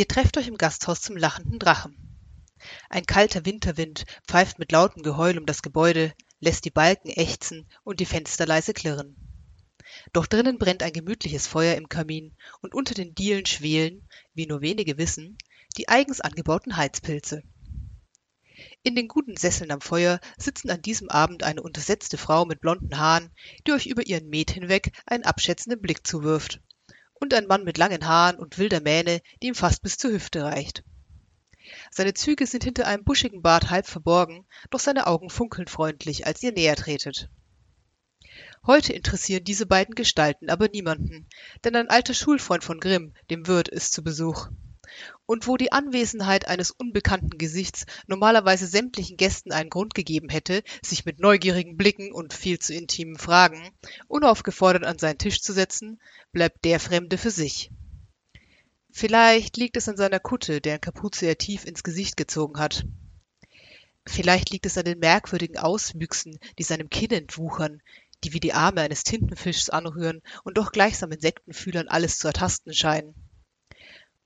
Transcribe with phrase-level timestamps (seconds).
[0.00, 1.94] Ihr trefft euch im Gasthaus zum lachenden Drachen.
[2.88, 8.00] Ein kalter Winterwind pfeift mit lautem Geheul um das Gebäude, lässt die Balken ächzen und
[8.00, 9.14] die Fenster leise klirren.
[10.14, 14.62] Doch drinnen brennt ein gemütliches Feuer im Kamin und unter den Dielen schwelen, wie nur
[14.62, 15.36] wenige wissen,
[15.76, 17.42] die eigens angebauten Heizpilze.
[18.82, 22.96] In den guten Sesseln am Feuer sitzen an diesem Abend eine untersetzte Frau mit blonden
[22.96, 23.28] Haaren,
[23.66, 26.62] die euch über ihren Met hinweg einen abschätzenden Blick zuwirft,
[27.20, 30.42] und ein Mann mit langen Haaren und wilder Mähne, die ihm fast bis zur Hüfte
[30.42, 30.82] reicht.
[31.90, 36.42] Seine Züge sind hinter einem buschigen Bart halb verborgen, doch seine Augen funkeln freundlich, als
[36.42, 37.28] ihr näher tretet.
[38.66, 41.26] Heute interessieren diese beiden Gestalten aber niemanden,
[41.64, 44.48] denn ein alter Schulfreund von Grimm, dem Wirt, ist zu Besuch
[45.30, 51.04] und wo die Anwesenheit eines unbekannten Gesichts normalerweise sämtlichen Gästen einen Grund gegeben hätte, sich
[51.04, 53.70] mit neugierigen Blicken und viel zu intimen Fragen
[54.08, 57.70] unaufgefordert an seinen Tisch zu setzen, bleibt der Fremde für sich.
[58.90, 62.84] Vielleicht liegt es an seiner Kutte, deren Kapuze er tief ins Gesicht gezogen hat.
[64.08, 67.82] Vielleicht liegt es an den merkwürdigen Auswüchsen, die seinem Kinn entwuchern,
[68.24, 73.29] die wie die Arme eines Tintenfischs anrühren und doch gleichsam Insektenfühlern alles zu ertasten scheinen.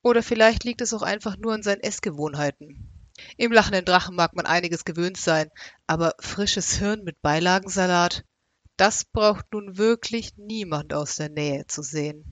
[0.04, 2.90] Oder vielleicht liegt es auch einfach nur an seinen Essgewohnheiten.
[3.38, 5.48] Im lachenden Drachen mag man einiges gewöhnt sein,
[5.86, 8.22] aber frisches Hirn mit Beilagensalat,
[8.76, 12.22] das braucht nun wirklich niemand aus der Nähe zu sehen.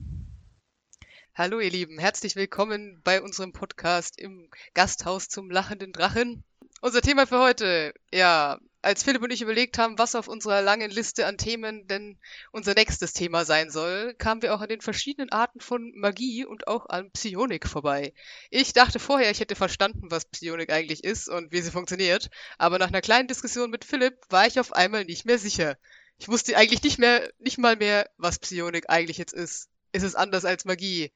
[1.33, 6.43] Hallo ihr Lieben, herzlich willkommen bei unserem Podcast im Gasthaus zum lachenden Drachen.
[6.81, 10.91] Unser Thema für heute, ja, als Philipp und ich überlegt haben, was auf unserer langen
[10.91, 12.19] Liste an Themen denn
[12.51, 16.67] unser nächstes Thema sein soll, kamen wir auch an den verschiedenen Arten von Magie und
[16.67, 18.13] auch an Psionik vorbei.
[18.49, 22.77] Ich dachte vorher, ich hätte verstanden, was Psionik eigentlich ist und wie sie funktioniert, aber
[22.77, 25.77] nach einer kleinen Diskussion mit Philipp war ich auf einmal nicht mehr sicher.
[26.17, 29.69] Ich wusste eigentlich nicht mehr, nicht mal mehr, was Psionik eigentlich jetzt ist.
[29.93, 31.11] Ist es anders als Magie?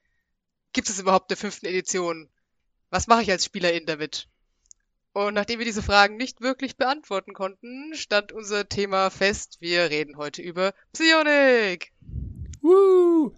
[0.71, 2.29] Gibt es überhaupt der fünften Edition?
[2.89, 4.29] Was mache ich als Spielerin damit?
[5.17, 9.57] Und nachdem wir diese Fragen nicht wirklich beantworten konnten, stand unser Thema fest.
[9.59, 11.91] Wir reden heute über Psionik.
[12.61, 13.35] Woo!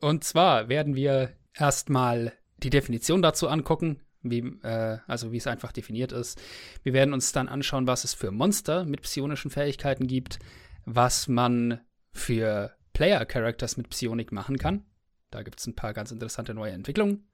[0.00, 2.32] Und zwar werden wir erstmal
[2.62, 6.40] die Definition dazu angucken, wie, äh, also wie es einfach definiert ist.
[6.82, 10.38] Wir werden uns dann anschauen, was es für Monster mit psionischen Fähigkeiten gibt,
[10.86, 11.82] was man
[12.14, 14.86] für Player-Characters mit Psionik machen kann.
[15.30, 17.28] Da gibt es ein paar ganz interessante neue Entwicklungen.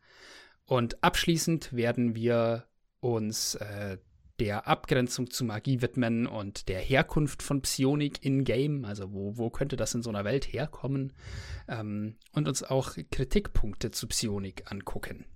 [0.64, 2.64] Und abschließend werden wir
[3.00, 3.98] uns äh,
[4.38, 9.76] der Abgrenzung zu Magie widmen und der Herkunft von Psionik in-game, also wo, wo könnte
[9.76, 11.12] das in so einer Welt herkommen,
[11.68, 15.26] ähm, und uns auch Kritikpunkte zu Psionik angucken.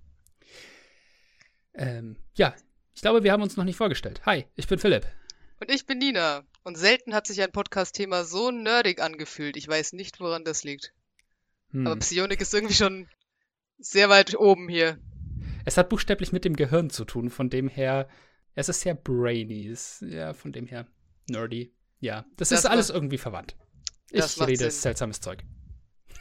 [1.73, 2.55] Ähm, ja,
[2.93, 4.21] ich glaube, wir haben uns noch nicht vorgestellt.
[4.25, 5.07] Hi, ich bin Philipp.
[5.59, 6.43] Und ich bin Nina.
[6.63, 9.57] Und selten hat sich ein Podcast-Thema so nerdig angefühlt.
[9.57, 10.93] Ich weiß nicht, woran das liegt.
[11.71, 11.87] Hm.
[11.87, 13.09] Aber Psionik ist irgendwie schon
[13.79, 14.97] sehr weit oben hier.
[15.65, 18.07] Es hat buchstäblich mit dem Gehirn zu tun, von dem her,
[18.55, 20.87] es ist sehr brainy, ist, ja, von dem her
[21.29, 21.73] nerdy.
[21.99, 23.55] Ja, das, das ist alles irgendwie verwandt.
[24.11, 24.71] Ich rede Sinn.
[24.71, 25.43] seltsames Zeug.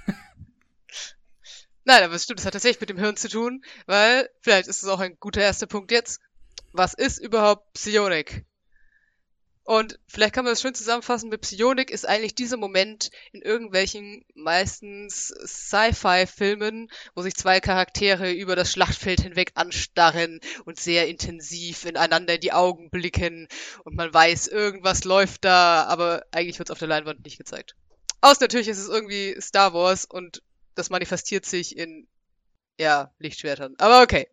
[1.84, 4.82] Nein, aber es stimmt, es hat tatsächlich mit dem Hirn zu tun, weil vielleicht ist
[4.82, 6.20] es auch ein guter erster Punkt jetzt.
[6.72, 8.47] Was ist überhaupt Psionik?
[9.64, 14.24] Und vielleicht kann man das schön zusammenfassen, mit Psionik ist eigentlich dieser Moment in irgendwelchen
[14.34, 22.34] meistens Sci-Fi-Filmen, wo sich zwei Charaktere über das Schlachtfeld hinweg anstarren und sehr intensiv ineinander
[22.34, 23.46] in die Augen blicken
[23.84, 27.76] und man weiß, irgendwas läuft da, aber eigentlich wird es auf der Leinwand nicht gezeigt.
[28.20, 30.42] Aus natürlich ist es irgendwie Star Wars und
[30.74, 32.08] das manifestiert sich in,
[32.80, 33.74] ja, Lichtschwertern.
[33.78, 34.28] Aber okay.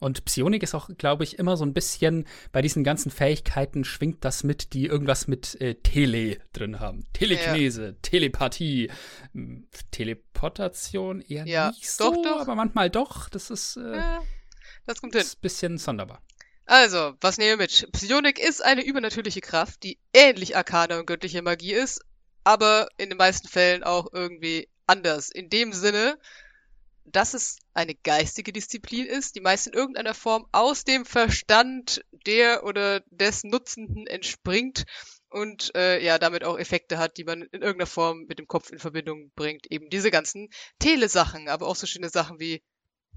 [0.00, 4.24] Und Psionik ist auch, glaube ich, immer so ein bisschen bei diesen ganzen Fähigkeiten schwingt
[4.24, 7.04] das mit, die irgendwas mit äh, Tele drin haben.
[7.12, 7.92] Telekinese, ja.
[8.02, 8.90] Telepathie,
[9.32, 11.70] hm, Teleportation eher ja.
[11.70, 12.40] nicht so, doch, doch.
[12.40, 13.28] aber manchmal doch.
[13.28, 14.22] Das ist, äh, ja,
[14.86, 15.22] das kommt hin.
[15.22, 16.22] Ist ein bisschen sonderbar.
[16.66, 17.90] Also, was nehmen wir mit?
[17.92, 22.04] Psionik ist eine übernatürliche Kraft, die ähnlich arkane und göttliche Magie ist,
[22.44, 25.30] aber in den meisten Fällen auch irgendwie anders.
[25.30, 26.18] In dem Sinne,
[27.12, 32.64] dass es eine geistige Disziplin ist, die meist in irgendeiner Form aus dem Verstand der
[32.64, 34.84] oder des Nutzenden entspringt
[35.30, 38.70] und äh, ja damit auch Effekte hat, die man in irgendeiner Form mit dem Kopf
[38.70, 39.70] in Verbindung bringt.
[39.70, 40.48] Eben diese ganzen
[40.78, 42.62] Telesachen, aber auch so schöne Sachen wie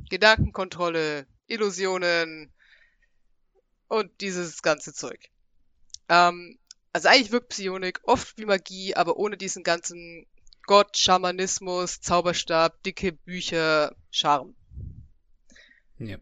[0.10, 2.54] Gedankenkontrolle, Illusionen
[3.88, 5.30] und dieses ganze Zeug.
[6.10, 6.58] Ähm,
[6.94, 10.26] also eigentlich wirkt Psionik oft wie Magie, aber ohne diesen ganzen
[10.72, 14.56] Gott, Schamanismus, Zauberstab, dicke Bücher, Charme.
[16.00, 16.16] Ja.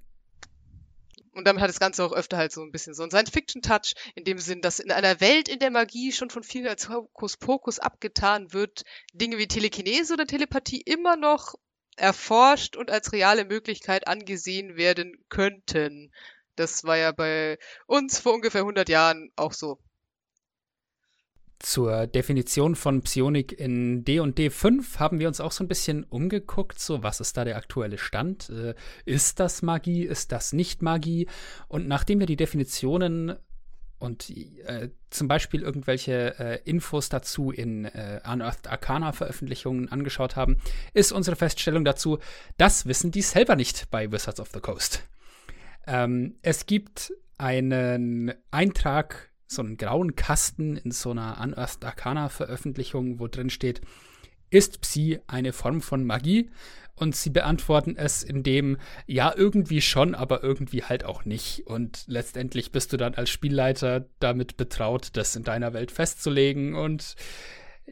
[1.33, 4.23] Und damit hat das Ganze auch öfter halt so ein bisschen so einen Science-Fiction-Touch, in
[4.23, 8.51] dem Sinn, dass in einer Welt, in der Magie schon von vielen als Hokuspokus abgetan
[8.51, 11.53] wird, Dinge wie Telekinese oder Telepathie immer noch
[11.95, 16.11] erforscht und als reale Möglichkeit angesehen werden könnten.
[16.55, 19.77] Das war ja bei uns vor ungefähr 100 Jahren auch so.
[21.59, 26.79] Zur Definition von Psionik in D&D 5 haben wir uns auch so ein bisschen umgeguckt,
[26.79, 28.49] so was ist da der aktuelle Stand?
[28.49, 30.03] Äh, ist das Magie?
[30.03, 31.27] Ist das nicht Magie?
[31.67, 33.35] Und nachdem wir die Definitionen
[33.99, 40.57] und äh, zum Beispiel irgendwelche äh, Infos dazu in äh, Unearthed Arcana Veröffentlichungen angeschaut haben,
[40.93, 42.19] ist unsere Feststellung dazu,
[42.57, 45.03] das wissen die selber nicht bei Wizards of the Coast.
[45.85, 53.19] Ähm, es gibt einen Eintrag, so einen grauen Kasten in so einer Unearthed Arcana Veröffentlichung,
[53.19, 53.81] wo drin steht,
[54.51, 56.49] ist Psi eine Form von Magie?
[56.95, 61.65] Und sie beantworten es indem, ja, irgendwie schon, aber irgendwie halt auch nicht.
[61.65, 66.75] Und letztendlich bist du dann als Spielleiter damit betraut, das in deiner Welt festzulegen.
[66.75, 67.15] Und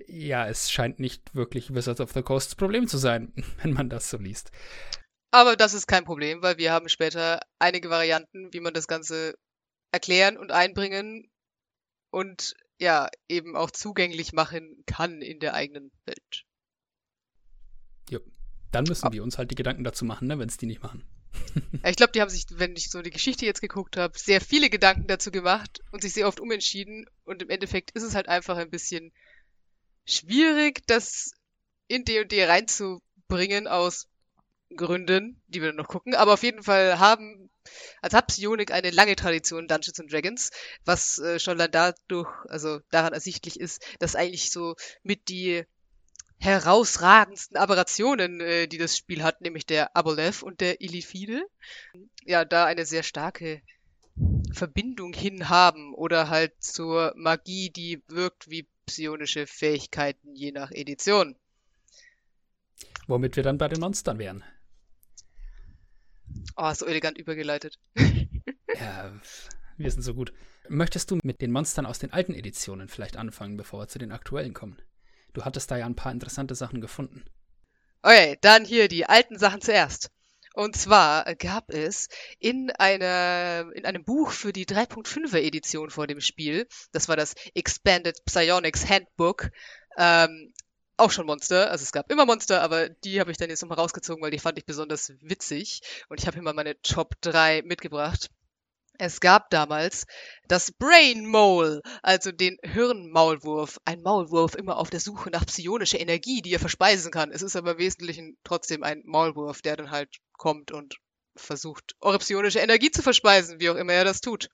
[0.07, 3.31] ja, es scheint nicht wirklich Wizards of the Coast Problem zu sein,
[3.63, 4.51] wenn man das so liest.
[5.31, 9.35] Aber das ist kein Problem, weil wir haben später einige Varianten, wie man das Ganze
[9.91, 11.29] erklären und einbringen
[12.17, 16.45] und ja, eben auch zugänglich machen kann in der eigenen Welt.
[18.09, 18.17] Ja,
[18.71, 21.03] dann müssen wir uns halt die Gedanken dazu machen, ne, wenn es die nicht machen.
[21.85, 24.71] ich glaube, die haben sich, wenn ich so die Geschichte jetzt geguckt habe, sehr viele
[24.71, 27.05] Gedanken dazu gemacht und sich sehr oft umentschieden.
[27.23, 29.11] Und im Endeffekt ist es halt einfach ein bisschen
[30.05, 31.33] schwierig, das
[31.87, 34.07] in D&D reinzubringen aus
[34.75, 36.15] Gründen, die wir noch gucken.
[36.15, 37.49] Aber auf jeden Fall haben,
[38.01, 40.51] als hat Psionik eine lange Tradition Dungeons and Dragons,
[40.85, 45.63] was äh, schon dann dadurch, also daran ersichtlich ist, dass eigentlich so mit die
[46.39, 51.43] herausragendsten Aberrationen, äh, die das Spiel hat, nämlich der Aboleth und der Illithide,
[52.25, 53.61] ja, da eine sehr starke
[54.51, 61.35] Verbindung hin haben oder halt zur Magie, die wirkt wie psionische Fähigkeiten, je nach Edition.
[63.07, 64.43] Womit wir dann bei den Monstern wären.
[66.55, 67.79] Oh, so elegant übergeleitet.
[67.95, 69.11] ja,
[69.77, 70.33] wir sind so gut.
[70.69, 74.11] Möchtest du mit den Monstern aus den alten Editionen vielleicht anfangen, bevor wir zu den
[74.11, 74.81] aktuellen kommen?
[75.33, 77.23] Du hattest da ja ein paar interessante Sachen gefunden.
[78.01, 80.09] Okay, dann hier die alten Sachen zuerst.
[80.53, 82.07] Und zwar gab es
[82.39, 87.35] in, einer, in einem Buch für die 3.5er Edition vor dem Spiel, das war das
[87.53, 89.51] Expanded Psionics Handbook,
[89.97, 90.51] ähm,
[90.97, 91.71] auch schon Monster.
[91.71, 94.39] Also es gab immer Monster, aber die habe ich dann jetzt nochmal rausgezogen, weil die
[94.39, 95.81] fand ich besonders witzig.
[96.09, 98.29] Und ich habe hier mal meine Top 3 mitgebracht.
[98.99, 100.07] Es gab damals
[100.47, 103.79] das Brain Mole, also den Hirnmaulwurf.
[103.85, 107.31] Ein Maulwurf immer auf der Suche nach psionischer Energie, die er verspeisen kann.
[107.31, 110.97] Es ist aber im Wesentlichen trotzdem ein Maulwurf, der dann halt kommt und
[111.35, 114.49] versucht, eure psionische Energie zu verspeisen, wie auch immer er das tut.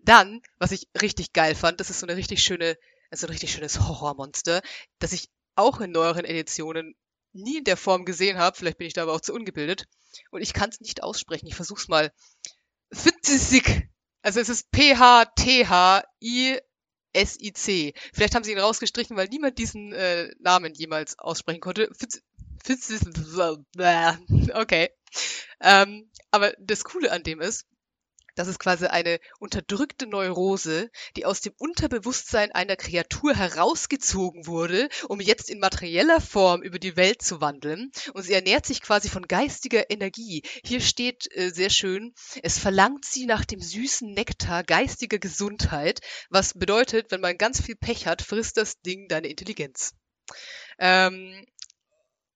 [0.00, 2.76] Dann, was ich richtig geil fand, das ist so eine richtig schöne,
[3.10, 4.60] also ein richtig schönes Horrormonster,
[4.98, 6.94] das ich auch in neueren Editionen
[7.32, 8.56] nie in der Form gesehen habe.
[8.56, 9.86] Vielleicht bin ich da aber auch zu ungebildet.
[10.30, 11.46] Und ich kann es nicht aussprechen.
[11.46, 12.12] Ich versuch's mal.
[12.92, 13.88] Fitzisik.
[14.22, 15.34] Also es ist P-H-T-H-I-S-I-C.
[18.12, 21.90] Vielleicht haben sie ihn rausgestrichen, weil niemand diesen äh, Namen jemals aussprechen konnte.
[21.98, 22.22] Fitz,
[22.62, 22.92] Fitz,
[24.54, 24.90] okay.
[25.60, 27.66] Ähm, aber das Coole an dem ist,
[28.34, 35.20] das ist quasi eine unterdrückte Neurose, die aus dem Unterbewusstsein einer Kreatur herausgezogen wurde, um
[35.20, 37.90] jetzt in materieller Form über die Welt zu wandeln.
[38.14, 40.42] Und sie ernährt sich quasi von geistiger Energie.
[40.64, 46.54] Hier steht äh, sehr schön, es verlangt sie nach dem süßen Nektar geistiger Gesundheit, was
[46.54, 49.94] bedeutet, wenn man ganz viel Pech hat, frisst das Ding deine Intelligenz.
[50.78, 51.46] Ähm,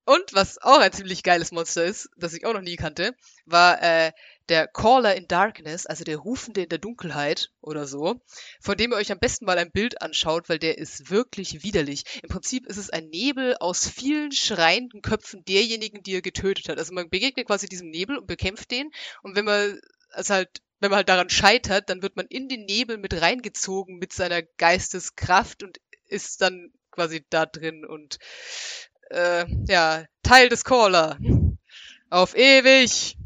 [0.08, 3.82] und was auch ein ziemlich geiles Monster ist, das ich auch noch nie kannte, war
[3.82, 4.12] äh,
[4.48, 8.20] der Caller in Darkness, also der Rufende in der Dunkelheit oder so,
[8.60, 12.04] von dem ihr euch am besten mal ein Bild anschaut, weil der ist wirklich widerlich.
[12.22, 16.78] Im Prinzip ist es ein Nebel aus vielen schreienden Köpfen derjenigen, die er getötet hat.
[16.78, 18.90] Also man begegnet quasi diesem Nebel und bekämpft den
[19.22, 19.80] und wenn man
[20.14, 23.98] es halt wenn man halt daran scheitert, dann wird man in den Nebel mit reingezogen
[23.98, 28.18] mit seiner Geisteskraft und ist dann quasi da drin und
[29.10, 31.18] äh, ja, Teil des Caller.
[32.10, 33.16] Auf ewig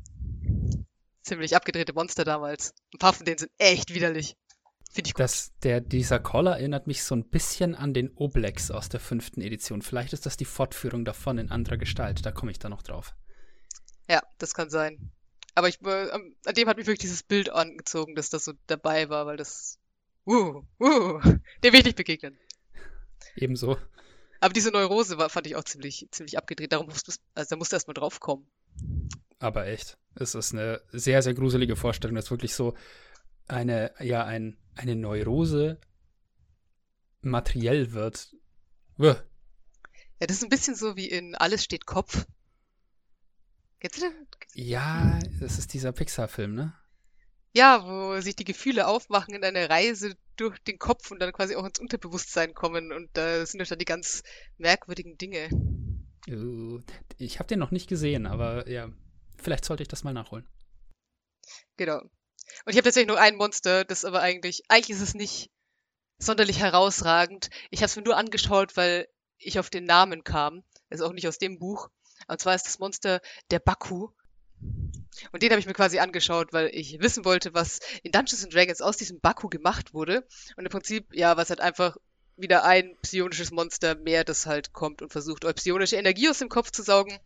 [1.31, 2.75] ziemlich abgedrehte Monster damals.
[2.93, 4.37] Ein paar von denen sind echt widerlich.
[4.93, 5.21] Finde ich gut.
[5.21, 9.41] Das, der, dieser Caller erinnert mich so ein bisschen an den Oblex aus der fünften
[9.41, 9.83] Edition.
[9.83, 12.27] Vielleicht ist das die Fortführung davon in anderer Gestalt.
[12.27, 13.15] Da komme ich dann noch drauf.
[14.09, 15.13] Ja, das kann sein.
[15.55, 19.09] Aber ich, äh, an dem hat mich wirklich dieses Bild angezogen, dass das so dabei
[19.09, 19.79] war, weil das.
[20.27, 21.21] Uh, uh,
[21.63, 22.37] dem will ich nicht begegnen.
[23.37, 23.79] Ebenso.
[24.41, 26.73] Aber diese Neurose war, fand ich auch ziemlich, ziemlich abgedreht.
[26.73, 28.47] Darum musste, also da musste erst mal drauf kommen.
[29.41, 32.77] Aber echt, es ist eine sehr, sehr gruselige Vorstellung, dass wirklich so
[33.49, 35.81] eine, ja, ein, eine Neurose
[37.23, 38.37] materiell wird.
[38.99, 39.25] Uah.
[40.21, 42.27] Ja, das ist ein bisschen so wie in Alles steht Kopf.
[43.81, 44.27] Kennst du den?
[44.53, 46.75] Ja, das ist dieser Pixar-Film, ne?
[47.55, 51.57] Ja, wo sich die Gefühle aufmachen in eine Reise durch den Kopf und dann quasi
[51.57, 52.93] auch ins Unterbewusstsein kommen.
[52.93, 54.23] Und da sind dann die ganz
[54.59, 55.49] merkwürdigen Dinge.
[56.29, 56.83] Uh,
[57.17, 58.91] ich habe den noch nicht gesehen, aber ja,
[59.41, 60.47] vielleicht sollte ich das mal nachholen.
[61.77, 62.01] Genau.
[62.01, 65.51] Und ich habe tatsächlich nur ein Monster, das aber eigentlich, eigentlich ist es nicht
[66.19, 67.49] sonderlich herausragend.
[67.71, 70.63] Ich habe es mir nur angeschaut, weil ich auf den Namen kam.
[70.91, 71.89] Ist auch nicht aus dem Buch.
[72.29, 73.21] Und zwar ist das Monster
[73.51, 74.09] der Baku.
[75.33, 78.55] Und den habe ich mir quasi angeschaut, weil ich wissen wollte, was in Dungeons and
[78.55, 80.27] Dragons aus diesem Baku gemacht wurde.
[80.57, 81.97] Und im Prinzip, ja, was halt einfach
[82.41, 86.71] wieder ein psionisches Monster mehr, das halt kommt und versucht, psionische Energie aus dem Kopf
[86.71, 87.19] zu saugen.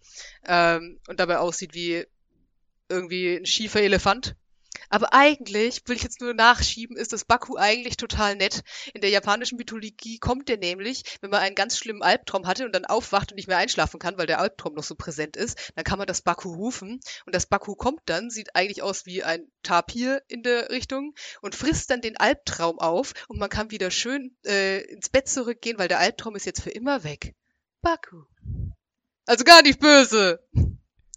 [0.47, 2.07] Ähm, und dabei aussieht wie
[2.89, 4.37] irgendwie ein schiefer Elefant.
[4.89, 8.63] Aber eigentlich, will ich jetzt nur nachschieben, ist das Baku eigentlich total nett.
[8.93, 12.75] In der japanischen Mythologie kommt der nämlich, wenn man einen ganz schlimmen Albtraum hatte und
[12.75, 15.85] dann aufwacht und nicht mehr einschlafen kann, weil der Albtraum noch so präsent ist, dann
[15.85, 17.01] kann man das Baku rufen.
[17.27, 21.55] Und das Baku kommt dann, sieht eigentlich aus wie ein Tapir in der Richtung und
[21.55, 25.89] frisst dann den Albtraum auf und man kann wieder schön äh, ins Bett zurückgehen, weil
[25.89, 27.35] der Albtraum ist jetzt für immer weg.
[27.81, 28.25] Baku.
[29.27, 30.41] Also gar nicht böse.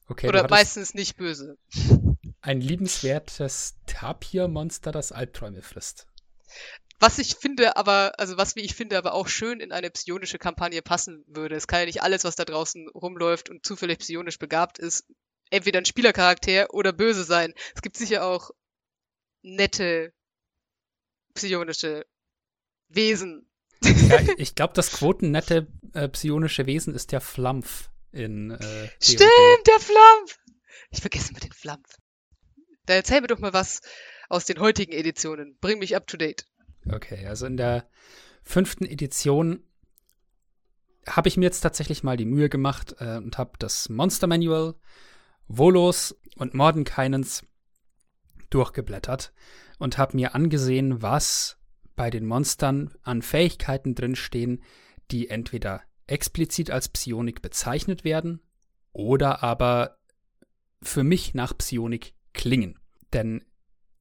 [0.08, 1.58] Okay, Oder meistens nicht böse.
[2.48, 6.08] Ein liebenswertes Tapir-Monster, das Albträume frisst.
[6.98, 10.38] Was ich finde, aber, also was wie ich finde, aber auch schön in eine psionische
[10.38, 11.58] Kampagne passen würde.
[11.58, 15.04] Es kann ja nicht alles, was da draußen rumläuft und zufällig psionisch begabt ist,
[15.50, 17.54] entweder ein Spielercharakter oder böse sein.
[17.76, 18.52] Es gibt sicher auch
[19.42, 20.14] nette
[21.34, 22.06] psionische
[22.88, 23.52] Wesen.
[23.84, 29.80] Ja, ich glaube, das quotennette äh, psionische Wesen ist der Flampf in äh, Stimmt, der
[29.82, 30.40] Flampf!
[30.92, 31.98] Ich vergesse mal den Flampf.
[32.88, 33.82] Da erzähl mir doch mal was
[34.30, 35.58] aus den heutigen Editionen.
[35.62, 36.48] Bring mich up to date.
[36.90, 37.88] Okay, also in der
[38.44, 39.62] fünften Edition
[41.06, 44.76] habe ich mir jetzt tatsächlich mal die Mühe gemacht äh, und habe das Monster Manual,
[45.48, 47.46] Volos und Mordenkainens
[48.50, 49.34] durchgeblättert
[49.80, 51.58] und habe mir angesehen, was
[51.96, 54.64] bei den Monstern an Fähigkeiten drinstehen,
[55.12, 58.42] die entweder explizit als Psionik bezeichnet werden
[58.94, 59.98] oder aber
[60.82, 62.80] für mich nach Psionik klingen.
[63.12, 63.44] Denn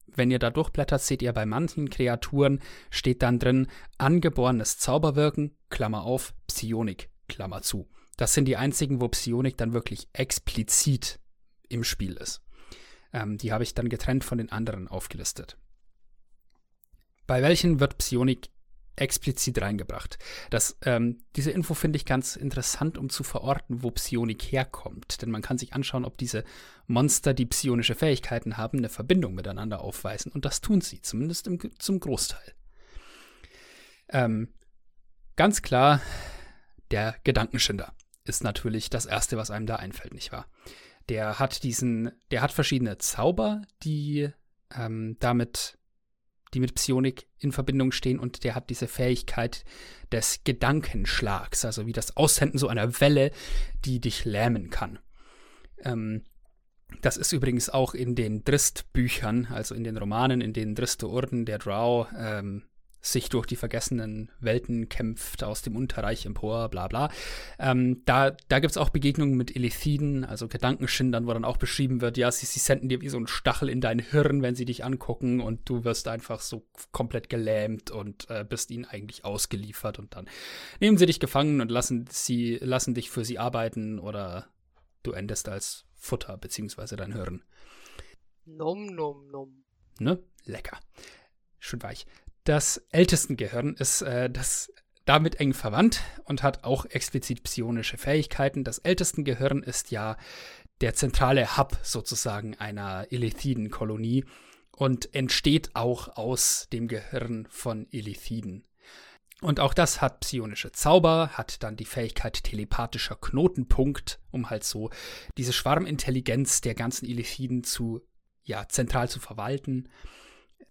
[0.07, 3.67] wenn ihr da durchblättert, seht ihr bei manchen Kreaturen steht dann drin
[3.97, 7.89] angeborenes Zauberwirken, Klammer auf, Psionik, Klammer zu.
[8.15, 11.19] Das sind die einzigen, wo Psionik dann wirklich explizit
[11.67, 12.41] im Spiel ist.
[13.13, 15.57] Ähm, die habe ich dann getrennt von den anderen aufgelistet.
[17.27, 18.49] Bei welchen wird Psionik
[18.97, 20.17] explizit reingebracht.
[20.49, 25.21] Das, ähm, diese Info finde ich ganz interessant, um zu verorten, wo Psionik herkommt.
[25.21, 26.43] Denn man kann sich anschauen, ob diese
[26.87, 30.31] Monster, die psionische Fähigkeiten haben, eine Verbindung miteinander aufweisen.
[30.31, 32.53] Und das tun sie, zumindest im, zum Großteil.
[34.09, 34.49] Ähm,
[35.35, 36.01] ganz klar,
[36.91, 40.47] der Gedankenschinder ist natürlich das Erste, was einem da einfällt, nicht wahr?
[41.09, 44.29] Der hat diesen, der hat verschiedene Zauber, die
[44.75, 45.76] ähm, damit
[46.53, 49.65] die mit Psionik in Verbindung stehen und der hat diese Fähigkeit
[50.11, 53.31] des Gedankenschlags, also wie das Aussenden so einer Welle,
[53.85, 54.99] die dich lähmen kann.
[55.83, 56.23] Ähm,
[57.01, 61.45] das ist übrigens auch in den Drist-Büchern, also in den Romanen, in denen Driste Urden,
[61.45, 62.63] der Drow, ähm,
[63.11, 67.09] sich durch die vergessenen Welten kämpft, aus dem Unterreich empor, bla bla.
[67.59, 72.01] Ähm, da da gibt es auch Begegnungen mit Elithiden, also Gedankenschindern, wo dann auch beschrieben
[72.01, 74.65] wird, ja, sie, sie senden dir wie so einen Stachel in dein Hirn, wenn sie
[74.65, 79.99] dich angucken und du wirst einfach so komplett gelähmt und äh, bist ihnen eigentlich ausgeliefert
[79.99, 80.27] und dann
[80.79, 84.47] nehmen sie dich gefangen und lassen sie, lassen dich für sie arbeiten oder
[85.03, 87.43] du endest als Futter, beziehungsweise dein Hirn.
[88.45, 89.63] Nom, nom, nom.
[89.99, 90.19] Ne?
[90.45, 90.79] Lecker.
[91.59, 92.05] Schön weich.
[92.47, 94.71] Das Ältestengehirn ist äh, das
[95.03, 98.63] damit eng verwandt und hat auch explizit psionische Fähigkeiten.
[98.63, 100.15] Das Ältestengehirn ist ja
[100.79, 104.23] der zentrale Hub sozusagen einer Illithiden-Kolonie
[104.71, 108.65] und entsteht auch aus dem Gehirn von Illithiden.
[109.41, 114.89] Und auch das hat psionische Zauber, hat dann die Fähigkeit telepathischer Knotenpunkt, um halt so
[115.37, 118.07] diese Schwarmintelligenz der ganzen Illithiden zu,
[118.43, 119.89] ja, zentral zu verwalten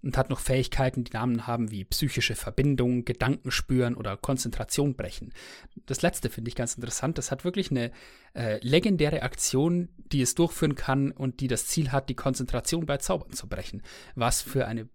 [0.07, 5.33] und hat noch Fähigkeiten, die Namen haben wie psychische Verbindung, Gedankenspüren oder Konzentration brechen.
[5.85, 7.19] Das letzte finde ich ganz interessant.
[7.19, 7.91] Das hat wirklich eine
[8.33, 12.99] äh, legendäre Aktion, die es durchführen kann und die das Ziel hat, die Konzentration bei
[12.99, 13.83] Zaubern zu brechen.
[14.15, 14.89] Was für eine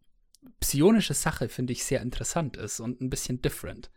[0.62, 3.92] psionische Sache finde ich sehr interessant ist und ein bisschen different.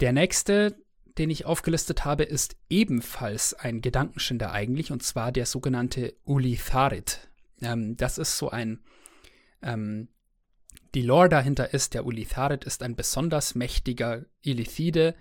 [0.00, 0.76] Der nächste,
[1.16, 7.28] den ich aufgelistet habe, ist ebenfalls ein Gedankenschinder eigentlich, und zwar der sogenannte Ulitharit.
[7.62, 8.80] Ähm, das ist so ein
[9.62, 10.08] ähm,
[10.94, 15.14] die Lore dahinter ist, der Ulitharit ist ein besonders mächtiger Illithide,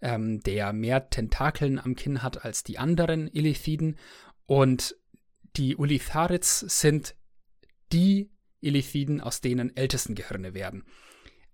[0.00, 3.96] ähm, der mehr Tentakeln am Kinn hat als die anderen Illithiden.
[4.46, 4.96] Und
[5.56, 7.16] die Ulitharids sind
[7.92, 10.84] die Illithiden, aus denen ältesten Gehirne werden.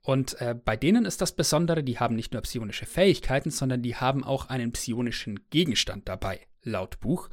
[0.03, 3.97] Und äh, bei denen ist das Besondere, die haben nicht nur psionische Fähigkeiten, sondern die
[3.97, 7.31] haben auch einen psionischen Gegenstand dabei, laut Buch.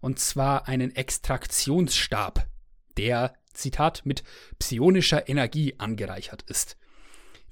[0.00, 2.48] Und zwar einen Extraktionsstab,
[2.96, 4.22] der, Zitat, mit
[4.58, 6.76] psionischer Energie angereichert ist.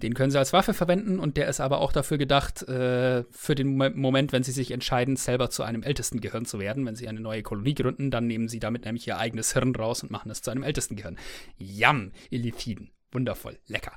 [0.02, 3.54] Den können sie als Waffe verwenden und der ist aber auch dafür gedacht, äh, für
[3.54, 6.84] den Moment, wenn sie sich entscheiden, selber zu einem ältesten Gehirn zu werden.
[6.84, 10.02] Wenn sie eine neue Kolonie gründen, dann nehmen sie damit nämlich ihr eigenes Hirn raus
[10.02, 11.16] und machen es zu einem ältesten Gehirn.
[11.56, 12.90] Yam, Illithiden.
[13.10, 13.92] Wundervoll, lecker.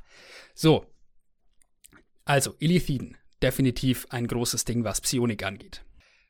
[0.54, 0.86] So.
[2.24, 3.18] Also, Illithiden.
[3.42, 5.84] Definitiv ein großes Ding, was Psionik angeht.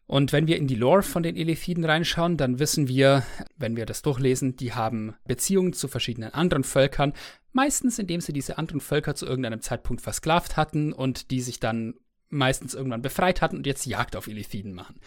[0.09, 3.21] Und wenn wir in die Lore von den Elithiden reinschauen, dann wissen wir,
[3.57, 7.13] wenn wir das durchlesen, die haben Beziehungen zu verschiedenen anderen Völkern,
[7.51, 11.93] meistens indem sie diese anderen Völker zu irgendeinem Zeitpunkt versklavt hatten und die sich dann
[12.29, 14.99] meistens irgendwann befreit hatten und jetzt Jagd auf Elithiden machen.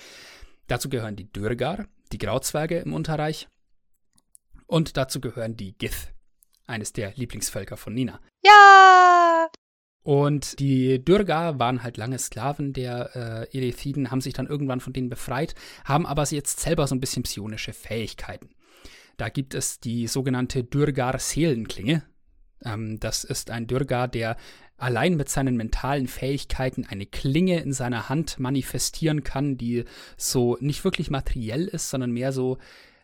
[0.68, 3.48] Dazu gehören die Dürgar, die Grauzwerge im Unterreich,
[4.68, 6.12] und dazu gehören die Gith,
[6.68, 8.20] eines der Lieblingsvölker von Nina.
[8.44, 9.48] Ja!
[10.02, 14.92] Und die Dürga waren halt lange Sklaven der äh, Elethiden, haben sich dann irgendwann von
[14.92, 15.54] denen befreit,
[15.84, 18.50] haben aber jetzt selber so ein bisschen psionische Fähigkeiten.
[19.16, 22.02] Da gibt es die sogenannte Dürgar-Seelenklinge.
[22.64, 24.36] Ähm, das ist ein Dürgar, der
[24.76, 29.84] allein mit seinen mentalen Fähigkeiten eine Klinge in seiner Hand manifestieren kann, die
[30.16, 32.58] so nicht wirklich materiell ist, sondern mehr so,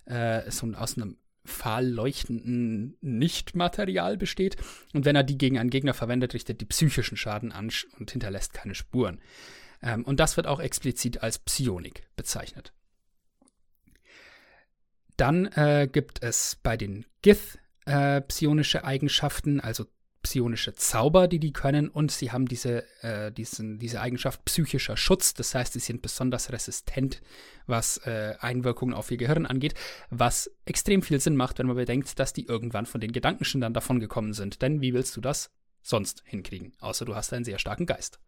[0.06, 1.16] äh, so aus einem
[1.48, 4.56] fahl leuchtenden Nichtmaterial besteht.
[4.92, 8.54] Und wenn er die gegen einen Gegner verwendet, richtet die psychischen Schaden an und hinterlässt
[8.54, 9.20] keine Spuren.
[9.82, 12.72] Ähm, und das wird auch explizit als Psionik bezeichnet.
[15.16, 19.86] Dann äh, gibt es bei den Gith äh, psionische Eigenschaften, also
[20.28, 25.32] psionische Zauber, die die können, und sie haben diese, äh, diesen, diese Eigenschaft psychischer Schutz.
[25.32, 27.22] Das heißt, sie sind besonders resistent,
[27.66, 29.72] was äh, Einwirkungen auf ihr Gehirn angeht,
[30.10, 34.00] was extrem viel Sinn macht, wenn man bedenkt, dass die irgendwann von den Gedankenschindern davon
[34.00, 34.60] gekommen sind.
[34.60, 36.74] Denn wie willst du das sonst hinkriegen?
[36.78, 38.20] Außer du hast einen sehr starken Geist.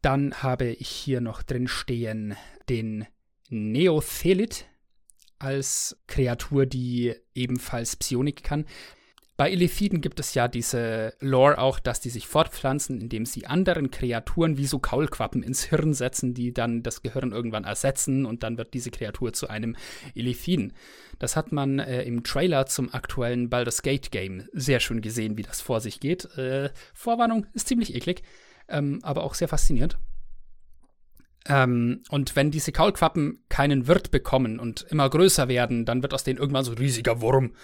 [0.00, 2.34] Dann habe ich hier noch drin stehen
[2.68, 3.06] den
[3.48, 4.66] Neothelit
[5.38, 8.66] als Kreatur, die ebenfalls Psionik kann.
[9.42, 13.90] Bei Elithiden gibt es ja diese Lore auch, dass die sich fortpflanzen, indem sie anderen
[13.90, 18.56] Kreaturen wie so Kaulquappen ins Hirn setzen, die dann das Gehirn irgendwann ersetzen und dann
[18.56, 19.74] wird diese Kreatur zu einem
[20.14, 20.74] Elithiden.
[21.18, 25.42] Das hat man äh, im Trailer zum aktuellen Baldur's Gate Game sehr schön gesehen, wie
[25.42, 26.26] das vor sich geht.
[26.38, 28.22] Äh, Vorwarnung ist ziemlich eklig,
[28.68, 29.98] ähm, aber auch sehr faszinierend.
[31.48, 36.24] Ähm, und wenn diese Kaulquappen keinen Wirt bekommen und immer größer werden, dann wird aus
[36.24, 37.54] denen irgendwann so ein riesiger Wurm,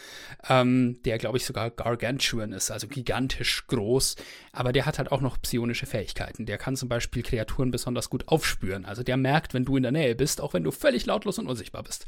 [0.48, 4.16] ähm, der, glaube ich, sogar gargantuan ist, also gigantisch groß.
[4.52, 6.46] Aber der hat halt auch noch psionische Fähigkeiten.
[6.46, 8.84] Der kann zum Beispiel Kreaturen besonders gut aufspüren.
[8.84, 11.46] Also der merkt, wenn du in der Nähe bist, auch wenn du völlig lautlos und
[11.46, 12.06] unsichtbar bist.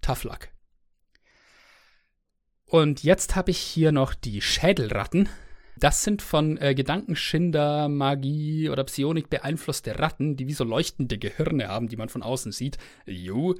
[0.00, 0.48] Tough luck.
[2.66, 5.28] Und jetzt habe ich hier noch die Schädelratten.
[5.80, 11.68] Das sind von äh, Gedankenschinder, Magie oder Psionik beeinflusste Ratten, die wie so leuchtende Gehirne
[11.68, 12.76] haben, die man von außen sieht.
[13.06, 13.54] Jo,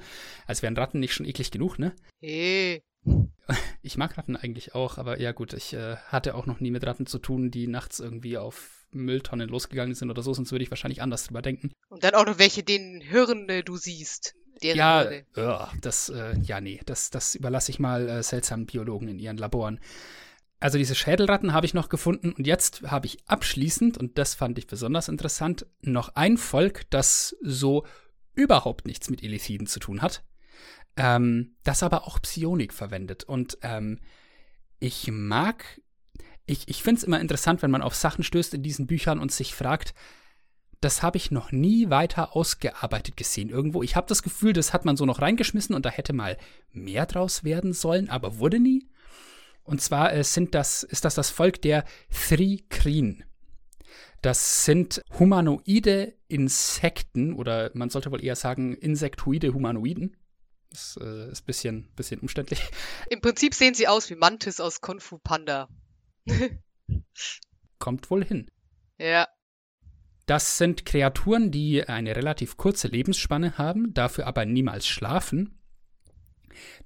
[0.45, 1.95] als wären Ratten nicht schon eklig genug, ne?
[2.19, 2.83] Hey.
[3.81, 6.85] Ich mag Ratten eigentlich auch, aber ja gut, ich äh, hatte auch noch nie mit
[6.85, 10.69] Ratten zu tun, die nachts irgendwie auf Mülltonnen losgegangen sind oder so, sonst würde ich
[10.69, 11.71] wahrscheinlich anders drüber denken.
[11.89, 14.35] Und dann auch noch welche, denen Hirne du siehst.
[14.61, 15.23] ja, äh,
[15.81, 19.79] das, äh, ja, nee, das, das überlasse ich mal äh, seltsamen Biologen in ihren Laboren.
[20.61, 24.59] Also diese Schädelratten habe ich noch gefunden und jetzt habe ich abschließend, und das fand
[24.59, 27.83] ich besonders interessant, noch ein Volk, das so
[28.35, 30.23] überhaupt nichts mit Elithiden zu tun hat,
[30.97, 33.23] ähm, das aber auch Psionik verwendet.
[33.23, 33.99] Und ähm,
[34.79, 35.81] ich mag,
[36.45, 39.31] ich, ich finde es immer interessant, wenn man auf Sachen stößt in diesen Büchern und
[39.31, 39.95] sich fragt,
[40.79, 43.81] das habe ich noch nie weiter ausgearbeitet gesehen irgendwo.
[43.81, 46.37] Ich habe das Gefühl, das hat man so noch reingeschmissen und da hätte mal
[46.71, 48.85] mehr draus werden sollen, aber wurde nie.
[49.63, 53.23] Und zwar äh, sind das, ist das das Volk der Thri-Kreen.
[54.21, 60.15] Das sind humanoide Insekten oder man sollte wohl eher sagen insektoide Humanoiden.
[60.69, 62.61] Das äh, ist ein bisschen, bisschen umständlich.
[63.09, 65.69] Im Prinzip sehen sie aus wie Mantis aus Kung Fu Panda.
[67.79, 68.49] Kommt wohl hin.
[68.99, 69.27] Ja.
[70.27, 75.60] Das sind Kreaturen, die eine relativ kurze Lebensspanne haben, dafür aber niemals schlafen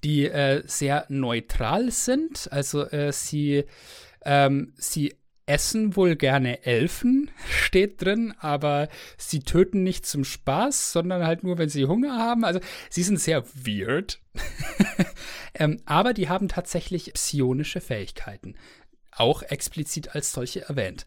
[0.03, 2.51] die äh, sehr neutral sind.
[2.51, 3.65] Also äh, sie,
[4.23, 11.25] ähm, sie essen wohl gerne Elfen, steht drin, aber sie töten nicht zum Spaß, sondern
[11.25, 12.43] halt nur, wenn sie Hunger haben.
[12.43, 12.59] Also
[12.89, 14.21] sie sind sehr weird.
[15.53, 18.55] ähm, aber die haben tatsächlich psionische Fähigkeiten.
[19.11, 21.05] Auch explizit als solche erwähnt.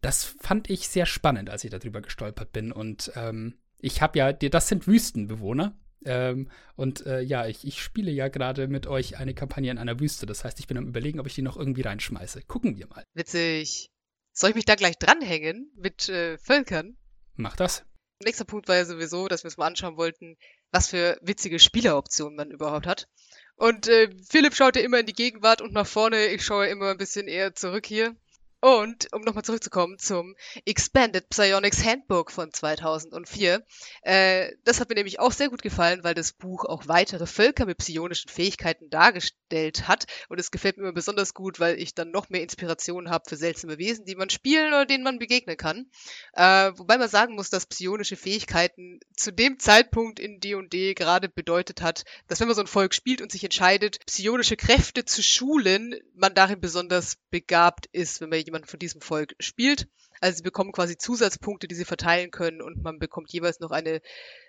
[0.00, 2.72] Das fand ich sehr spannend, als ich darüber gestolpert bin.
[2.72, 5.74] Und ähm, ich habe ja, das sind Wüstenbewohner.
[6.04, 10.00] Ähm, und äh, ja, ich, ich spiele ja gerade mit euch eine Kampagne in einer
[10.00, 10.26] Wüste.
[10.26, 12.42] Das heißt, ich bin am überlegen, ob ich die noch irgendwie reinschmeiße.
[12.42, 13.04] Gucken wir mal.
[13.14, 13.90] Witzig.
[14.32, 16.96] Soll ich mich da gleich dranhängen mit äh, Völkern?
[17.34, 17.84] Mach das.
[18.22, 20.36] Nächster Punkt war ja sowieso, dass wir uns mal anschauen wollten,
[20.70, 23.08] was für witzige Spieleroptionen man überhaupt hat.
[23.56, 26.26] Und äh, Philipp schaut ja immer in die Gegenwart und nach vorne.
[26.26, 28.16] Ich schaue immer ein bisschen eher zurück hier.
[28.60, 33.64] Und um nochmal zurückzukommen zum Expanded Psionics Handbook von 2004.
[34.02, 37.64] Äh, das hat mir nämlich auch sehr gut gefallen, weil das Buch auch weitere Völker
[37.64, 40.04] mit psionischen Fähigkeiten dargestellt hat.
[40.28, 43.78] Und es gefällt mir besonders gut, weil ich dann noch mehr Inspiration habe für seltsame
[43.78, 45.86] Wesen, die man spielen oder denen man begegnen kann.
[46.34, 51.80] Äh, wobei man sagen muss, dass psionische Fähigkeiten zu dem Zeitpunkt in D&D gerade bedeutet
[51.80, 55.94] hat, dass wenn man so ein Volk spielt und sich entscheidet, psionische Kräfte zu schulen,
[56.14, 59.88] man darin besonders begabt ist, wenn man jemand von diesem Volk spielt.
[60.20, 64.00] Also sie bekommen quasi Zusatzpunkte, die sie verteilen können und man bekommt jeweils noch eine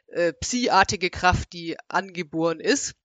[0.07, 2.95] äh, Psi-artige Kraft, die angeboren ist.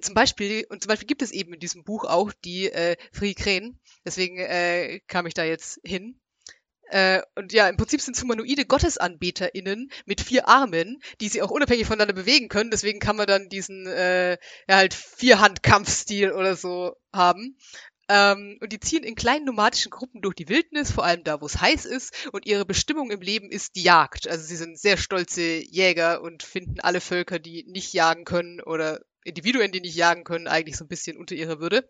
[0.00, 3.78] Zum Beispiel, und zum Beispiel gibt es eben in diesem Buch auch die äh, Frikren.
[4.04, 6.20] Deswegen äh, kam ich da jetzt hin.
[6.90, 11.86] Äh, und ja, im Prinzip sind humanoide GottesanbeterInnen mit vier Armen, die sie auch unabhängig
[11.86, 12.70] voneinander bewegen können.
[12.70, 14.32] Deswegen kann man dann diesen äh,
[14.68, 17.58] ja, halt Vierhand-Kampfstil oder so haben.
[18.08, 21.46] Ähm, und die ziehen in kleinen nomadischen Gruppen durch die Wildnis, vor allem da, wo
[21.46, 22.28] es heiß ist.
[22.32, 24.26] Und ihre Bestimmung im Leben ist die Jagd.
[24.28, 29.00] Also sie sind sehr stolze Jäger und finden alle Völker, die nicht jagen können oder
[29.24, 31.86] Individuen, die nicht jagen können, eigentlich so ein bisschen unter ihrer Würde.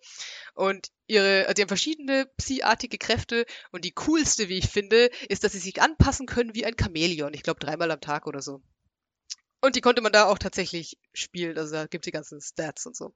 [0.55, 5.45] Und ihre, also sie haben verschiedene psi-artige Kräfte und die coolste, wie ich finde, ist,
[5.45, 7.33] dass sie sich anpassen können wie ein Chamäleon.
[7.33, 8.61] Ich glaube dreimal am Tag oder so.
[9.61, 11.57] Und die konnte man da auch tatsächlich spielen.
[11.59, 13.15] Also da gibt es die ganzen Stats und so.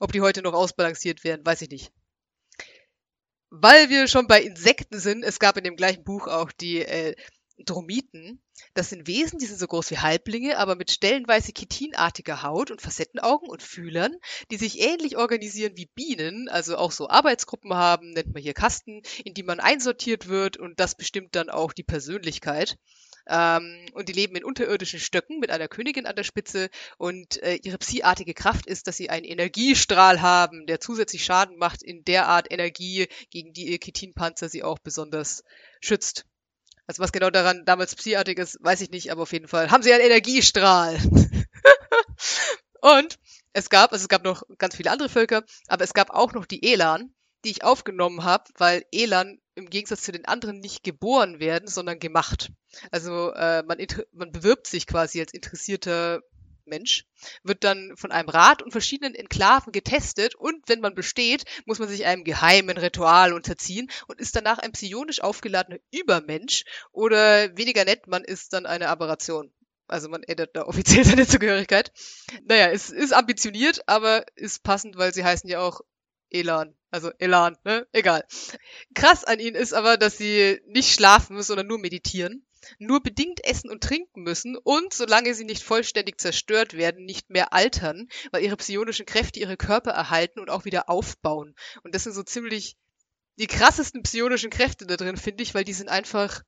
[0.00, 1.92] Ob die heute noch ausbalanciert werden, weiß ich nicht
[3.50, 7.14] weil wir schon bei Insekten sind, es gab in dem gleichen Buch auch die äh,
[7.64, 8.40] Dromiten.
[8.74, 12.80] Das sind Wesen, die sind so groß wie Halblinge, aber mit stellenweise chitinartiger Haut und
[12.80, 14.14] Facettenaugen und Fühlern,
[14.50, 19.02] die sich ähnlich organisieren wie Bienen, also auch so Arbeitsgruppen haben, nennt man hier Kasten,
[19.24, 22.78] in die man einsortiert wird und das bestimmt dann auch die Persönlichkeit.
[23.26, 26.70] Ähm, und die leben in unterirdischen Stöcken mit einer Königin an der Spitze.
[26.98, 31.82] Und äh, ihre psi-artige Kraft ist, dass sie einen Energiestrahl haben, der zusätzlich Schaden macht
[31.82, 35.44] in der Art Energie, gegen die ihr Chitinpanzer sie auch besonders
[35.80, 36.24] schützt.
[36.86, 39.82] Also was genau daran damals psi-artig ist, weiß ich nicht, aber auf jeden Fall haben
[39.82, 40.98] sie einen Energiestrahl.
[42.80, 43.18] und
[43.52, 46.46] es gab, also es gab noch ganz viele andere Völker, aber es gab auch noch
[46.46, 51.40] die Elan, die ich aufgenommen habe, weil Elan im Gegensatz zu den anderen nicht geboren
[51.40, 52.50] werden, sondern gemacht.
[52.90, 53.78] Also äh, man,
[54.12, 56.22] man bewirbt sich quasi als interessierter
[56.66, 57.04] Mensch,
[57.42, 61.88] wird dann von einem Rat und verschiedenen Enklaven getestet und wenn man besteht, muss man
[61.88, 68.06] sich einem geheimen Ritual unterziehen und ist danach ein psionisch aufgeladener Übermensch oder weniger nett,
[68.06, 69.52] man ist dann eine Aberration.
[69.88, 71.92] Also man ändert da offiziell seine Zugehörigkeit.
[72.44, 75.80] Naja, es ist ambitioniert, aber ist passend, weil sie heißen ja auch
[76.30, 76.74] Elan.
[76.90, 77.86] Also Elan, ne?
[77.92, 78.24] Egal.
[78.94, 82.44] Krass an ihnen ist aber, dass sie nicht schlafen müssen, sondern nur meditieren,
[82.78, 87.52] nur bedingt essen und trinken müssen und, solange sie nicht vollständig zerstört werden, nicht mehr
[87.52, 91.54] altern, weil ihre psionischen Kräfte ihre Körper erhalten und auch wieder aufbauen.
[91.82, 92.76] Und das sind so ziemlich
[93.36, 96.42] die krassesten psionischen Kräfte da drin, finde ich, weil die sind einfach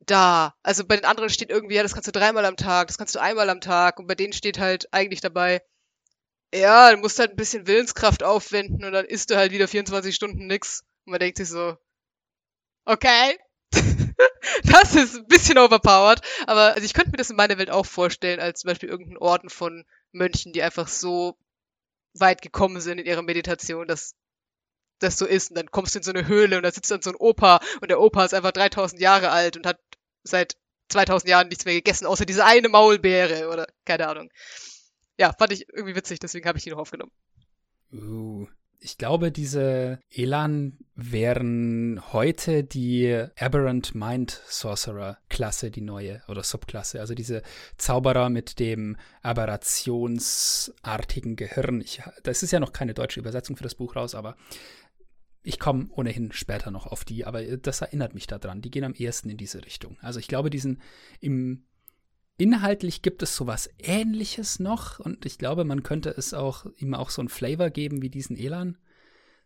[0.00, 0.54] da.
[0.62, 3.14] Also bei den anderen steht irgendwie, ja, das kannst du dreimal am Tag, das kannst
[3.14, 5.62] du einmal am Tag und bei denen steht halt eigentlich dabei,
[6.52, 10.14] ja, du musst halt ein bisschen Willenskraft aufwenden und dann isst du halt wieder 24
[10.14, 10.82] Stunden nix.
[11.04, 11.76] Und man denkt sich so,
[12.84, 13.38] okay,
[14.64, 16.20] das ist ein bisschen overpowered.
[16.46, 19.18] Aber also ich könnte mir das in meiner Welt auch vorstellen, als zum Beispiel irgendein
[19.18, 21.36] Orden von Mönchen, die einfach so
[22.14, 24.14] weit gekommen sind in ihrer Meditation, dass
[24.98, 25.50] das so ist.
[25.50, 27.60] Und dann kommst du in so eine Höhle und da sitzt dann so ein Opa
[27.80, 29.78] und der Opa ist einfach 3000 Jahre alt und hat
[30.24, 30.56] seit
[30.88, 34.30] 2000 Jahren nichts mehr gegessen, außer diese eine Maulbeere oder keine Ahnung
[35.20, 37.12] ja, fand ich irgendwie witzig, deswegen habe ich die noch aufgenommen.
[37.92, 38.46] Uh,
[38.78, 47.00] ich glaube, diese Elan wären heute die Aberrant Mind Sorcerer Klasse, die neue oder Subklasse.
[47.00, 47.42] Also diese
[47.76, 51.82] Zauberer mit dem aberrationsartigen Gehirn.
[51.82, 54.38] Ich, das ist ja noch keine deutsche Übersetzung für das Buch raus, aber
[55.42, 58.62] ich komme ohnehin später noch auf die, aber das erinnert mich daran.
[58.62, 59.98] Die gehen am ehesten in diese Richtung.
[60.00, 60.80] Also ich glaube, diesen
[61.20, 61.66] im
[62.40, 67.10] Inhaltlich gibt es sowas ähnliches noch und ich glaube, man könnte es auch ihm auch
[67.10, 68.78] so einen Flavor geben wie diesen Elan.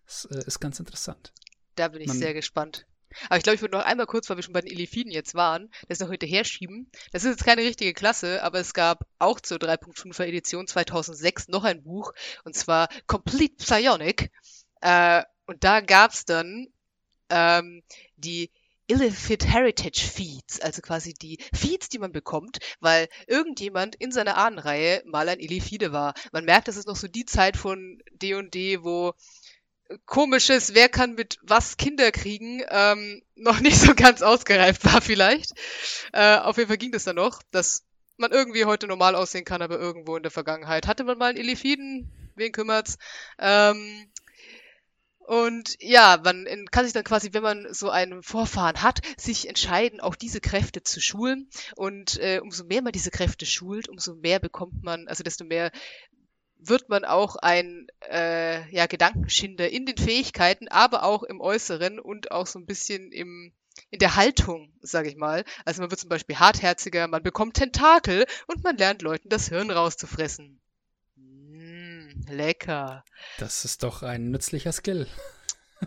[0.07, 1.33] Das äh, ist ganz interessant.
[1.75, 2.87] Da bin ich man, sehr gespannt.
[3.25, 5.35] Aber ich glaube, ich würde noch einmal kurz, weil wir schon bei den Elifiden jetzt
[5.35, 6.89] waren, das noch hinterher schieben.
[7.11, 11.65] Das ist jetzt keine richtige Klasse, aber es gab auch zur 3.5er Edition 2006 noch
[11.65, 12.13] ein Buch,
[12.45, 14.31] und zwar Complete Psionic.
[14.83, 16.69] Äh, und da gab es dann
[17.29, 17.83] ähm,
[18.17, 18.53] die
[18.87, 25.03] Illifid Heritage Feeds, also quasi die Feeds, die man bekommt, weil irgendjemand in seiner Ahnenreihe
[25.07, 26.15] mal ein Illifide war.
[26.33, 29.15] Man merkt, das ist noch so die Zeit von D&D, wo
[30.07, 35.53] komisches, wer kann mit was Kinder kriegen, ähm, noch nicht so ganz ausgereift war vielleicht.
[36.13, 37.85] Äh, auf jeden Fall ging das dann noch, dass
[38.17, 41.39] man irgendwie heute normal aussehen kann, aber irgendwo in der Vergangenheit hatte man mal einen
[41.39, 42.97] Illifiden, wen kümmert's?
[43.39, 44.09] Ähm,
[45.27, 50.01] und ja, man kann sich dann quasi, wenn man so einen Vorfahren hat, sich entscheiden,
[50.01, 51.49] auch diese Kräfte zu schulen.
[51.77, 55.71] Und äh, umso mehr man diese Kräfte schult, umso mehr bekommt man, also desto mehr
[56.59, 62.31] wird man auch ein äh, ja, Gedankenschinder in den Fähigkeiten, aber auch im Äußeren und
[62.31, 63.53] auch so ein bisschen im,
[63.91, 65.45] in der Haltung, sage ich mal.
[65.65, 69.71] Also man wird zum Beispiel hartherziger, man bekommt Tentakel und man lernt Leuten das Hirn
[69.71, 70.61] rauszufressen.
[72.29, 73.05] Lecker.
[73.39, 75.07] Das ist doch ein nützlicher Skill.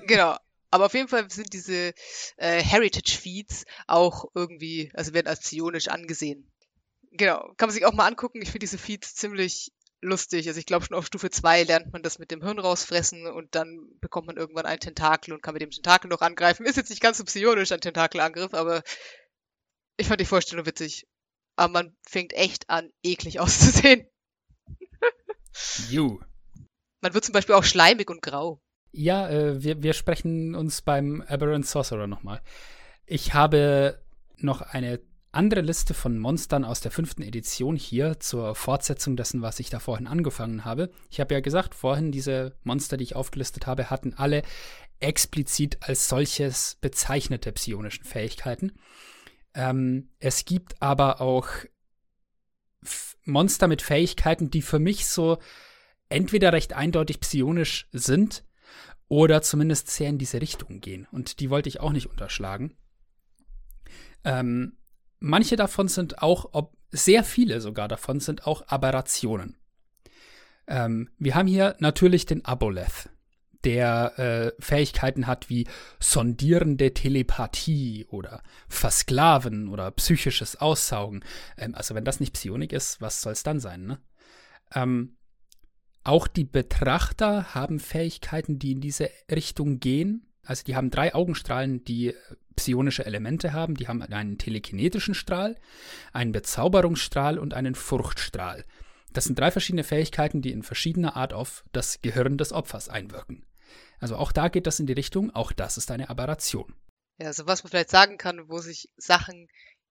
[0.06, 0.36] Genau.
[0.69, 1.93] Aber auf jeden Fall sind diese
[2.36, 6.52] äh, Heritage Feeds auch irgendwie, also werden als psionisch angesehen.
[7.12, 7.54] Genau.
[7.58, 8.41] Kann man sich auch mal angucken.
[8.41, 9.71] Ich finde diese Feeds ziemlich
[10.02, 10.47] lustig.
[10.47, 13.56] Also ich glaube schon auf Stufe 2 lernt man das mit dem Hirn rausfressen und
[13.56, 16.65] dann bekommt man irgendwann einen Tentakel und kann mit dem Tentakel noch angreifen.
[16.65, 18.84] Ist jetzt nicht ganz so psionisch ein Tentakelangriff, aber
[19.97, 21.08] ich fand die Vorstellung witzig.
[21.56, 24.08] Aber man fängt echt an, eklig auszusehen.
[25.89, 26.19] You.
[27.02, 28.62] Man wird zum Beispiel auch schleimig und grau.
[28.92, 32.42] Ja, äh, wir, wir sprechen uns beim Aberrant Sorcerer nochmal.
[33.06, 34.00] Ich habe
[34.38, 35.00] noch eine
[35.32, 39.80] andere Liste von Monstern aus der fünften Edition hier zur Fortsetzung dessen, was ich da
[39.80, 40.90] vorhin angefangen habe.
[41.10, 44.42] Ich habe ja gesagt, vorhin diese Monster, die ich aufgelistet habe, hatten alle
[45.00, 48.74] explizit als solches bezeichnete psionischen Fähigkeiten.
[49.54, 51.48] Ähm, es gibt aber auch
[53.26, 55.38] Monster mit Fähigkeiten, die für mich so
[56.10, 58.43] entweder recht eindeutig psionisch sind
[59.08, 61.08] oder zumindest sehr in diese Richtung gehen.
[61.12, 62.76] Und die wollte ich auch nicht unterschlagen.
[64.24, 64.78] Ähm,
[65.20, 69.58] manche davon sind auch, ob, sehr viele sogar davon sind auch Aberrationen.
[70.67, 73.10] Ähm, wir haben hier natürlich den Aboleth,
[73.63, 75.67] der äh, Fähigkeiten hat wie
[76.00, 81.24] sondierende Telepathie oder Versklaven oder psychisches Aussaugen.
[81.58, 84.00] Ähm, also wenn das nicht Psionik ist, was soll es dann sein, ne?
[84.74, 85.17] Ähm,
[86.08, 90.26] auch die Betrachter haben Fähigkeiten, die in diese Richtung gehen.
[90.43, 92.13] Also die haben drei Augenstrahlen, die
[92.56, 93.76] psionische Elemente haben.
[93.76, 95.58] Die haben einen telekinetischen Strahl,
[96.13, 98.65] einen Bezauberungsstrahl und einen Furchtstrahl.
[99.13, 103.46] Das sind drei verschiedene Fähigkeiten, die in verschiedener Art auf das Gehirn des Opfers einwirken.
[104.00, 106.74] Also auch da geht das in die Richtung, auch das ist eine Aberration.
[107.20, 109.48] Ja, also was man vielleicht sagen kann, wo sich Sachen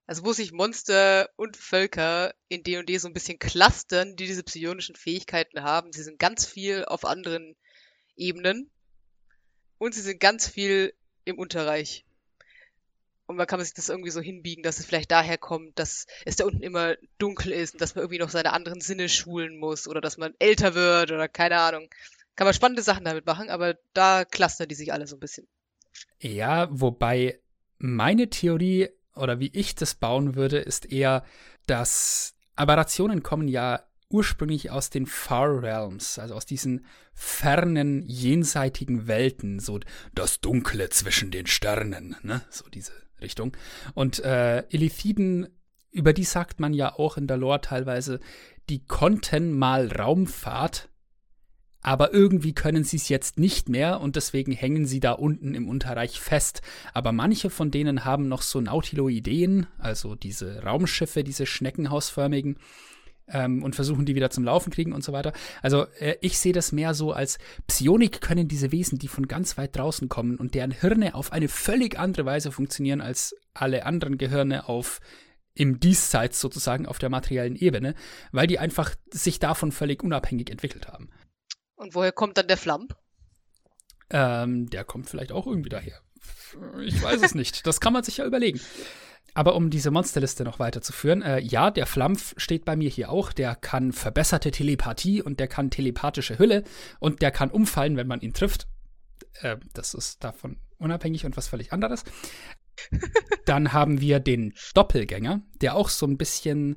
[0.07, 4.95] also wo sich Monster und Völker in D&D so ein bisschen clustern, die diese psionischen
[4.95, 5.93] Fähigkeiten haben.
[5.93, 7.57] Sie sind ganz viel auf anderen
[8.17, 8.71] Ebenen
[9.79, 12.05] und sie sind ganz viel im Unterreich.
[13.27, 16.37] Und man kann sich das irgendwie so hinbiegen, dass es vielleicht daher kommt, dass es
[16.37, 19.89] da unten immer dunkel ist und dass man irgendwie noch seine anderen Sinne schulen muss
[19.89, 21.89] oder dass man älter wird oder keine Ahnung.
[22.37, 25.49] Kann man spannende Sachen damit machen, aber da clustern die sich alle so ein bisschen.
[26.21, 27.41] Ja, wobei
[27.79, 31.25] meine Theorie oder wie ich das bauen würde, ist eher,
[31.67, 39.59] dass Aberrationen kommen ja ursprünglich aus den Far Realms, also aus diesen fernen, jenseitigen Welten,
[39.59, 39.81] so
[40.15, 42.43] das Dunkle zwischen den Sternen, ne?
[42.51, 43.57] So diese Richtung.
[43.95, 45.49] Und äh, Illithiden,
[45.91, 48.21] über die sagt man ja auch in der Lore teilweise,
[48.69, 50.89] die konnten mal Raumfahrt,
[51.87, 55.69] aber irgendwie können sie es jetzt nicht mehr und deswegen hängen sie da unten im
[55.69, 56.61] Unterreich fest.
[56.93, 62.59] Aber manche von denen haben noch so Nautiloideen, also diese Raumschiffe, diese schneckenhausförmigen,
[63.29, 65.33] ähm, und versuchen die wieder zum Laufen kriegen und so weiter.
[65.63, 69.57] Also äh, ich sehe das mehr so als Psionik können diese Wesen, die von ganz
[69.57, 74.19] weit draußen kommen und deren Hirne auf eine völlig andere Weise funktionieren als alle anderen
[74.19, 74.99] Gehirne auf
[75.55, 77.95] im Diesseits sozusagen auf der materiellen Ebene,
[78.33, 81.11] weil die einfach sich davon völlig unabhängig entwickelt haben.
[81.77, 82.97] Und woher kommt dann der Flamp?
[84.11, 86.01] Ähm, der kommt vielleicht auch irgendwie daher.
[86.83, 87.67] Ich weiß es nicht.
[87.67, 88.61] Das kann man sich ja überlegen.
[89.35, 93.33] Aber um diese Monsterliste noch weiterzuführen, äh, ja, der Flampf steht bei mir hier auch.
[93.33, 96.65] Der kann verbesserte Telepathie und der kann telepathische Hülle
[97.01, 98.67] und der kann umfallen, wenn man ihn trifft.
[99.43, 102.05] Äh, das ist davon unabhängig und was völlig anderes.
[103.45, 106.77] Dann haben wir den Doppelgänger, der auch so ein bisschen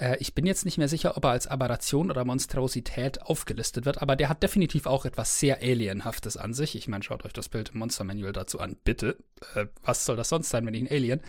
[0.00, 4.02] äh, ich bin jetzt nicht mehr sicher, ob er als Aberration oder Monstrosität aufgelistet wird,
[4.02, 6.74] aber der hat definitiv auch etwas sehr Alienhaftes an sich.
[6.74, 9.16] Ich meine, schaut euch das Bild im Monster Manual dazu an, bitte.
[9.54, 11.20] Äh, was soll das sonst sein, wenn ich ein Alien?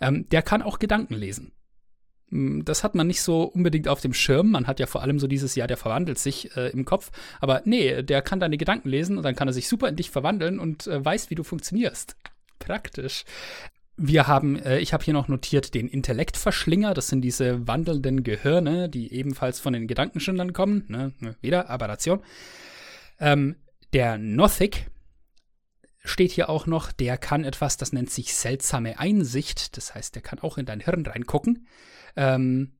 [0.00, 1.52] Ähm, der kann auch Gedanken lesen.
[2.30, 4.50] Hm, das hat man nicht so unbedingt auf dem Schirm.
[4.50, 7.10] Man hat ja vor allem so dieses Jahr, der verwandelt sich äh, im Kopf.
[7.40, 10.10] Aber nee, der kann deine Gedanken lesen und dann kann er sich super in dich
[10.10, 12.16] verwandeln und äh, weiß, wie du funktionierst.
[12.58, 13.24] Praktisch.
[14.02, 16.94] Wir haben, äh, ich habe hier noch notiert den Intellektverschlinger.
[16.94, 20.86] Das sind diese wandelnden Gehirne, die ebenfalls von den Gedankenschindlern kommen.
[20.88, 21.12] Ne?
[21.18, 22.22] ne wieder Aberration.
[23.18, 23.56] Ähm,
[23.92, 24.86] der Nothic
[26.02, 26.92] steht hier auch noch.
[26.92, 29.76] Der kann etwas, das nennt sich seltsame Einsicht.
[29.76, 31.66] Das heißt, der kann auch in dein Hirn reingucken.
[32.16, 32.78] Ähm,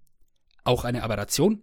[0.64, 1.62] auch eine Aberration.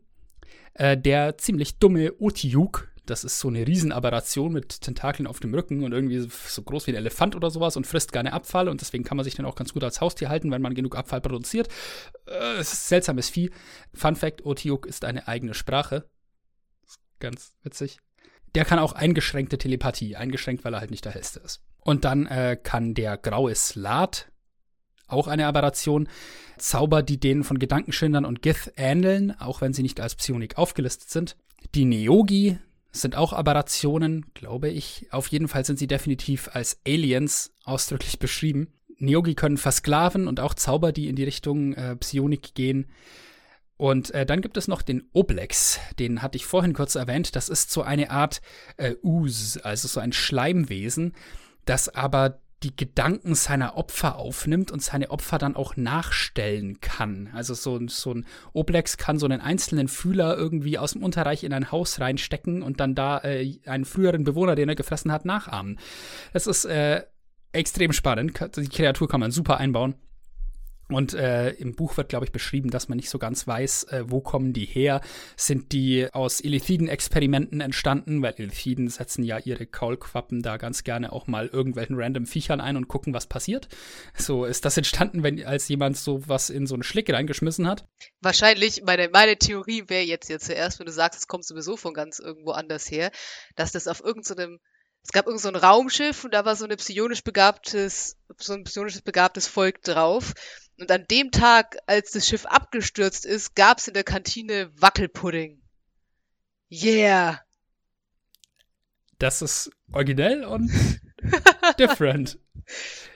[0.75, 5.83] Äh, der ziemlich dumme Otiuk, das ist so eine Riesenaberration mit Tentakeln auf dem Rücken
[5.83, 9.03] und irgendwie so groß wie ein Elefant oder sowas und frisst gerne Abfall und deswegen
[9.03, 11.69] kann man sich dann auch ganz gut als Haustier halten, wenn man genug Abfall produziert.
[12.27, 13.51] Äh, es ist seltsames Vieh.
[13.93, 16.09] Fun Fact: Otiuk ist eine eigene Sprache.
[17.19, 17.99] Ganz witzig.
[18.55, 21.61] Der kann auch eingeschränkte Telepathie, eingeschränkt, weil er halt nicht der hellste ist.
[21.79, 24.31] Und dann äh, kann der graue Slat,
[25.07, 26.09] auch eine Aberration,
[26.57, 31.09] Zauber, die denen von Gedankenschindern und Gith ähneln, auch wenn sie nicht als Psionik aufgelistet
[31.09, 31.37] sind.
[31.75, 32.57] Die Neogi
[33.01, 35.07] sind auch Aberrationen, glaube ich.
[35.11, 38.73] Auf jeden Fall sind sie definitiv als Aliens ausdrücklich beschrieben.
[38.99, 42.87] Neogi können versklaven und auch Zauber, die in die Richtung äh, Psionik gehen.
[43.77, 47.35] Und äh, dann gibt es noch den Oblex, den hatte ich vorhin kurz erwähnt.
[47.35, 48.41] Das ist so eine Art
[48.77, 51.13] äh, Ooze, also so ein Schleimwesen,
[51.65, 57.29] das aber die Gedanken seiner Opfer aufnimmt und seine Opfer dann auch nachstellen kann.
[57.33, 61.53] Also so, so ein Oblex kann so einen einzelnen Fühler irgendwie aus dem Unterreich in
[61.53, 65.79] ein Haus reinstecken und dann da äh, einen früheren Bewohner, den er gefressen hat, nachahmen.
[66.33, 67.03] Das ist äh,
[67.51, 68.39] extrem spannend.
[68.55, 69.95] Die Kreatur kann man super einbauen.
[70.89, 74.03] Und äh, im Buch wird, glaube ich, beschrieben, dass man nicht so ganz weiß, äh,
[74.07, 75.01] wo kommen die her.
[75.35, 78.21] Sind die aus Illithiden-Experimenten entstanden?
[78.21, 82.77] Weil Illithiden setzen ja ihre Kaulquappen da ganz gerne auch mal irgendwelchen random Viechern ein
[82.77, 83.67] und gucken, was passiert.
[84.17, 87.85] So ist das entstanden, wenn als jemand so was in so einen Schlick reingeschmissen hat?
[88.21, 91.93] Wahrscheinlich, meine, meine Theorie wäre jetzt ja zuerst, wenn du sagst, es kommt sowieso von
[91.93, 93.11] ganz irgendwo anders her,
[93.55, 94.59] dass das auf irgendeinem so
[95.07, 98.65] es gab irgend so ein Raumschiff und da war so eine psionisch begabtes, so ein
[98.65, 100.33] psionisch begabtes Volk drauf.
[100.79, 105.61] Und an dem Tag, als das Schiff abgestürzt ist, gab's in der Kantine Wackelpudding.
[106.71, 107.41] Yeah.
[109.17, 110.71] Das ist originell und
[111.79, 112.37] different.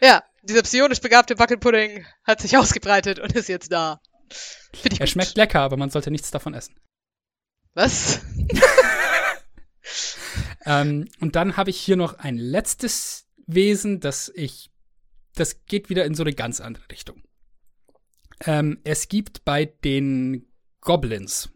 [0.02, 4.02] Ja, dieser psionisch begabte Wackelpudding hat sich ausgebreitet und ist jetzt da.
[4.84, 5.10] er gut.
[5.10, 6.76] schmeckt lecker, aber man sollte nichts davon essen.
[7.74, 8.22] Was?
[10.66, 14.72] ähm, und dann habe ich hier noch ein letztes Wesen, das ich,
[15.36, 17.22] das geht wieder in so eine ganz andere Richtung.
[18.46, 20.48] Ähm, es gibt bei den
[20.82, 21.50] Goblins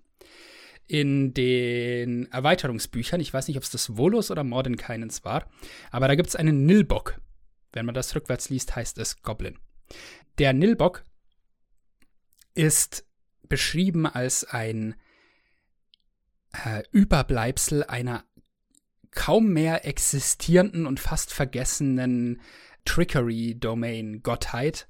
[0.88, 5.50] in den Erweiterungsbüchern, ich weiß nicht, ob es das Volus oder Mordenkainens war,
[5.90, 7.20] aber da gibt es einen Nilbok.
[7.74, 9.58] Wenn man das rückwärts liest, heißt es Goblin.
[10.38, 11.04] Der Nilbok
[12.54, 13.06] ist
[13.50, 14.96] beschrieben als ein
[16.54, 18.24] äh, Überbleibsel einer
[19.12, 22.42] kaum mehr existierenden und fast vergessenen
[22.86, 24.88] Trickery-Domain-Gottheit,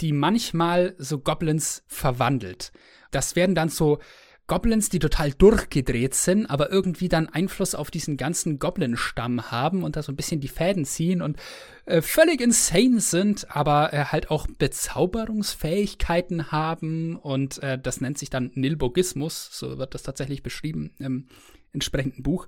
[0.00, 2.72] die manchmal so Goblins verwandelt.
[3.10, 3.98] Das werden dann so
[4.46, 9.96] Goblins, die total durchgedreht sind, aber irgendwie dann Einfluss auf diesen ganzen Goblin-Stamm haben und
[9.96, 11.38] da so ein bisschen die Fäden ziehen und
[11.86, 18.28] äh, völlig insane sind, aber äh, halt auch Bezauberungsfähigkeiten haben und äh, das nennt sich
[18.28, 21.28] dann Nilbogismus, so wird das tatsächlich beschrieben im
[21.72, 22.46] entsprechenden Buch.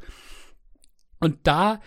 [1.19, 1.81] Und da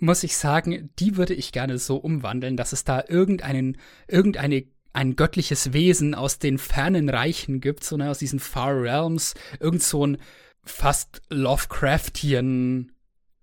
[0.00, 3.76] muss ich sagen, die würde ich gerne so umwandeln, dass es da irgendeinen,
[4.08, 9.34] irgendeine ein göttliches Wesen aus den fernen Reichen gibt, so ne, aus diesen Far Realms,
[9.60, 10.18] irgend so ein
[10.64, 12.92] fast Lovecraftian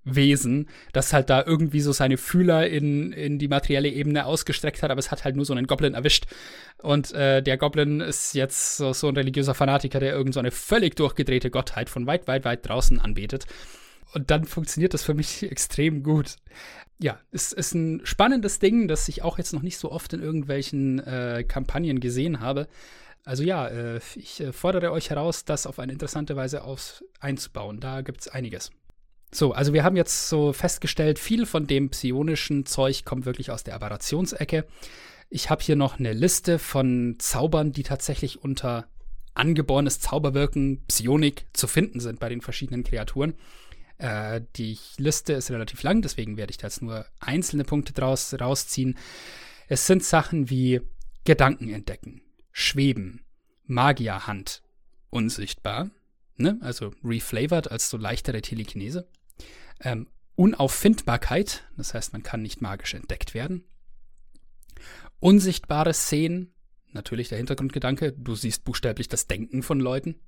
[0.04, 4.90] Wesen, das halt da irgendwie so seine Fühler in, in die materielle Ebene ausgestreckt hat,
[4.90, 6.28] aber es hat halt nur so einen Goblin erwischt.
[6.82, 10.52] Und äh, der Goblin ist jetzt so, so ein religiöser Fanatiker, der irgend so eine
[10.52, 13.48] völlig durchgedrehte Gottheit von weit, weit, weit draußen anbetet.
[14.14, 16.36] Und dann funktioniert das für mich extrem gut.
[17.00, 20.22] Ja, es ist ein spannendes Ding, das ich auch jetzt noch nicht so oft in
[20.22, 22.68] irgendwelchen äh, Kampagnen gesehen habe.
[23.24, 27.80] Also ja, äh, ich äh, fordere euch heraus, das auf eine interessante Weise aus einzubauen.
[27.80, 28.72] Da gibt es einiges.
[29.32, 33.64] So, also wir haben jetzt so festgestellt, viel von dem psionischen Zeug kommt wirklich aus
[33.64, 34.66] der Aberrationsecke.
[35.30, 38.88] Ich habe hier noch eine Liste von Zaubern, die tatsächlich unter
[39.34, 43.36] angeborenes Zauberwirken, Psionik zu finden sind bei den verschiedenen Kreaturen.
[43.98, 48.34] Äh, die Liste ist relativ lang, deswegen werde ich da jetzt nur einzelne Punkte draus
[48.40, 48.98] rausziehen.
[49.68, 50.82] Es sind Sachen wie
[51.24, 52.22] Gedanken entdecken,
[52.52, 53.22] Schweben,
[53.66, 54.62] Magierhand,
[55.10, 55.90] unsichtbar,
[56.38, 56.58] ne?
[56.62, 59.08] also reflavored als so leichtere Telekinese.
[59.82, 63.64] Ähm, Unauffindbarkeit, das heißt, man kann nicht magisch entdeckt werden.
[65.20, 66.54] Unsichtbare Szenen,
[66.92, 70.20] natürlich der Hintergrundgedanke, du siehst buchstäblich das Denken von Leuten.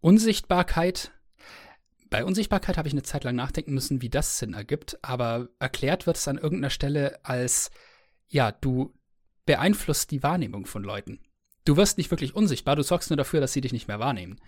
[0.00, 1.12] Unsichtbarkeit,
[2.16, 6.06] bei Unsichtbarkeit habe ich eine Zeit lang nachdenken müssen, wie das Sinn ergibt, aber erklärt
[6.06, 7.70] wird es an irgendeiner Stelle als,
[8.26, 8.94] ja, du
[9.44, 11.20] beeinflusst die Wahrnehmung von Leuten.
[11.66, 14.40] Du wirst nicht wirklich unsichtbar, du sorgst nur dafür, dass sie dich nicht mehr wahrnehmen.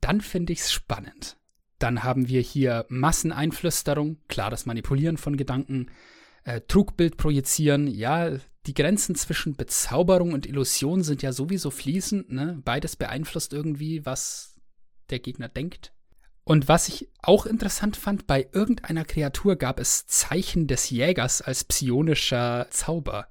[0.00, 1.36] Dann finde ich es spannend.
[1.78, 5.90] Dann haben wir hier Masseneinflüsterung, klar das Manipulieren von Gedanken,
[6.44, 8.30] äh, Trugbild projizieren, ja,
[8.64, 12.62] die Grenzen zwischen Bezauberung und Illusion sind ja sowieso fließend, ne?
[12.64, 14.58] Beides beeinflusst irgendwie, was
[15.10, 15.92] der Gegner denkt.
[16.48, 21.62] Und was ich auch interessant fand, bei irgendeiner Kreatur gab es Zeichen des Jägers als
[21.62, 23.26] psionischer Zauber.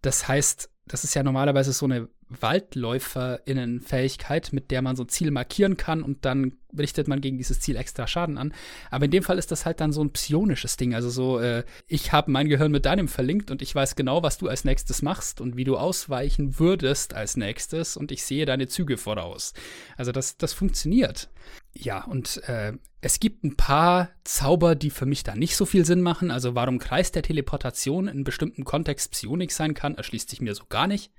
[0.00, 2.08] Das heißt, das ist ja normalerweise so eine
[2.40, 7.60] WaldläuferInnen-Fähigkeit, mit der man so ein Ziel markieren kann und dann richtet man gegen dieses
[7.60, 8.54] Ziel extra Schaden an.
[8.90, 10.94] Aber in dem Fall ist das halt dann so ein psionisches Ding.
[10.94, 14.38] Also so, äh, ich habe mein Gehirn mit deinem verlinkt und ich weiß genau, was
[14.38, 18.68] du als nächstes machst und wie du ausweichen würdest als nächstes und ich sehe deine
[18.68, 19.52] Züge voraus.
[19.96, 21.28] Also das, das funktioniert.
[21.74, 25.84] Ja, und äh, es gibt ein paar Zauber, die für mich da nicht so viel
[25.84, 26.30] Sinn machen.
[26.30, 30.64] Also warum Kreis der Teleportation in bestimmten Kontext Psionik sein kann, erschließt sich mir so
[30.68, 31.10] gar nicht.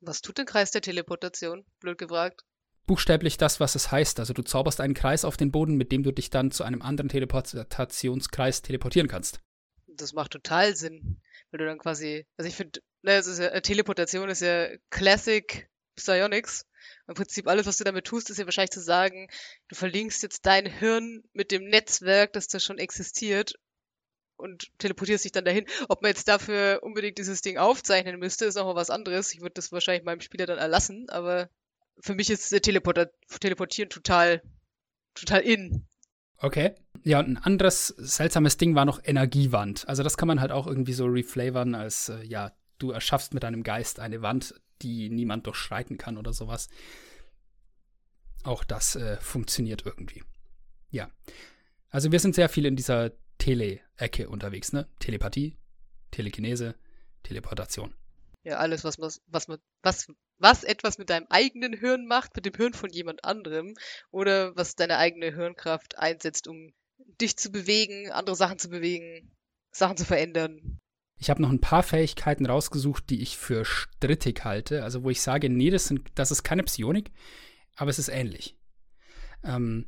[0.00, 1.64] Was tut der Kreis der Teleportation?
[1.80, 2.44] Blöd gefragt.
[2.86, 4.20] Buchstäblich das, was es heißt.
[4.20, 6.82] Also du zauberst einen Kreis auf den Boden, mit dem du dich dann zu einem
[6.82, 9.40] anderen Teleportationskreis teleportieren kannst.
[9.86, 11.20] Das macht total Sinn.
[11.50, 16.64] Weil du dann quasi, also ich finde, ne, ja, Teleportation ist ja Classic Psionics.
[17.08, 19.28] Im Prinzip alles, was du damit tust, ist ja wahrscheinlich zu sagen,
[19.68, 23.54] du verlinkst jetzt dein Hirn mit dem Netzwerk, das da schon existiert
[24.38, 25.66] und teleportierst dich dann dahin.
[25.88, 29.34] Ob man jetzt dafür unbedingt dieses Ding aufzeichnen müsste, ist nochmal was anderes.
[29.34, 31.50] Ich würde das wahrscheinlich meinem Spieler dann erlassen, aber
[32.00, 33.10] für mich ist Teleporter
[33.40, 34.42] Teleportieren total,
[35.14, 35.86] total in.
[36.38, 36.74] Okay.
[37.02, 39.88] Ja, und ein anderes seltsames Ding war noch Energiewand.
[39.88, 43.42] Also das kann man halt auch irgendwie so reflavern als, äh, ja, du erschaffst mit
[43.42, 46.68] deinem Geist eine Wand, die niemand durchschreiten kann oder sowas.
[48.44, 50.22] Auch das äh, funktioniert irgendwie.
[50.90, 51.10] Ja.
[51.90, 53.12] Also wir sind sehr viel in dieser
[53.48, 54.86] Tele-Ecke unterwegs, ne?
[54.98, 55.56] Telepathie,
[56.10, 56.74] Telekinese,
[57.22, 57.94] Teleportation.
[58.44, 59.48] Ja, alles, was, was, was,
[59.82, 60.06] was,
[60.38, 63.74] was etwas mit deinem eigenen Hirn macht, mit dem Hirn von jemand anderem,
[64.10, 66.74] oder was deine eigene Hirnkraft einsetzt, um
[67.22, 69.34] dich zu bewegen, andere Sachen zu bewegen,
[69.70, 70.78] Sachen zu verändern.
[71.16, 74.84] Ich habe noch ein paar Fähigkeiten rausgesucht, die ich für strittig halte.
[74.84, 77.12] Also wo ich sage, nee, das, sind, das ist keine Psionik,
[77.76, 78.58] aber es ist ähnlich.
[79.42, 79.86] Ähm,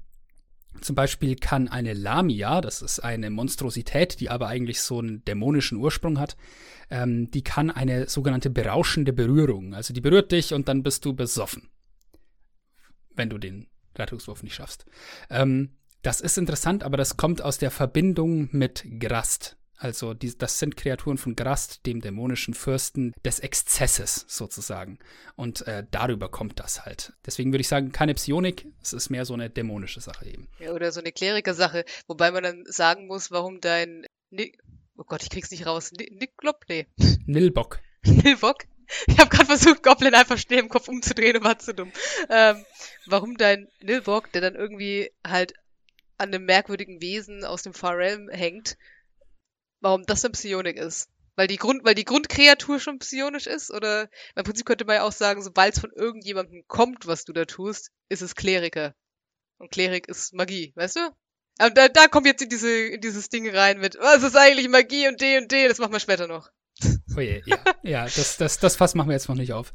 [0.80, 5.78] zum Beispiel kann eine Lamia, das ist eine Monstrosität, die aber eigentlich so einen dämonischen
[5.78, 6.36] Ursprung hat,
[6.90, 9.74] ähm, die kann eine sogenannte berauschende Berührung.
[9.74, 11.68] Also die berührt dich und dann bist du besoffen.
[13.14, 13.66] Wenn du den
[13.96, 14.86] Rettungswurf nicht schaffst.
[15.28, 19.56] Ähm, das ist interessant, aber das kommt aus der Verbindung mit Grast.
[19.80, 24.98] Also die, das sind Kreaturen von Grast, dem dämonischen Fürsten des Exzesses sozusagen.
[25.36, 27.14] Und äh, darüber kommt das halt.
[27.24, 30.48] Deswegen würde ich sagen, keine Psionik, es ist mehr so eine dämonische Sache eben.
[30.58, 34.52] Ja, oder so eine Kleriker-Sache, wobei man dann sagen muss, warum dein Ni
[34.98, 35.92] Oh Gott, ich krieg's nicht raus.
[35.92, 36.66] Niklop?
[36.68, 36.86] Nee.
[37.26, 37.80] Nilbock.
[38.04, 38.64] Nilbock?
[39.06, 41.90] Ich habe gerade versucht, Goblin einfach schnell im Kopf umzudrehen und war zu dumm.
[42.28, 42.62] Ähm,
[43.06, 45.54] warum dein Nilbock, der dann irgendwie halt
[46.18, 48.76] an einem merkwürdigen Wesen aus dem Far Realm hängt,
[49.80, 51.08] warum das dann Psionik ist.
[51.36, 53.70] Weil die, Grund, weil die Grundkreatur schon psionisch ist?
[53.70, 57.32] Oder im Prinzip könnte man ja auch sagen, sobald es von irgendjemandem kommt, was du
[57.32, 58.94] da tust, ist es Kleriker.
[59.58, 61.00] Und Klerik ist Magie, weißt du?
[61.58, 64.68] Aber da, da kommt jetzt in, diese, in dieses Ding rein mit, was ist eigentlich
[64.68, 66.50] Magie und D und D, das machen wir später noch.
[67.16, 69.72] Oh je, ja, ja das, das, das Fass machen wir jetzt noch nicht auf.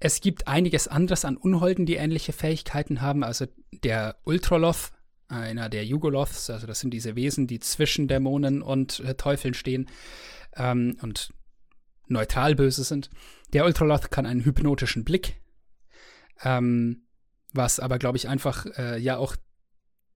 [0.00, 3.24] Es gibt einiges anderes an Unholden, die ähnliche Fähigkeiten haben.
[3.24, 4.92] Also der Ultraloth
[5.28, 9.88] einer der Jugoloths, also das sind diese Wesen, die zwischen Dämonen und äh, Teufeln stehen
[10.56, 11.32] ähm, und
[12.06, 13.10] neutral böse sind.
[13.52, 15.40] Der Ultraloth kann einen hypnotischen Blick,
[16.42, 17.02] ähm,
[17.52, 19.36] was aber, glaube ich, einfach äh, ja auch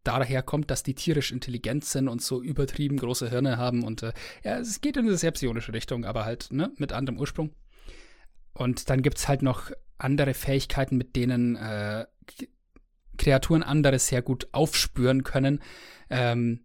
[0.05, 4.13] daher kommt, dass die tierisch intelligent sind und so übertrieben große Hirne haben und äh,
[4.43, 7.55] ja, es geht in eine sehr psionische Richtung, aber halt ne, mit anderem Ursprung.
[8.55, 12.07] Und dann gibt es halt noch andere Fähigkeiten, mit denen äh,
[13.19, 15.63] Kreaturen anderes sehr gut aufspüren können.
[16.11, 16.65] Ähm,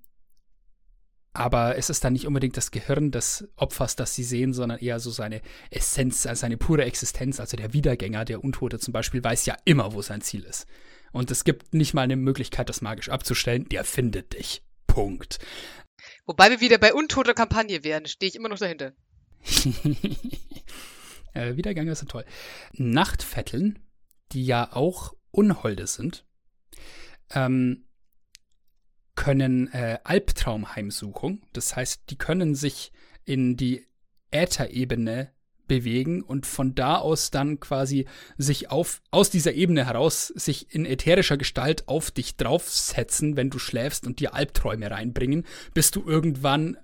[1.38, 5.00] aber es ist dann nicht unbedingt das Gehirn des Opfers, das sie sehen, sondern eher
[5.00, 7.40] so seine Essenz, also seine pure Existenz.
[7.40, 10.66] Also der Wiedergänger, der Untote zum Beispiel, weiß ja immer, wo sein Ziel ist.
[11.12, 13.70] Und es gibt nicht mal eine Möglichkeit, das magisch abzustellen.
[13.70, 14.64] Der findet dich.
[14.88, 15.38] Punkt.
[16.26, 18.94] Wobei wir wieder bei untoter Kampagne wären, stehe ich immer noch dahinter.
[21.34, 22.26] äh, Wiedergänger sind toll.
[22.74, 23.80] Nachtvetteln,
[24.32, 26.26] die ja auch Unholde sind,
[27.34, 27.86] ähm,
[29.16, 31.42] können äh, Albtraumheimsuchung.
[31.54, 32.92] Das heißt, die können sich
[33.26, 33.86] in die
[34.32, 35.32] Ätherebene
[35.68, 38.08] bewegen und von da aus dann quasi
[38.38, 43.60] sich auf, aus dieser Ebene heraus sich in ätherischer Gestalt auf dich draufsetzen, wenn du
[43.60, 46.78] schläfst und dir Albträume reinbringen, bis du irgendwann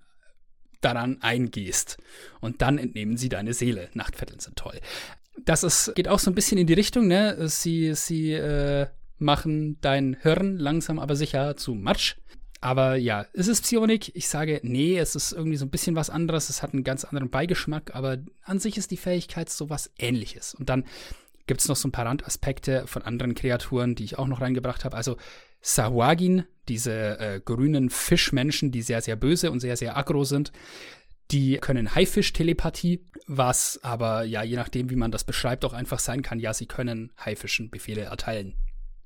[0.82, 1.98] daran eingehst.
[2.42, 3.90] Und dann entnehmen sie deine Seele.
[3.94, 4.80] Nachtvierteln sind toll.
[5.46, 7.48] Das ist, geht auch so ein bisschen in die Richtung, ne?
[7.48, 8.88] Sie, sie äh,
[9.24, 12.16] machen dein Hirn langsam aber sicher zu Matsch.
[12.62, 14.16] Aber ja, ist es Psionik?
[14.16, 16.50] Ich sage, nee, es ist irgendwie so ein bisschen was anderes.
[16.50, 20.56] Es hat einen ganz anderen Beigeschmack, aber an sich ist die Fähigkeit so was ähnliches.
[20.56, 20.86] Und dann
[21.46, 24.86] gibt es noch so ein paar Randaspekte von anderen Kreaturen, die ich auch noch reingebracht
[24.86, 24.96] habe.
[24.96, 25.18] Also
[25.60, 30.54] Sahwagin, diese äh, grünen Fischmenschen, die sehr, sehr böse und sehr, sehr aggro sind.
[31.32, 36.22] Die können Haifisch-Telepathie, was aber ja, je nachdem, wie man das beschreibt, auch einfach sein
[36.22, 38.56] kann, ja, sie können Haifischen Befehle erteilen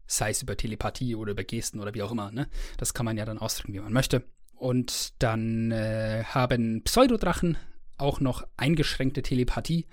[0.08, 2.32] sei es über Telepathie oder über Gesten oder wie auch immer.
[2.32, 2.47] Ne?
[2.78, 4.24] Das kann man ja dann ausdrücken, wie man möchte.
[4.55, 7.58] Und dann äh, haben Pseudodrachen
[7.97, 9.86] auch noch eingeschränkte Telepathie.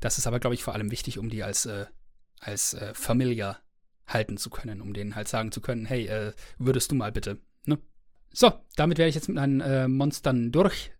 [0.00, 1.86] Das ist aber, glaube ich, vor allem wichtig, um die als, äh,
[2.38, 3.60] als äh, Familiar
[4.06, 7.40] halten zu können, um denen halt sagen zu können, hey, äh, würdest du mal bitte.
[7.64, 7.78] Ne?
[8.32, 10.92] So, damit wäre ich jetzt mit meinen äh, Monstern durch.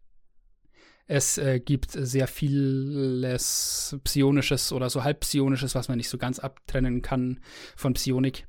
[1.07, 6.39] Es äh, gibt sehr vieles Psionisches oder so halb Psionisches, was man nicht so ganz
[6.39, 7.41] abtrennen kann
[7.77, 8.47] von Psionik.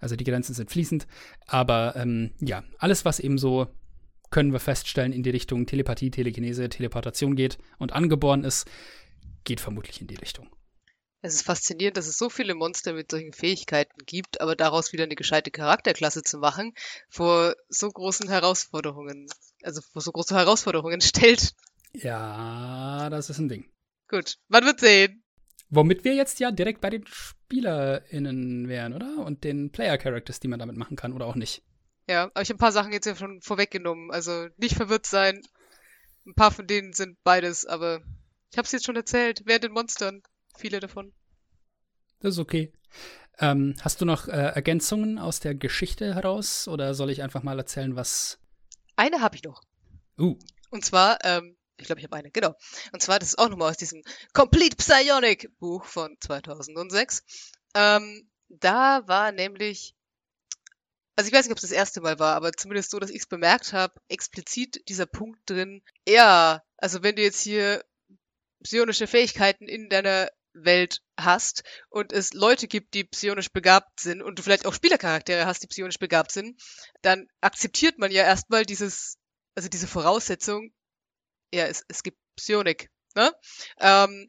[0.00, 1.06] Also die Grenzen sind fließend.
[1.46, 3.68] Aber ähm, ja, alles, was eben so,
[4.30, 8.68] können wir feststellen, in die Richtung Telepathie, Telekinese, Teleportation geht und angeboren ist,
[9.44, 10.50] geht vermutlich in die Richtung.
[11.22, 15.04] Es ist faszinierend, dass es so viele Monster mit solchen Fähigkeiten gibt, aber daraus wieder
[15.04, 16.74] eine gescheite Charakterklasse zu machen,
[17.08, 19.26] vor so großen Herausforderungen,
[19.62, 21.54] also vor so große Herausforderungen stellt.
[21.94, 23.70] Ja, das ist ein Ding.
[24.08, 25.22] Gut, man wird sehen.
[25.70, 29.18] Womit wir jetzt ja direkt bei den SpielerInnen wären, oder?
[29.18, 31.62] Und den Player-Characters, die man damit machen kann, oder auch nicht.
[32.08, 34.10] Ja, aber ich habe ein paar Sachen jetzt ja schon vorweggenommen.
[34.10, 35.40] Also nicht verwirrt sein.
[36.26, 38.02] Ein paar von denen sind beides, aber
[38.50, 39.42] ich habe es jetzt schon erzählt.
[39.46, 40.22] Wer den Monstern?
[40.56, 41.12] Viele davon.
[42.20, 42.72] Das ist okay.
[43.38, 47.58] Ähm, hast du noch äh, Ergänzungen aus der Geschichte heraus oder soll ich einfach mal
[47.58, 48.38] erzählen, was.
[48.96, 49.62] Eine habe ich noch.
[50.18, 50.38] Uh.
[50.70, 52.54] Und zwar ähm, ich glaube, ich habe eine, genau.
[52.92, 57.22] Und zwar, das ist auch nochmal aus diesem Complete Psionic Buch von 2006.
[57.74, 59.94] Ähm, da war nämlich,
[61.16, 63.20] also ich weiß nicht, ob es das erste Mal war, aber zumindest so, dass ich
[63.20, 67.84] es bemerkt habe, explizit dieser Punkt drin, ja, also wenn du jetzt hier
[68.62, 74.38] psionische Fähigkeiten in deiner Welt hast und es Leute gibt, die psionisch begabt sind und
[74.38, 76.60] du vielleicht auch Spielercharaktere hast, die psionisch begabt sind,
[77.02, 79.18] dann akzeptiert man ja erstmal dieses,
[79.54, 80.72] also diese Voraussetzung,
[81.52, 82.90] ja, es, es gibt Psionik.
[83.14, 83.32] Ne?
[83.80, 84.28] Ähm,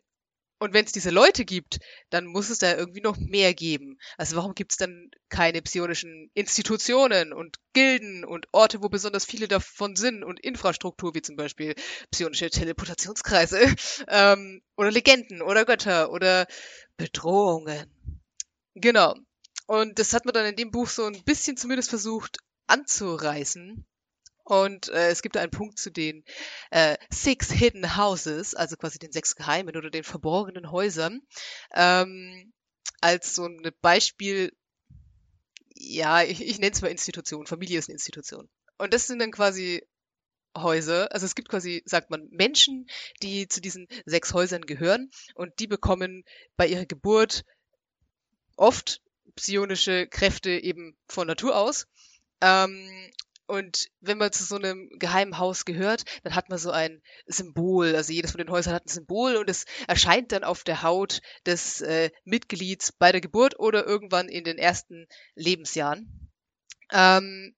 [0.60, 4.00] und wenn es diese Leute gibt, dann muss es da irgendwie noch mehr geben.
[4.18, 9.48] Also warum gibt es dann keine psionischen Institutionen und Gilden und Orte, wo besonders viele
[9.50, 11.76] davon sind und Infrastruktur, wie zum Beispiel
[12.10, 13.60] psionische Teleportationskreise
[14.08, 16.48] ähm, oder Legenden oder Götter oder
[16.96, 17.92] Bedrohungen.
[18.76, 19.14] Genau.
[19.68, 22.38] Und das hat man dann in dem Buch so ein bisschen zumindest versucht
[22.68, 23.86] anzureißen.
[24.46, 26.24] Und äh, es gibt einen Punkt zu den
[26.70, 31.22] äh, Six Hidden Houses, also quasi den sechs geheimen oder den verborgenen Häusern,
[31.74, 32.54] ähm,
[33.02, 34.54] als so ein Beispiel,
[35.74, 38.48] ja, ich, ich nenne es mal Institution, Familie ist eine Institution.
[38.78, 39.84] Und das sind dann quasi
[40.56, 42.88] Häuser, also es gibt quasi, sagt man, Menschen,
[43.24, 46.24] die zu diesen sechs Häusern gehören und die bekommen
[46.56, 47.46] bei ihrer Geburt
[48.58, 49.02] oft
[49.36, 51.88] psionische Kräfte eben von Natur aus.
[52.42, 53.12] Ähm,
[53.48, 57.96] und wenn man zu so einem geheimen Haus gehört, dann hat man so ein Symbol.
[57.96, 61.22] Also jedes von den Häusern hat ein Symbol und es erscheint dann auf der Haut
[61.46, 66.32] des äh, Mitglieds bei der Geburt oder irgendwann in den ersten Lebensjahren.
[66.92, 67.56] Ähm,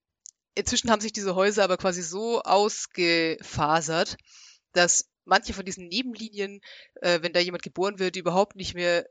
[0.54, 4.16] inzwischen haben sich diese Häuser aber quasi so ausgefasert,
[4.72, 6.60] dass manche von diesen Nebenlinien,
[7.00, 9.06] äh, wenn da jemand geboren wird, überhaupt nicht mehr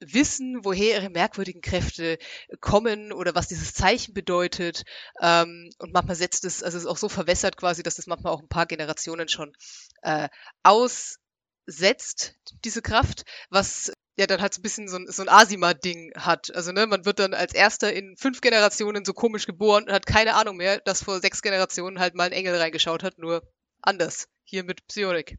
[0.00, 2.18] wissen, woher ihre merkwürdigen Kräfte
[2.60, 4.84] kommen oder was dieses Zeichen bedeutet.
[5.20, 8.32] Ähm, und manchmal setzt es, also es ist auch so verwässert quasi, dass es manchmal
[8.32, 9.52] auch ein paar Generationen schon
[10.02, 10.28] äh,
[10.62, 12.34] aussetzt,
[12.64, 16.54] diese Kraft, was ja dann halt so ein bisschen so ein, so ein Asima-Ding hat.
[16.54, 20.06] Also ne, man wird dann als erster in fünf Generationen so komisch geboren und hat
[20.06, 23.42] keine Ahnung mehr, dass vor sechs Generationen halt mal ein Engel reingeschaut hat, nur
[23.82, 25.38] anders hier mit Psionik.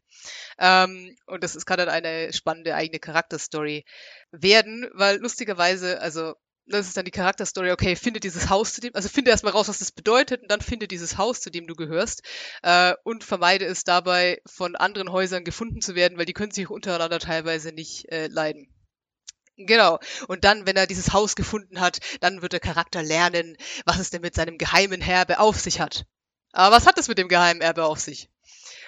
[0.57, 3.85] Ähm, und das ist, kann dann eine spannende eigene Charakterstory
[4.31, 6.33] werden, weil lustigerweise, also
[6.65, 9.67] das ist dann die Charakterstory, okay, finde dieses Haus zu dem, also finde erstmal raus,
[9.67, 12.23] was das bedeutet und dann finde dieses Haus, zu dem du gehörst
[12.63, 16.69] äh, und vermeide es dabei, von anderen Häusern gefunden zu werden, weil die können sich
[16.69, 18.73] untereinander teilweise nicht äh, leiden.
[19.57, 19.99] Genau.
[20.27, 24.09] Und dann, wenn er dieses Haus gefunden hat, dann wird der Charakter lernen, was es
[24.09, 26.05] denn mit seinem geheimen Herbe auf sich hat.
[26.51, 28.29] Aber was hat es mit dem geheimen Erbe auf sich?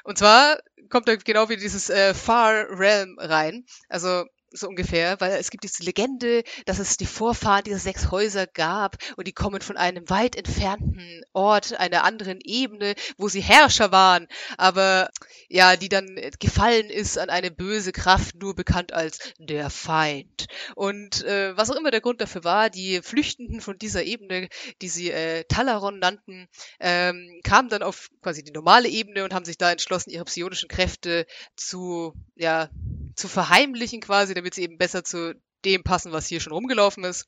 [0.04, 0.60] Und zwar
[0.90, 3.66] kommt da genau wie dieses äh, Far Realm rein.
[3.90, 8.48] Also so ungefähr, weil es gibt diese Legende, dass es die Vorfahren dieser sechs Häuser
[8.48, 13.92] gab und die kommen von einem weit entfernten Ort, einer anderen Ebene, wo sie Herrscher
[13.92, 14.28] waren,
[14.58, 15.10] aber
[15.50, 20.48] ja, die dann gefallen ist an eine böse Kraft, nur bekannt als der Feind.
[20.76, 24.50] Und äh, was auch immer der Grund dafür war, die Flüchtenden von dieser Ebene,
[24.82, 26.48] die sie äh, Talaron nannten,
[26.80, 30.70] ähm, kamen dann auf quasi die normale Ebene und haben sich da entschlossen, ihre psionischen
[30.70, 31.26] Kräfte
[31.56, 32.70] zu, ja,
[33.16, 35.36] zu verheimlichen quasi, damit sie eben besser zu
[35.66, 37.28] dem passen, was hier schon rumgelaufen ist.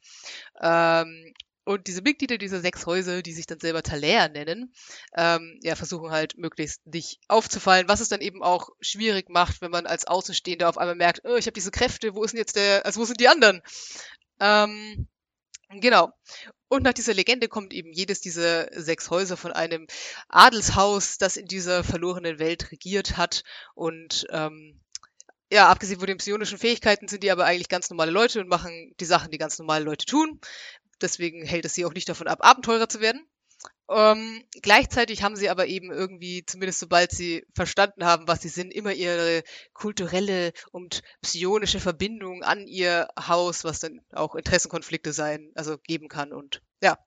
[0.62, 1.34] Ähm,
[1.66, 4.72] und diese Mitglieder dieser sechs Häuser, die sich dann selber Taler nennen,
[5.18, 9.72] ähm, ja, versuchen halt möglichst nicht aufzufallen, was es dann eben auch schwierig macht, wenn
[9.72, 12.56] man als Außenstehender auf einmal merkt, oh, ich habe diese Kräfte, wo ist denn jetzt
[12.56, 13.62] der, also wo sind die anderen?
[14.40, 15.08] Ähm,
[15.70, 16.12] genau.
[16.68, 19.88] Und nach dieser Legende kommt eben jedes dieser sechs Häuser von einem
[20.30, 24.80] Adelshaus, das in dieser verlorenen Welt regiert hat und ähm,
[25.52, 28.94] ja, abgesehen von den psionischen Fähigkeiten sind die aber eigentlich ganz normale Leute und machen
[29.00, 30.40] die Sachen, die ganz normale Leute tun.
[31.02, 33.28] Deswegen hält es sie auch nicht davon ab, Abenteurer zu werden.
[33.88, 38.74] Ähm, gleichzeitig haben sie aber eben irgendwie, zumindest sobald sie verstanden haben, was sie sind,
[38.74, 39.44] immer ihre
[39.74, 46.34] kulturelle und psionische Verbindung an ihr Haus, was dann auch Interessenkonflikte sein, also geben kann.
[46.34, 46.98] Und ja.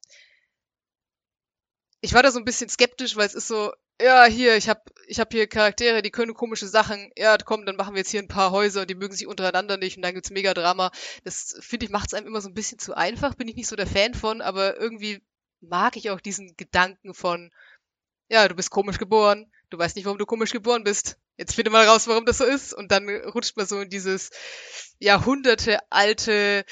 [2.00, 4.82] Ich war da so ein bisschen skeptisch, weil es ist so, ja, hier, ich habe
[5.08, 7.10] ich hab hier Charaktere, die können komische Sachen.
[7.16, 9.76] Ja, komm, dann machen wir jetzt hier ein paar Häuser und die mögen sich untereinander
[9.76, 10.90] nicht und dann gibt's Megadrama.
[11.24, 13.68] Das finde ich macht es einem immer so ein bisschen zu einfach, bin ich nicht
[13.68, 15.22] so der Fan von, aber irgendwie
[15.60, 17.50] mag ich auch diesen Gedanken von,
[18.28, 21.18] ja, du bist komisch geboren, du weißt nicht, warum du komisch geboren bist.
[21.38, 24.30] Jetzt finde mal raus, warum das so ist und dann rutscht man so in dieses
[24.98, 26.64] Jahrhunderte alte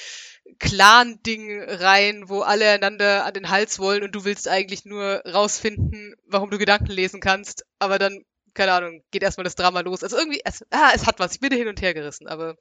[0.58, 6.16] Clan-Ding rein, wo alle einander an den Hals wollen und du willst eigentlich nur rausfinden,
[6.26, 10.02] warum du Gedanken lesen kannst, aber dann, keine Ahnung, geht erstmal das Drama los.
[10.02, 12.56] Also irgendwie, es, ah, es hat was, ich bin hin und her gerissen, aber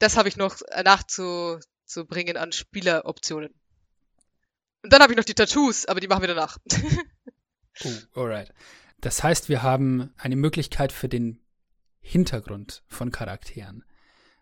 [0.00, 3.54] das habe ich noch nachzubringen an Spieleroptionen.
[4.82, 6.58] Und dann habe ich noch die Tattoos, aber die machen wir danach.
[7.84, 8.52] oh, alright.
[9.00, 11.40] Das heißt, wir haben eine Möglichkeit für den
[12.00, 13.84] Hintergrund von Charakteren.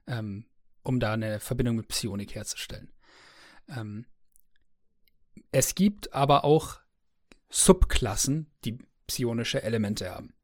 [0.06, 0.46] Ähm,
[0.82, 2.92] um da eine Verbindung mit Psionik herzustellen.
[3.68, 4.06] Ähm,
[5.50, 6.80] es gibt aber auch
[7.48, 10.34] Subklassen, die psionische Elemente haben.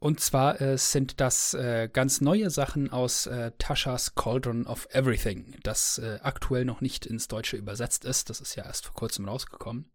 [0.00, 5.56] Und zwar äh, sind das äh, ganz neue Sachen aus äh, Tasha's Cauldron of Everything,
[5.64, 8.30] das äh, aktuell noch nicht ins Deutsche übersetzt ist.
[8.30, 9.90] Das ist ja erst vor kurzem rausgekommen.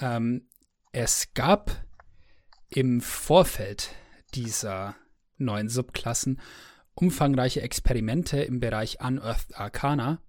[0.00, 0.48] Ähm,
[0.92, 1.84] es gab
[2.68, 3.94] im Vorfeld
[4.34, 4.96] dieser
[5.36, 6.40] neuen Subklassen
[6.94, 10.20] umfangreiche Experimente im Bereich Unearthed Arcana.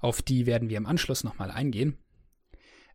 [0.00, 1.98] Auf die werden wir im Anschluss nochmal eingehen.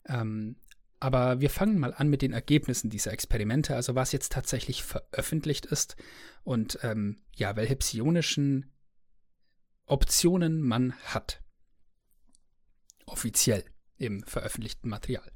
[0.06, 0.58] Ähm,
[1.00, 5.66] aber wir fangen mal an mit den Ergebnissen dieser Experimente, also was jetzt tatsächlich veröffentlicht
[5.66, 5.96] ist
[6.44, 8.72] und ähm, ja, welche psionischen
[9.86, 11.42] Optionen man hat.
[13.06, 13.66] Offiziell
[13.98, 15.30] im veröffentlichten Material.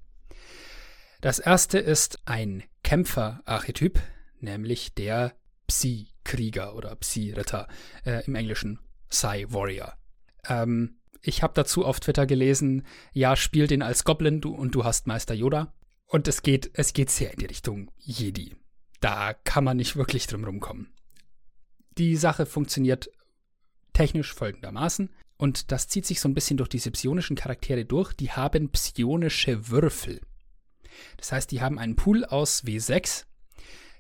[1.28, 4.00] Das erste ist ein Kämpfer-Archetyp,
[4.40, 5.36] nämlich der
[5.68, 7.68] Psi-Krieger oder Psi-Ritter,
[8.06, 9.94] äh, im Englischen Psi-Warrior.
[10.48, 14.86] Ähm, ich habe dazu auf Twitter gelesen, ja, spiel den als Goblin du, und du
[14.86, 15.74] hast Meister Yoda.
[16.06, 18.56] Und es geht, es geht sehr in die Richtung Jedi.
[19.02, 20.94] Da kann man nicht wirklich drum rumkommen.
[21.98, 23.10] Die Sache funktioniert
[23.92, 25.10] technisch folgendermaßen.
[25.36, 28.14] Und das zieht sich so ein bisschen durch diese psionischen Charaktere durch.
[28.14, 30.22] Die haben psionische Würfel.
[31.18, 33.26] Das heißt, die haben einen Pool aus W6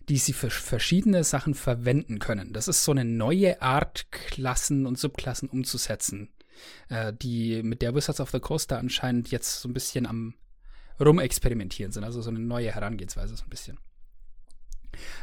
[0.10, 2.54] die sie für verschiedene Sachen verwenden können.
[2.54, 6.30] Das ist so eine neue Art, Klassen und Subklassen umzusetzen,
[6.89, 10.36] äh, die mit der Wizards of the Coast da anscheinend jetzt so ein bisschen am
[11.00, 12.04] rumexperimentieren sind.
[12.04, 13.78] Also so eine neue Herangehensweise so ein bisschen.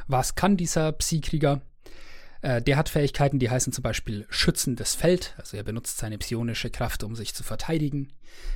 [0.06, 1.62] Was kann dieser Psi-Krieger?
[2.42, 5.34] Äh, der hat Fähigkeiten, die heißen zum Beispiel schützendes Feld.
[5.38, 8.12] Also er benutzt seine psionische Kraft, um sich zu verteidigen.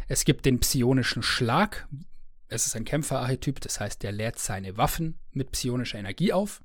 [0.08, 1.88] Es gibt den psionischen Schlag,
[2.48, 6.62] es ist ein Kämpferarchetyp, das heißt, der lädt seine Waffen mit psionischer Energie auf.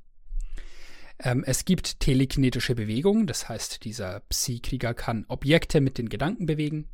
[1.20, 6.90] Ähm, es gibt telekinetische Bewegung, das heißt, dieser Psi-Krieger kann Objekte mit den Gedanken bewegen.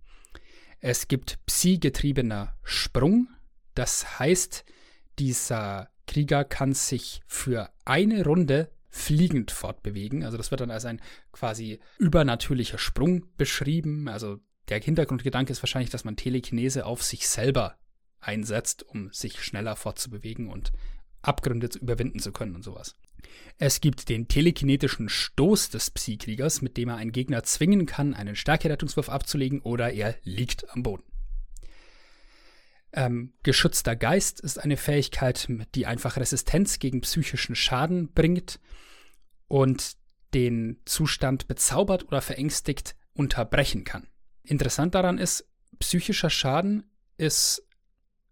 [0.79, 3.27] Es gibt Psi-getriebener Sprung,
[3.75, 4.65] das heißt,
[5.19, 10.23] dieser Krieger kann sich für eine Runde fliegend fortbewegen.
[10.23, 14.07] Also das wird dann als ein quasi übernatürlicher Sprung beschrieben.
[14.07, 17.77] Also der Hintergrundgedanke ist wahrscheinlich, dass man Telekinese auf sich selber
[18.19, 20.71] einsetzt, um sich schneller fortzubewegen und
[21.21, 22.95] Abgründe überwinden zu können und sowas.
[23.57, 28.35] Es gibt den telekinetischen Stoß des Psy-Kriegers, mit dem er einen Gegner zwingen kann, einen
[28.35, 31.03] Stärkerettungswurf abzulegen oder er liegt am Boden.
[32.91, 38.59] Ähm, geschützter Geist ist eine Fähigkeit, die einfach Resistenz gegen psychischen Schaden bringt.
[39.47, 39.97] Und
[40.33, 44.07] den Zustand bezaubert oder verängstigt unterbrechen kann.
[44.43, 45.47] Interessant daran ist,
[45.79, 46.83] psychischer Schaden
[47.17, 47.65] ist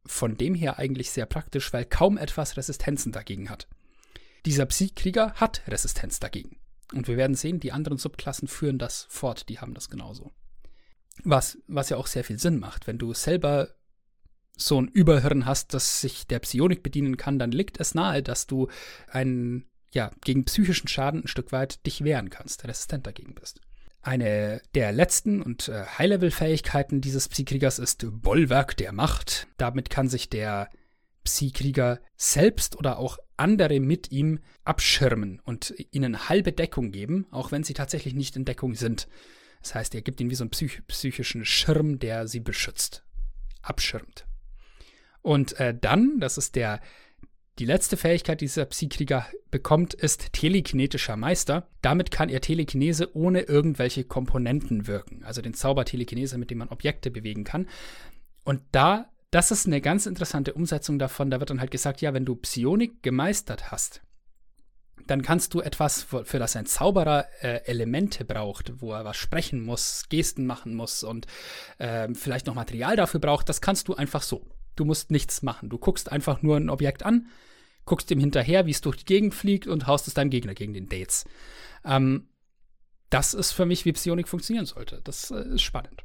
[0.07, 3.67] von dem her eigentlich sehr praktisch, weil kaum etwas Resistenzen dagegen hat.
[4.45, 6.57] Dieser Psykrieger hat Resistenz dagegen.
[6.93, 10.31] Und wir werden sehen, die anderen Subklassen führen das fort, die haben das genauso.
[11.23, 12.87] Was, was ja auch sehr viel Sinn macht.
[12.87, 13.69] Wenn du selber
[14.55, 18.47] so ein Überhirn hast, das sich der Psionik bedienen kann, dann liegt es nahe, dass
[18.47, 18.69] du
[19.07, 23.61] einen, ja, gegen psychischen Schaden ein Stück weit dich wehren kannst, resistent dagegen bist.
[24.01, 29.47] Eine der letzten und äh, High-Level-Fähigkeiten dieses Psykriegers ist Bollwerk der Macht.
[29.57, 30.69] Damit kann sich der
[31.23, 37.63] Psykrieger selbst oder auch andere mit ihm abschirmen und ihnen halbe Deckung geben, auch wenn
[37.63, 39.07] sie tatsächlich nicht in Deckung sind.
[39.61, 43.03] Das heißt, er gibt ihnen wie so einen psych psychischen Schirm, der sie beschützt,
[43.61, 44.25] abschirmt.
[45.21, 46.79] Und äh, dann, das ist der
[47.59, 51.67] die letzte Fähigkeit, die dieser Psykrieger bekommt, ist telekinetischer Meister.
[51.81, 55.23] Damit kann er Telekinese ohne irgendwelche Komponenten wirken.
[55.23, 57.67] Also den Zauber Telekinese, mit dem man Objekte bewegen kann.
[58.43, 61.31] Und da, das ist eine ganz interessante Umsetzung davon.
[61.31, 64.01] Da wird dann halt gesagt, ja, wenn du Psionik gemeistert hast,
[65.07, 69.63] dann kannst du etwas, für das ein Zauberer äh, Elemente braucht, wo er was sprechen
[69.63, 71.27] muss, Gesten machen muss und
[71.77, 74.45] äh, vielleicht noch Material dafür braucht, das kannst du einfach so.
[74.75, 75.69] Du musst nichts machen.
[75.69, 77.27] Du guckst einfach nur ein Objekt an,
[77.88, 80.73] guckst ihm hinterher, wie es durch die Gegend fliegt und haust es deinem Gegner gegen
[80.73, 81.25] den Dates.
[81.83, 82.29] Ähm,
[83.09, 85.01] das ist für mich, wie Psionik funktionieren sollte.
[85.03, 86.03] Das äh, ist spannend.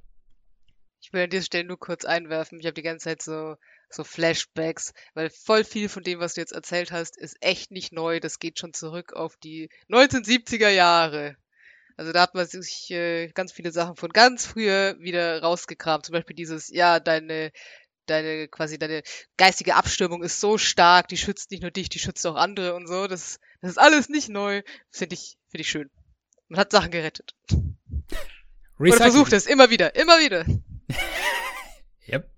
[1.01, 2.61] Ich will an dieser Stelle nur kurz einwerfen.
[2.61, 3.57] Ich habe die ganze Zeit so,
[3.91, 7.93] so Flashbacks, weil voll viel von dem, was du jetzt erzählt hast, ist echt nicht
[7.93, 8.21] neu.
[8.21, 11.37] Das geht schon zurück auf die 1970er Jahre.
[11.97, 16.07] Also da hat man sich äh, ganz viele Sachen von ganz früher wieder rausgekramt.
[16.07, 17.53] Zum Beispiel dieses, ja, deine
[18.07, 19.03] deine quasi deine
[19.37, 22.87] geistige Abstimmung ist so stark, die schützt nicht nur dich, die schützt auch andere und
[22.87, 23.07] so.
[23.07, 24.63] Das, das ist alles nicht neu.
[24.91, 25.91] Finde ich, finde ich schön.
[26.49, 27.35] Man hat Sachen gerettet.
[27.51, 28.93] Recycling.
[28.93, 30.45] Oder versucht es immer wieder, immer wieder.
[32.09, 32.31] yep.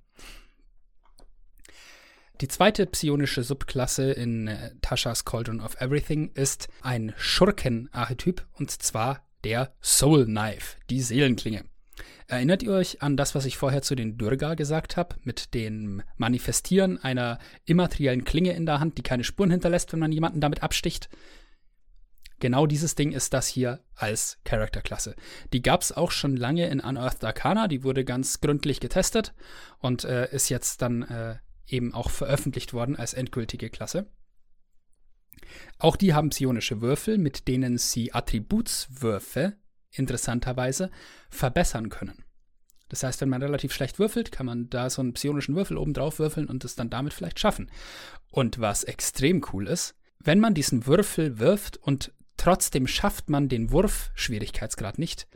[2.40, 9.24] Die zweite psionische Subklasse in äh, Tasha's Cauldron of Everything ist ein Schurken-Archetyp und zwar
[9.44, 11.64] der Soul Knife, die Seelenklinge.
[12.27, 16.03] Erinnert ihr euch an das, was ich vorher zu den Durga gesagt habe, mit dem
[16.16, 20.62] Manifestieren einer immateriellen Klinge in der Hand, die keine Spuren hinterlässt, wenn man jemanden damit
[20.62, 21.11] absticht?
[22.41, 25.16] Genau dieses Ding ist das hier als Charakterklasse.
[25.53, 29.35] Die gab es auch schon lange in Unearthed Arcana, die wurde ganz gründlich getestet
[29.79, 34.11] und äh, ist jetzt dann äh, eben auch veröffentlicht worden als endgültige Klasse.
[35.79, 39.57] Auch die haben psionische Würfel, mit denen sie Attributswürfe
[39.95, 40.90] interessanterweise
[41.30, 42.24] verbessern können.
[42.88, 45.95] Das heißt, wenn man relativ schlecht würfelt, kann man da so einen psionischen Würfel oben
[45.95, 47.70] drauf würfeln und es dann damit vielleicht schaffen.
[48.30, 53.70] Und was extrem cool ist, wenn man diesen Würfel wirft und trotzdem schafft man den
[53.70, 55.26] Wurf-Schwierigkeitsgrad nicht,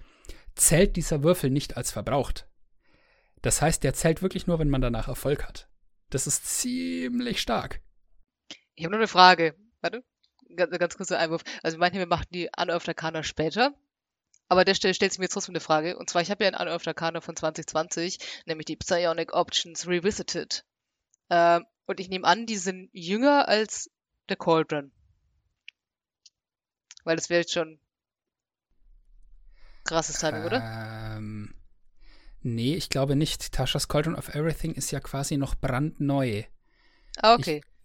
[0.54, 2.46] zählt dieser Würfel nicht als verbraucht.
[3.42, 5.68] Das heißt, der zählt wirklich nur, wenn man danach Erfolg hat.
[6.10, 7.80] Das ist ziemlich stark.
[8.74, 9.54] Ich habe nur eine Frage.
[9.80, 10.02] Warte,
[10.56, 11.42] ganz, ganz kurzer Einwurf.
[11.62, 13.74] Also manche machen die Unearthed Arcana später
[14.48, 15.98] aber der Stelle stellt sich mir jetzt trotzdem eine Frage.
[15.98, 20.64] Und zwar, ich habe ja einen Unearthed Arcana von 2020, nämlich die Psionic Options Revisited.
[21.30, 23.90] Ähm, und ich nehme an, die sind jünger als
[24.28, 24.92] der Cauldron.
[27.04, 27.78] Weil das wäre jetzt schon
[29.84, 31.16] krasses Timing, oder?
[31.16, 31.54] Ähm,
[32.42, 33.52] nee, ich glaube nicht.
[33.52, 36.44] Tasha's Cauldron of Everything ist ja quasi noch brandneu.
[37.20, 37.62] Ah, okay.
[37.64, 37.77] Ich,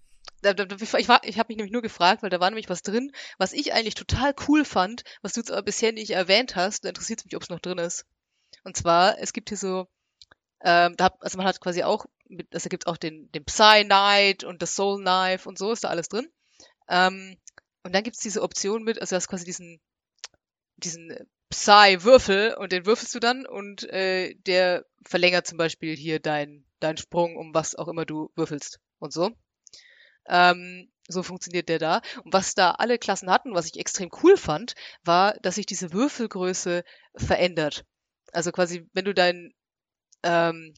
[0.43, 3.53] ich, ich, ich habe mich nämlich nur gefragt, weil da war nämlich was drin, was
[3.53, 6.83] ich eigentlich total cool fand, was du jetzt aber bisher nicht erwähnt hast.
[6.83, 8.05] Da interessiert es mich, ob es noch drin ist.
[8.63, 9.87] Und zwar, es gibt hier so,
[10.61, 12.05] ähm, da, also man hat quasi auch,
[12.51, 15.89] also gibt auch den, den Psy Knight und das Soul Knife und so ist da
[15.89, 16.31] alles drin.
[16.89, 17.37] Ähm,
[17.83, 19.81] und dann gibt es diese Option mit, also du hast quasi diesen,
[20.77, 21.15] diesen
[21.49, 26.97] Psy-Würfel und den würfelst du dann und äh, der verlängert zum Beispiel hier deinen dein
[26.97, 29.31] Sprung, um was auch immer du würfelst und so.
[30.27, 32.01] Ähm, so funktioniert der da.
[32.23, 35.91] Und was da alle Klassen hatten, was ich extrem cool fand, war, dass sich diese
[35.91, 36.83] Würfelgröße
[37.15, 37.85] verändert.
[38.31, 39.53] Also quasi, wenn du dein,
[40.23, 40.73] ähm,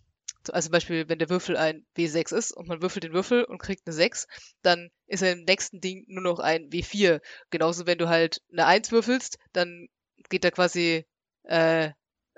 [0.52, 3.60] also zum Beispiel, wenn der Würfel ein W6 ist und man würfelt den Würfel und
[3.60, 4.28] kriegt eine 6,
[4.62, 7.22] dann ist er im nächsten Ding nur noch ein W4.
[7.50, 9.88] Genauso, wenn du halt eine 1 würfelst, dann
[10.30, 11.06] geht er quasi
[11.44, 11.92] äh,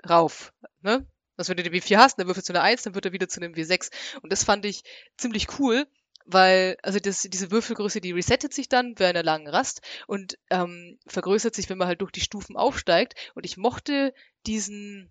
[0.08, 0.52] rauf.
[0.82, 1.06] Ne?
[1.36, 3.28] Also wenn du den W4 hast, dann würfelst du eine 1, dann wird er wieder
[3.28, 3.90] zu einem W6.
[4.22, 4.82] Und das fand ich
[5.16, 5.86] ziemlich cool,
[6.30, 10.98] weil, also das, diese Würfelgröße, die resettet sich dann bei einer langen Rast und ähm,
[11.06, 13.14] vergrößert sich, wenn man halt durch die Stufen aufsteigt.
[13.34, 14.12] Und ich mochte
[14.46, 15.10] diesen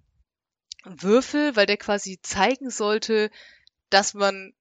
[0.86, 3.32] Würfel, weil der quasi zeigen sollte,
[3.90, 4.54] dass man,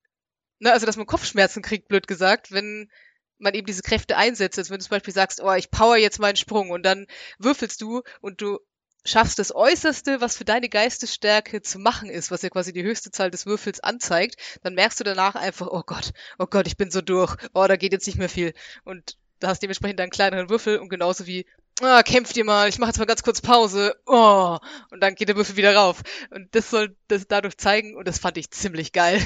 [0.59, 2.91] ne, also dass man Kopfschmerzen kriegt, blöd gesagt, wenn
[3.39, 4.59] man eben diese Kräfte einsetzt.
[4.59, 7.07] Also wenn du zum Beispiel sagst, oh, ich power jetzt meinen Sprung und dann
[7.39, 8.59] würfelst du und du
[9.07, 13.11] schaffst das Äußerste, was für deine Geistesstärke zu machen ist, was ja quasi die höchste
[13.11, 16.91] Zahl des Würfels anzeigt, dann merkst du danach einfach, oh Gott, oh Gott, ich bin
[16.91, 18.53] so durch, oh, da geht jetzt nicht mehr viel.
[18.85, 21.47] Und da hast dementsprechend einen kleineren Würfel und genauso wie,
[21.81, 24.59] ah, kämpft ihr mal, ich mache jetzt mal ganz kurz Pause, oh,
[24.91, 26.03] und dann geht der Würfel wieder rauf.
[26.31, 29.23] Und das soll das dadurch zeigen und das fand ich ziemlich geil.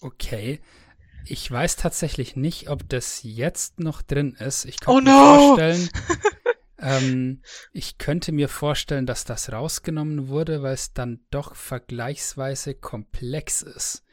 [0.00, 0.60] Okay.
[1.28, 4.64] Ich weiß tatsächlich nicht, ob das jetzt noch drin ist.
[4.64, 5.38] Ich kann oh mir no!
[5.56, 5.88] vorstellen,
[6.78, 13.62] ähm, ich könnte mir vorstellen, dass das rausgenommen wurde, weil es dann doch vergleichsweise komplex
[13.62, 14.04] ist.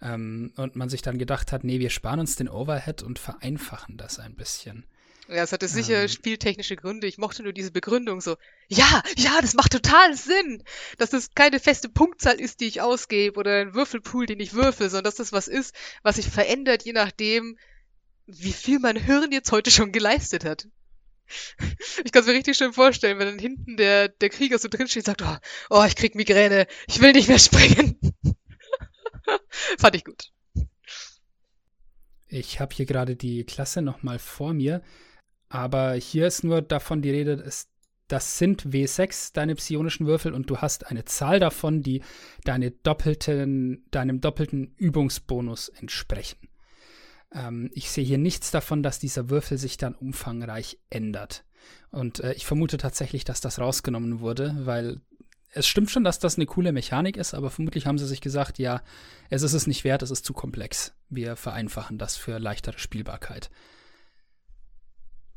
[0.00, 3.96] Ähm, und man sich dann gedacht hat, nee, wir sparen uns den Overhead und vereinfachen
[3.96, 4.84] das ein bisschen.
[5.28, 6.08] Ja, es hatte sicher Ähm.
[6.08, 7.06] spieltechnische Gründe.
[7.06, 8.36] Ich mochte nur diese Begründung so.
[8.68, 10.62] Ja, ja, das macht total Sinn,
[10.98, 14.88] dass es keine feste Punktzahl ist, die ich ausgebe oder ein Würfelpool, den ich würfel,
[14.88, 17.58] sondern dass das was ist, was sich verändert, je nachdem,
[18.26, 20.68] wie viel mein Hirn jetzt heute schon geleistet hat.
[22.04, 25.08] Ich kann es mir richtig schön vorstellen, wenn dann hinten der, der Krieger so drinsteht
[25.08, 27.98] und sagt, oh, oh, ich krieg Migräne, ich will nicht mehr springen.
[29.78, 30.30] Fand ich gut.
[32.28, 34.82] Ich habe hier gerade die Klasse nochmal vor mir,
[35.48, 37.68] aber hier ist nur davon die Rede, es,
[38.08, 42.02] das sind W6, deine psionischen Würfel, und du hast eine Zahl davon, die
[42.44, 46.48] deine doppelten, deinem doppelten Übungsbonus entsprechen.
[47.32, 51.44] Ähm, ich sehe hier nichts davon, dass dieser Würfel sich dann umfangreich ändert.
[51.90, 55.00] Und äh, ich vermute tatsächlich, dass das rausgenommen wurde, weil
[55.50, 58.58] es stimmt schon, dass das eine coole Mechanik ist, aber vermutlich haben sie sich gesagt,
[58.58, 58.82] ja,
[59.30, 60.94] es ist es nicht wert, es ist zu komplex.
[61.08, 63.50] Wir vereinfachen das für leichtere Spielbarkeit.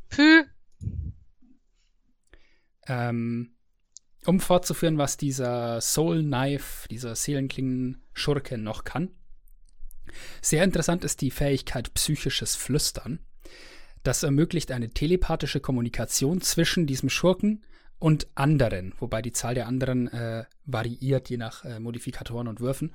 [0.10, 0.44] Pü.
[2.88, 3.56] Ähm,
[4.26, 9.12] um fortzuführen, was dieser Soul Knife, dieser Seelenklingen-Schurke noch kann.
[10.42, 13.20] Sehr interessant ist die Fähigkeit psychisches Flüstern.
[14.04, 17.64] Das ermöglicht eine telepathische Kommunikation zwischen diesem Schurken
[18.00, 22.94] und anderen, wobei die Zahl der anderen äh, variiert, je nach äh, Modifikatoren und Würfen.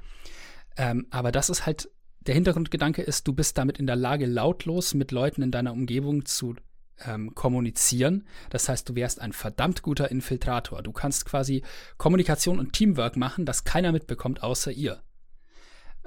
[0.76, 1.90] Ähm, aber das ist halt,
[2.20, 6.24] der Hintergrundgedanke ist, du bist damit in der Lage, lautlos mit Leuten in deiner Umgebung
[6.24, 6.56] zu
[7.04, 8.26] ähm, kommunizieren.
[8.50, 10.82] Das heißt, du wärst ein verdammt guter Infiltrator.
[10.82, 11.62] Du kannst quasi
[11.98, 15.02] Kommunikation und Teamwork machen, das keiner mitbekommt, außer ihr.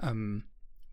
[0.01, 0.43] Ähm,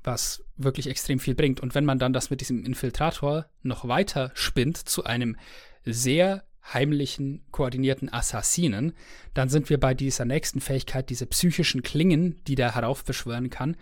[0.05, 1.61] was wirklich extrem viel bringt.
[1.61, 5.37] Und wenn man dann das mit diesem Infiltrator noch weiter spinnt zu einem
[5.85, 8.95] sehr heimlichen, koordinierten Assassinen,
[9.35, 13.77] dann sind wir bei dieser nächsten Fähigkeit, diese psychischen Klingen, die der heraufbeschwören kann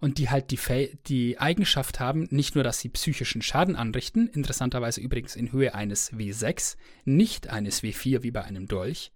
[0.00, 5.00] und die halt die, die Eigenschaft haben, nicht nur, dass sie psychischen Schaden anrichten, interessanterweise
[5.00, 9.12] übrigens in Höhe eines W6, nicht eines W4 wie bei einem Dolch,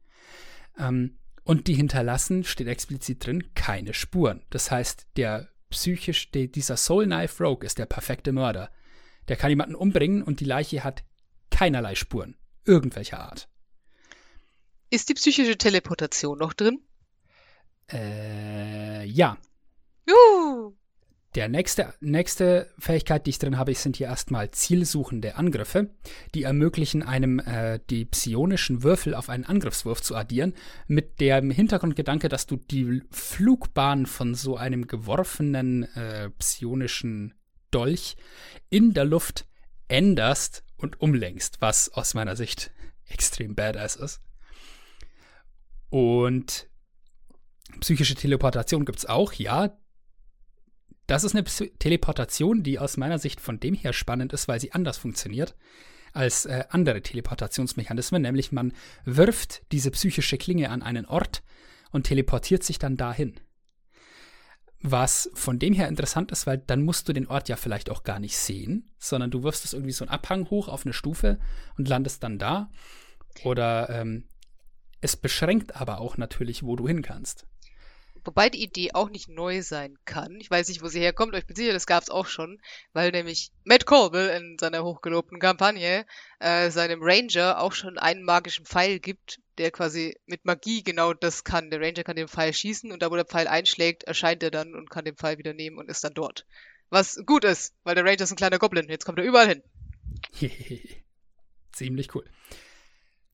[0.79, 4.43] ähm, und die hinterlassen, steht explizit drin, keine Spuren.
[4.51, 8.71] Das heißt, der psychisch, der, dieser Soul Knife Rogue ist der perfekte Mörder.
[9.29, 11.05] Der kann jemanden umbringen und die Leiche hat
[11.51, 12.37] keinerlei Spuren
[12.67, 13.49] irgendwelcher Art.
[14.91, 16.81] Ist die psychische Teleportation noch drin?
[17.91, 19.37] Äh, ja.
[20.07, 20.46] Juhu.
[21.37, 25.91] Der nächste, nächste Fähigkeit, die ich drin habe, sind hier erstmal zielsuchende Angriffe.
[26.35, 30.55] Die ermöglichen einem äh, die psionischen Würfel auf einen Angriffswurf zu addieren,
[30.87, 37.35] mit dem Hintergrundgedanke, dass du die Flugbahn von so einem geworfenen äh, psionischen
[37.71, 38.17] Dolch
[38.71, 39.47] in der Luft
[39.89, 42.71] änderst und umlenkst, was aus meiner Sicht
[43.11, 44.23] extrem badass ist.
[45.91, 46.67] Und
[47.81, 49.77] psychische Teleportation gibt es auch, ja.
[51.07, 54.73] Das ist eine Teleportation, die aus meiner Sicht von dem her spannend ist, weil sie
[54.73, 55.55] anders funktioniert
[56.13, 58.73] als äh, andere Teleportationsmechanismen, nämlich man
[59.05, 61.43] wirft diese psychische Klinge an einen Ort
[61.91, 63.39] und teleportiert sich dann dahin.
[64.81, 68.03] Was von dem her interessant ist, weil dann musst du den Ort ja vielleicht auch
[68.03, 71.39] gar nicht sehen, sondern du wirfst es irgendwie so einen Abhang hoch auf eine Stufe
[71.77, 72.71] und landest dann da.
[73.45, 74.25] Oder ähm,
[75.01, 77.47] es beschränkt aber auch natürlich, wo du hin kannst.
[78.27, 80.41] Wobei die Idee auch nicht neu sein kann.
[80.41, 82.61] Ich weiß nicht, wo sie herkommt, aber ich bin sicher, das gab es auch schon,
[82.93, 86.05] weil nämlich Matt Colville in seiner hochgelobten Kampagne
[86.41, 91.45] äh, seinem Ranger auch schon einen magischen Pfeil gibt, der quasi mit Magie genau das
[91.45, 91.71] kann.
[91.71, 94.75] Der Ranger kann den Pfeil schießen und da, wo der Pfeil einschlägt, erscheint er dann
[94.75, 96.47] und kann den Pfeil wieder nehmen und ist dann dort.
[96.91, 98.89] Was gut ist, weil der Ranger ist ein kleiner Goblin.
[98.89, 99.63] Jetzt kommt er überall hin.
[101.73, 102.29] Ziemlich cool.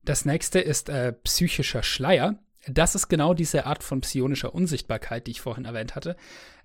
[0.04, 2.38] Das nächste ist äh, psychischer Schleier.
[2.66, 6.16] Das ist genau diese Art von psionischer Unsichtbarkeit, die ich vorhin erwähnt hatte.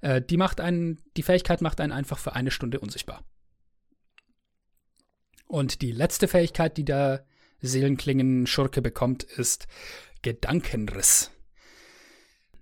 [0.02, 3.24] Äh, die macht einen, die Fähigkeit macht einen einfach für eine Stunde unsichtbar.
[5.48, 7.26] Und die letzte Fähigkeit, die der
[7.62, 9.68] Seelenklingen-Schurke bekommt, ist
[10.22, 11.32] Gedankenriss.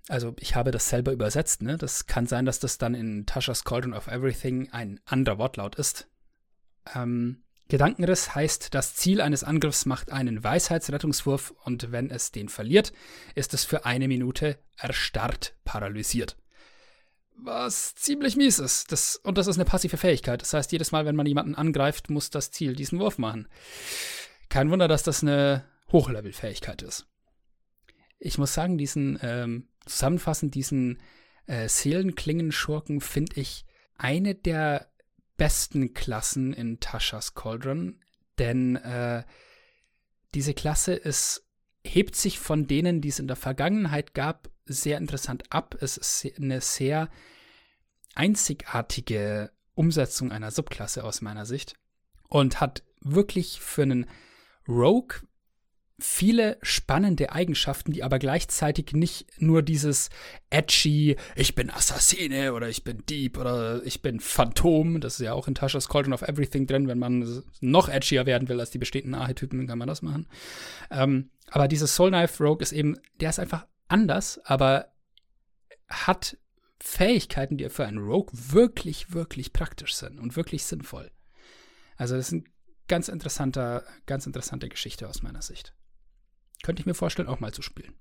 [0.08, 1.76] Also ich habe das selber übersetzt, ne?
[1.76, 6.08] Das kann sein, dass das dann in Tasha's Cauldron of Everything ein anderer Wortlaut ist.
[6.94, 12.92] Ähm, Gedankenriss heißt, das Ziel eines Angriffs macht einen Weisheitsrettungswurf und wenn es den verliert,
[13.34, 16.36] ist es für eine Minute erstarrt paralysiert.
[17.38, 18.92] Was ziemlich mies ist.
[18.92, 20.40] Das, und das ist eine passive Fähigkeit.
[20.40, 23.48] Das heißt, jedes Mal, wenn man jemanden angreift, muss das Ziel diesen Wurf machen.
[24.48, 27.06] Kein Wunder, dass das eine Hochlevel-Fähigkeit ist.
[28.18, 31.02] Ich muss sagen, diesen, ähm, zusammenfassend, diesen
[31.46, 33.66] äh, Seelenklingenschurken finde ich
[33.98, 34.88] eine der
[35.36, 38.00] besten Klassen in Taschas Cauldron,
[38.38, 39.24] denn äh,
[40.34, 41.46] diese Klasse ist,
[41.84, 45.76] hebt sich von denen, die es in der Vergangenheit gab, sehr interessant ab.
[45.80, 47.08] Es ist eine sehr
[48.14, 51.74] einzigartige Umsetzung einer Subklasse aus meiner Sicht
[52.28, 54.06] und hat wirklich für einen
[54.66, 55.20] Rogue
[55.98, 60.10] viele spannende Eigenschaften, die aber gleichzeitig nicht nur dieses
[60.50, 65.32] edgy, ich bin Assassine oder ich bin Dieb oder ich bin Phantom, das ist ja
[65.32, 68.78] auch in Tasha's Cauldron of Everything drin, wenn man noch edgier werden will als die
[68.78, 70.26] bestehenden Archetypen, kann man das machen.
[70.90, 74.92] Ähm, aber dieses Soul Knife Rogue ist eben, der ist einfach anders, aber
[75.88, 76.36] hat
[76.78, 81.10] Fähigkeiten, die für einen Rogue wirklich, wirklich praktisch sind und wirklich sinnvoll.
[81.96, 82.44] Also das ist eine
[82.86, 85.74] ganz interessanter, ganz interessante Geschichte aus meiner Sicht.
[86.66, 87.94] Könnte ich mir vorstellen, auch mal zu spielen.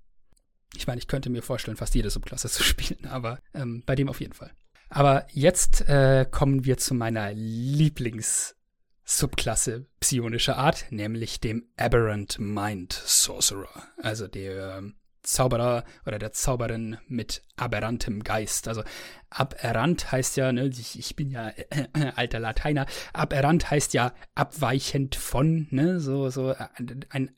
[0.76, 4.10] Ich meine, ich könnte mir vorstellen, fast jede Subklasse zu spielen, aber ähm, bei dem
[4.10, 4.50] auf jeden Fall.
[4.90, 13.84] Aber jetzt äh, kommen wir zu meiner Lieblings-Subklasse psionischer Art, nämlich dem Aberrant Mind Sorcerer,
[13.98, 18.68] also der ähm, Zauberer oder der Zauberin mit aberrantem Geist.
[18.68, 18.84] Also
[19.30, 24.12] aberrant heißt ja, ne, ich, ich bin ja äh, äh, alter Lateiner, aberrant heißt ja
[24.34, 26.68] abweichend von, ne, so, so äh,
[27.10, 27.30] ein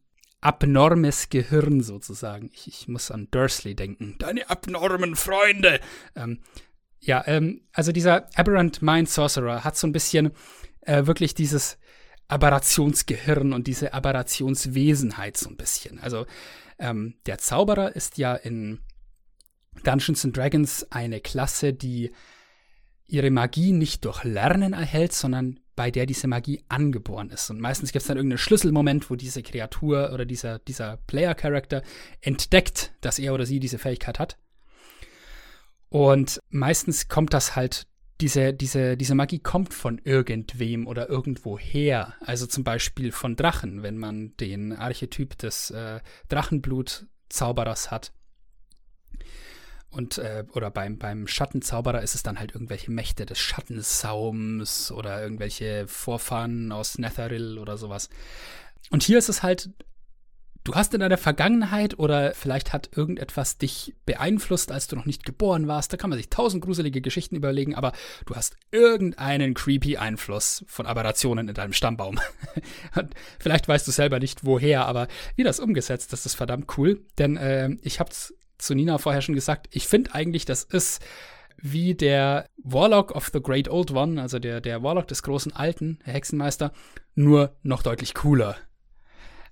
[0.41, 2.49] abnormes Gehirn sozusagen.
[2.53, 4.15] Ich, ich muss an Dursley denken.
[4.19, 5.79] Deine abnormen Freunde.
[6.15, 6.39] Ähm,
[6.99, 10.31] ja, ähm, also dieser Aberrant Mind Sorcerer hat so ein bisschen
[10.81, 11.77] äh, wirklich dieses
[12.27, 15.99] Aberrationsgehirn und diese Aberrationswesenheit so ein bisschen.
[15.99, 16.25] Also
[16.79, 18.79] ähm, der Zauberer ist ja in
[19.83, 22.11] Dungeons and Dragons eine Klasse, die
[23.05, 27.49] ihre Magie nicht durch Lernen erhält, sondern bei der diese Magie angeboren ist.
[27.49, 31.83] Und meistens gibt es dann irgendeinen Schlüsselmoment, wo diese Kreatur oder dieser, dieser Player-Character
[32.19, 34.37] entdeckt, dass er oder sie diese Fähigkeit hat.
[35.89, 37.87] Und meistens kommt das halt,
[38.19, 42.15] diese, diese, diese Magie kommt von irgendwem oder irgendwoher.
[42.21, 48.11] Also zum Beispiel von Drachen, wenn man den Archetyp des äh, Drachenblut-Zauberers hat
[49.89, 55.21] und, äh, oder beim, beim Schattenzauberer ist es dann halt irgendwelche Mächte des Schattensaums oder
[55.21, 58.09] irgendwelche Vorfahren aus Netheril oder sowas.
[58.91, 59.69] Und hier ist es halt,
[60.67, 65.25] du hast in deiner Vergangenheit oder vielleicht hat irgendetwas dich beeinflusst, als du noch nicht
[65.25, 65.93] geboren warst.
[65.93, 67.93] Da kann man sich tausend gruselige Geschichten überlegen, aber
[68.25, 72.19] du hast irgendeinen creepy Einfluss von Aberrationen in deinem Stammbaum.
[73.39, 75.07] Vielleicht weißt du selber nicht woher, aber
[75.37, 77.01] wie das umgesetzt, das ist verdammt cool.
[77.17, 81.01] Denn äh, ich hab's zu Nina vorher schon gesagt, ich finde eigentlich, das ist
[81.57, 85.99] wie der Warlock of the Great Old One, also der, der Warlock des großen Alten,
[86.05, 86.71] der Hexenmeister,
[87.15, 88.55] nur noch deutlich cooler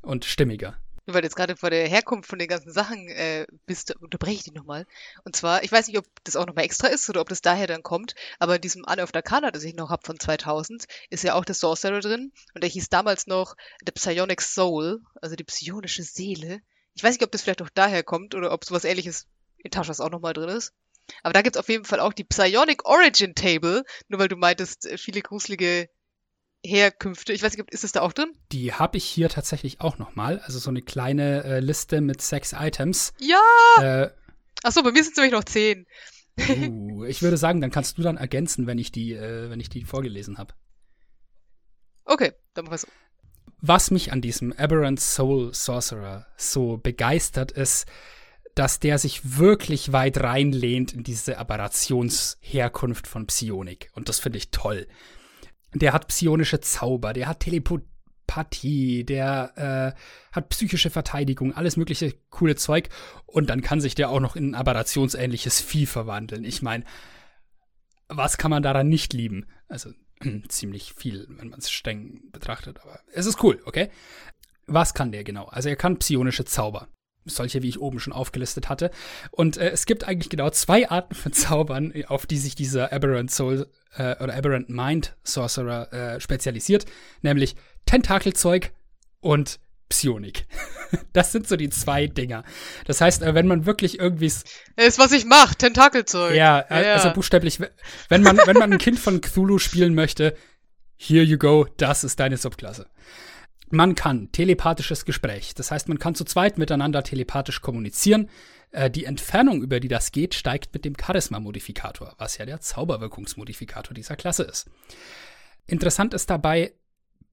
[0.02, 0.78] und stimmiger.
[1.08, 4.44] Weil du jetzt gerade vor der Herkunft von den ganzen Sachen äh, bist, unterbreche ich
[4.46, 4.88] dich nochmal.
[5.24, 7.68] Und zwar, ich weiß nicht, ob das auch nochmal extra ist oder ob das daher
[7.68, 11.24] dann kommt, aber in diesem Anne of Arcana, das ich noch habe von 2000, ist
[11.24, 15.44] ja auch der Sorcerer drin und der hieß damals noch The Psionic Soul, also die
[15.44, 16.62] psionische Seele.
[16.96, 19.28] Ich weiß nicht, ob das vielleicht auch daher kommt oder ob sowas ähnliches
[19.58, 20.74] in Taschas auch nochmal drin ist.
[21.22, 24.86] Aber da gibt's auf jeden Fall auch die Psionic Origin Table, nur weil du meintest,
[24.86, 25.90] äh, viele gruselige
[26.66, 27.34] Herkünfte.
[27.34, 28.34] Ich weiß nicht, ist das da auch drin?
[28.52, 30.40] Die habe ich hier tatsächlich auch nochmal.
[30.40, 33.14] Also so eine kleine äh, Liste mit sechs Items.
[33.20, 33.42] Ja!
[33.82, 34.10] Äh,
[34.64, 35.86] Achso, bei mir sind es nämlich noch zehn.
[36.40, 39.70] uh, ich würde sagen, dann kannst du dann ergänzen, wenn ich die, äh, wenn ich
[39.70, 40.54] die vorgelesen habe.
[42.06, 42.88] Okay, dann machen wir so
[43.62, 47.86] was mich an diesem Aberrant Soul Sorcerer so begeistert, ist,
[48.56, 53.90] dass der sich wirklich weit reinlehnt in diese Aberrationsherkunft von Psionik.
[53.94, 54.88] Und das finde ich toll.
[55.74, 62.56] Der hat psionische Zauber, der hat Telepathie, der äh, hat psychische Verteidigung, alles mögliche coole
[62.56, 62.88] Zeug.
[63.26, 66.46] Und dann kann sich der auch noch in ein aberrationsähnliches Vieh verwandeln.
[66.46, 66.86] Ich meine,
[68.08, 69.48] was kann man daran nicht lieben?
[69.68, 69.92] Also
[70.48, 73.90] ziemlich viel, wenn man es streng betrachtet, aber es ist cool, okay?
[74.68, 75.46] Was kann der genau?
[75.46, 76.88] Also er kann psionische Zauber.
[77.28, 78.92] Solche, wie ich oben schon aufgelistet hatte.
[79.32, 83.32] Und äh, es gibt eigentlich genau zwei Arten von Zaubern, auf die sich dieser Aberrant
[83.32, 86.86] Soul äh, oder Aberrant Mind Sorcerer äh, spezialisiert.
[87.22, 87.56] Nämlich
[87.88, 88.72] Tentakelzeug
[89.22, 89.60] und
[89.90, 90.46] Psionik.
[91.12, 92.44] Das sind so die zwei Dinger.
[92.86, 94.28] Das heißt, äh, wenn man wirklich irgendwie.
[94.28, 96.36] Ist, was ich mache, Tentakelzeug.
[96.36, 97.60] Ja, ja, also buchstäblich,
[98.08, 100.38] wenn man, wenn man ein Kind von Cthulhu spielen möchte,
[100.96, 102.88] here you go, das ist deine Subklasse.
[103.72, 108.30] Man kann telepathisches Gespräch, das heißt, man kann zu zweit miteinander telepathisch kommunizieren.
[108.72, 113.94] Äh, die Entfernung, über die das geht, steigt mit dem Charisma-Modifikator, was ja der Zauberwirkungsmodifikator
[113.94, 114.70] dieser Klasse ist.
[115.68, 116.74] Interessant ist dabei,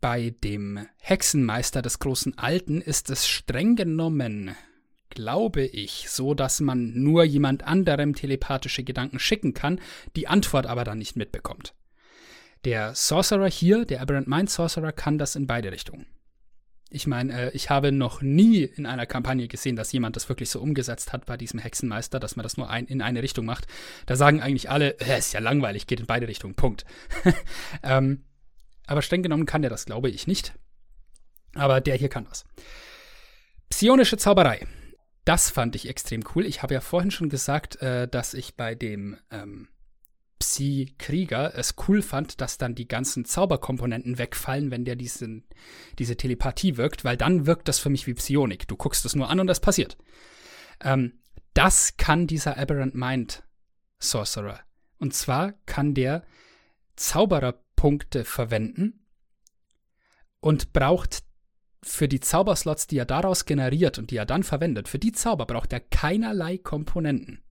[0.03, 4.55] bei dem Hexenmeister des großen Alten ist es streng genommen,
[5.11, 9.81] glaube ich, so, dass man nur jemand anderem telepathische Gedanken schicken kann,
[10.17, 11.75] die Antwort aber dann nicht mitbekommt.
[12.65, 16.07] Der Sorcerer hier, der Aberrant Mind Sorcerer, kann das in beide Richtungen.
[16.91, 20.51] Ich meine, äh, ich habe noch nie in einer Kampagne gesehen, dass jemand das wirklich
[20.51, 23.69] so umgesetzt hat bei diesem Hexenmeister, dass man das nur ein, in eine Richtung macht.
[24.07, 26.85] Da sagen eigentlich alle, ist ja langweilig, geht in beide Richtungen, Punkt.
[27.85, 28.25] ähm,
[28.87, 30.55] aber streng genommen kann der das, glaube ich nicht.
[31.55, 32.45] Aber der hier kann das.
[33.69, 34.67] Psionische Zauberei.
[35.25, 36.47] Das fand ich extrem cool.
[36.47, 39.69] Ich habe ja vorhin schon gesagt, äh, dass ich bei dem ähm,
[40.41, 45.45] Psi-Krieger es cool fand, dass dann die ganzen Zauberkomponenten wegfallen, wenn der diesen,
[45.99, 48.67] diese Telepathie wirkt, weil dann wirkt das für mich wie Psionik.
[48.67, 49.97] Du guckst es nur an und das passiert.
[50.83, 51.21] Ähm,
[51.55, 53.45] das kann dieser Aberrant Mind
[54.01, 54.61] Sorcerer.
[54.99, 56.25] Und zwar kann der
[57.83, 59.05] Zaubererpunkte verwenden
[60.41, 61.25] und braucht
[61.83, 65.47] für die Zauberslots, die er daraus generiert und die er dann verwendet, für die Zauber
[65.47, 67.43] braucht er keinerlei Komponenten.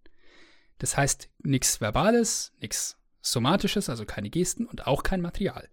[0.77, 5.67] Das heißt, nichts Verbales, nichts Somatisches, also keine Gesten und auch kein Material.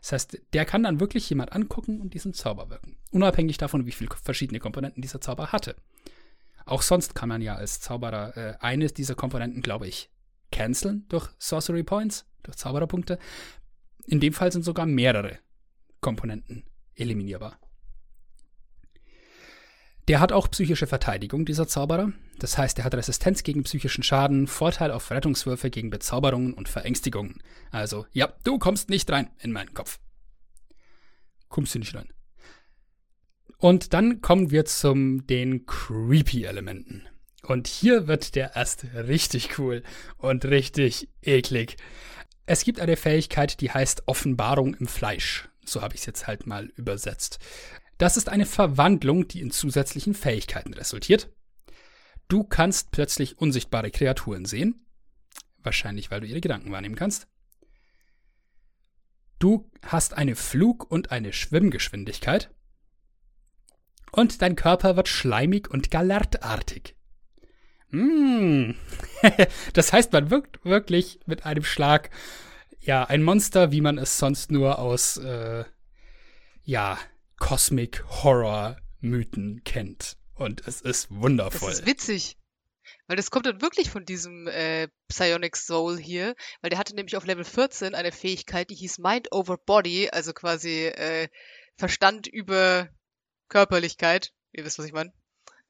[0.00, 2.96] Das heißt, der kann dann wirklich jemand angucken und diesen Zauber wirken.
[3.10, 5.76] Unabhängig davon, wie viele verschiedene Komponenten dieser Zauber hatte.
[6.64, 10.10] Auch sonst kann man ja als Zauberer äh, eines dieser Komponenten, glaube ich,
[10.50, 13.18] canceln durch Sorcery Points, durch Zaubererpunkte.
[14.08, 15.38] In dem Fall sind sogar mehrere
[16.00, 17.58] Komponenten eliminierbar.
[20.08, 22.12] Der hat auch psychische Verteidigung, dieser Zauberer.
[22.38, 27.42] Das heißt, er hat Resistenz gegen psychischen Schaden, Vorteil auf Rettungswürfe gegen Bezauberungen und Verängstigungen.
[27.70, 30.00] Also, ja, du kommst nicht rein in meinen Kopf.
[31.50, 32.08] Kommst du nicht rein.
[33.58, 37.06] Und dann kommen wir zum den creepy Elementen.
[37.42, 39.82] Und hier wird der erst richtig cool
[40.16, 41.76] und richtig eklig.
[42.48, 45.50] Es gibt eine Fähigkeit, die heißt Offenbarung im Fleisch.
[45.66, 47.40] So habe ich es jetzt halt mal übersetzt.
[47.98, 51.30] Das ist eine Verwandlung, die in zusätzlichen Fähigkeiten resultiert.
[52.26, 54.86] Du kannst plötzlich unsichtbare Kreaturen sehen.
[55.58, 57.28] Wahrscheinlich, weil du ihre Gedanken wahrnehmen kannst.
[59.38, 62.50] Du hast eine Flug- und eine Schwimmgeschwindigkeit.
[64.10, 66.96] Und dein Körper wird schleimig und galertartig.
[67.90, 68.72] Mm.
[69.72, 72.10] das heißt, man wirkt wirklich mit einem Schlag
[72.80, 75.64] ja ein Monster, wie man es sonst nur aus äh,
[76.64, 76.98] ja
[77.38, 80.16] Cosmic Horror Mythen kennt.
[80.34, 81.70] Und es ist wundervoll.
[81.70, 82.36] Das ist witzig.
[83.06, 87.16] Weil das kommt dann wirklich von diesem äh, Psionic Soul hier, weil der hatte nämlich
[87.16, 91.28] auf Level 14 eine Fähigkeit, die hieß Mind over Body, also quasi äh,
[91.76, 92.88] Verstand über
[93.48, 94.32] Körperlichkeit.
[94.52, 95.12] Ihr wisst, was ich meine.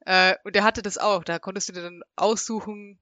[0.05, 1.23] Äh, und der hatte das auch.
[1.23, 2.99] Da konntest du dir dann aussuchen,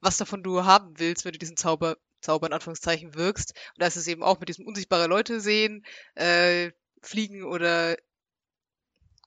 [0.00, 3.52] was davon du haben willst, wenn du diesen Zauber, Zauber in Anführungszeichen wirkst.
[3.74, 6.72] Und da ist es eben auch mit diesem unsichtbare Leute sehen, äh,
[7.02, 7.96] fliegen oder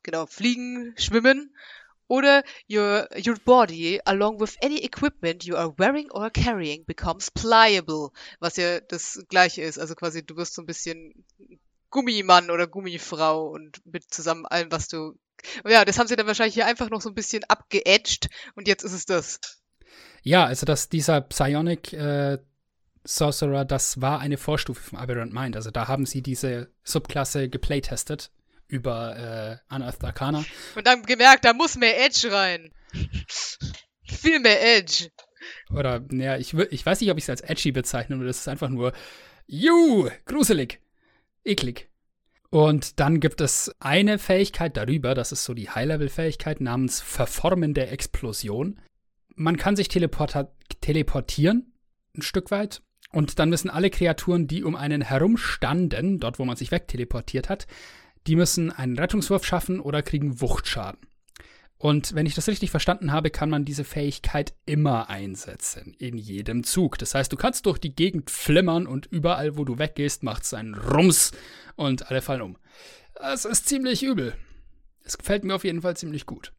[0.03, 1.55] genau, fliegen, schwimmen
[2.07, 8.11] oder your your body along with any equipment you are wearing or carrying becomes pliable,
[8.39, 11.25] was ja das gleiche ist, also quasi du wirst so ein bisschen
[11.89, 15.17] Gummimann oder Gummifrau und mit zusammen allem, was du
[15.67, 18.83] ja, das haben sie dann wahrscheinlich hier einfach noch so ein bisschen abgeedged und jetzt
[18.83, 19.39] ist es das.
[20.21, 22.39] Ja, also dass dieser Psionic äh,
[23.03, 25.55] Sorcerer, das war eine Vorstufe vom Aberrant Mind.
[25.55, 28.31] Also da haben sie diese Subklasse geplaytestet
[28.67, 30.43] über äh, Unearthed Arcana.
[30.75, 32.71] Und dann gemerkt, da muss mehr Edge rein.
[34.03, 35.09] Viel mehr Edge.
[35.69, 38.47] Oder, naja, ich, ich weiß nicht, ob ich es als edgy bezeichne, oder das ist
[38.47, 38.93] einfach nur,
[39.45, 40.79] juh, gruselig,
[41.43, 41.89] eklig.
[42.55, 48.79] Und dann gibt es eine Fähigkeit darüber, das ist so die High-Level-Fähigkeit namens verformende Explosion.
[49.35, 51.73] Man kann sich teleportieren,
[52.15, 56.55] ein Stück weit, und dann müssen alle Kreaturen, die um einen herumstanden, dort wo man
[56.55, 57.67] sich wegteleportiert hat,
[58.25, 61.01] die müssen einen Rettungswurf schaffen oder kriegen Wuchtschaden.
[61.77, 66.63] Und wenn ich das richtig verstanden habe, kann man diese Fähigkeit immer einsetzen, in jedem
[66.63, 66.97] Zug.
[66.97, 70.53] Das heißt, du kannst durch die Gegend flimmern und überall, wo du weggehst, macht es
[70.53, 71.31] einen Rums
[71.75, 72.57] und alle fallen um.
[73.15, 74.35] Das ist ziemlich übel.
[75.03, 76.53] Es gefällt mir auf jeden Fall ziemlich gut.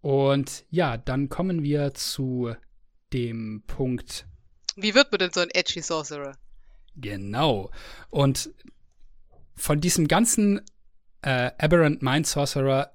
[0.00, 2.54] Und ja, dann kommen wir zu
[3.12, 4.26] dem Punkt
[4.76, 6.36] wie wird man denn so ein edgy Sorcerer?
[6.96, 7.70] Genau.
[8.10, 8.50] Und
[9.54, 10.60] von diesem ganzen
[11.22, 12.94] äh, Aberrant Mind Sorcerer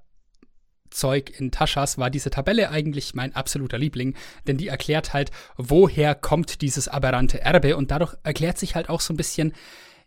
[0.92, 4.14] Zeug in Taschas war diese Tabelle eigentlich mein absoluter Liebling,
[4.46, 9.00] denn die erklärt halt, woher kommt dieses aberrante Erbe und dadurch erklärt sich halt auch
[9.00, 9.52] so ein bisschen,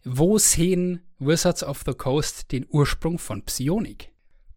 [0.08, 4.12] Wo sehen Wizards of the Coast den Ursprung von Psionik?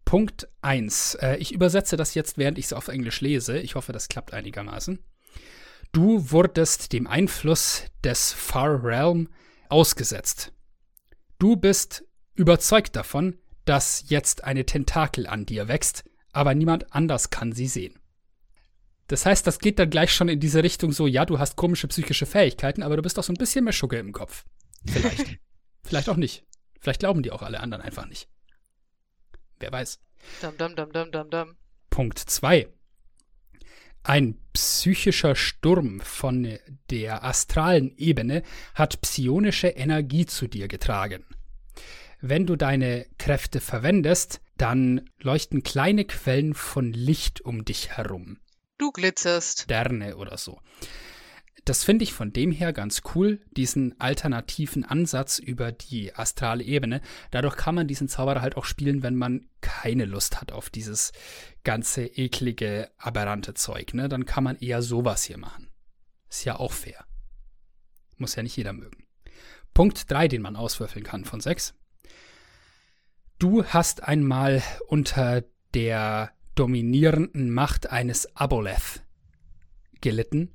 [0.05, 1.15] Punkt 1.
[1.15, 3.57] Äh, ich übersetze das jetzt, während ich es auf Englisch lese.
[3.57, 4.99] Ich hoffe, das klappt einigermaßen.
[5.91, 9.29] Du wurdest dem Einfluss des Far Realm
[9.69, 10.53] ausgesetzt.
[11.39, 17.51] Du bist überzeugt davon, dass jetzt eine Tentakel an dir wächst, aber niemand anders kann
[17.51, 17.99] sie sehen.
[19.07, 21.87] Das heißt, das geht dann gleich schon in diese Richtung so, ja, du hast komische
[21.87, 24.45] psychische Fähigkeiten, aber du bist doch so ein bisschen mehr Schugge im Kopf.
[24.85, 25.39] Vielleicht.
[25.83, 26.45] Vielleicht auch nicht.
[26.79, 28.29] Vielleicht glauben die auch alle anderen einfach nicht.
[29.59, 29.99] Wer weiß.
[30.41, 31.55] Dum, dum, dum, dum, dum, dum.
[31.89, 32.67] Punkt 2.
[34.03, 36.57] Ein psychischer Sturm von
[36.89, 38.43] der astralen Ebene
[38.75, 41.25] hat psionische Energie zu dir getragen.
[42.21, 48.39] Wenn du deine Kräfte verwendest, dann leuchten kleine Quellen von Licht um dich herum.
[48.77, 49.61] Du glitzerst.
[49.61, 50.59] Sterne oder so.
[51.65, 57.01] Das finde ich von dem her ganz cool, diesen alternativen Ansatz über die astrale Ebene.
[57.31, 61.11] Dadurch kann man diesen Zauberer halt auch spielen, wenn man keine Lust hat auf dieses
[61.63, 63.93] ganze eklige, aberrante Zeug.
[63.93, 64.09] Ne?
[64.09, 65.69] Dann kann man eher sowas hier machen.
[66.29, 67.05] Ist ja auch fair.
[68.17, 69.05] Muss ja nicht jeder mögen.
[69.73, 71.75] Punkt 3, den man auswürfeln kann von 6.
[73.39, 79.01] Du hast einmal unter der dominierenden Macht eines Aboleth
[80.01, 80.53] gelitten,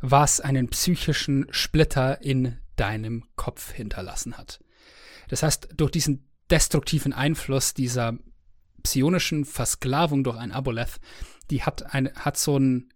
[0.00, 4.60] was einen psychischen Splitter in deinem Kopf hinterlassen hat.
[5.26, 8.16] Das heißt, durch diesen destruktiven Einfluss dieser
[8.84, 11.00] psionischen Versklavung durch ein Aboleth,
[11.50, 12.94] die hat, ein, hat so ein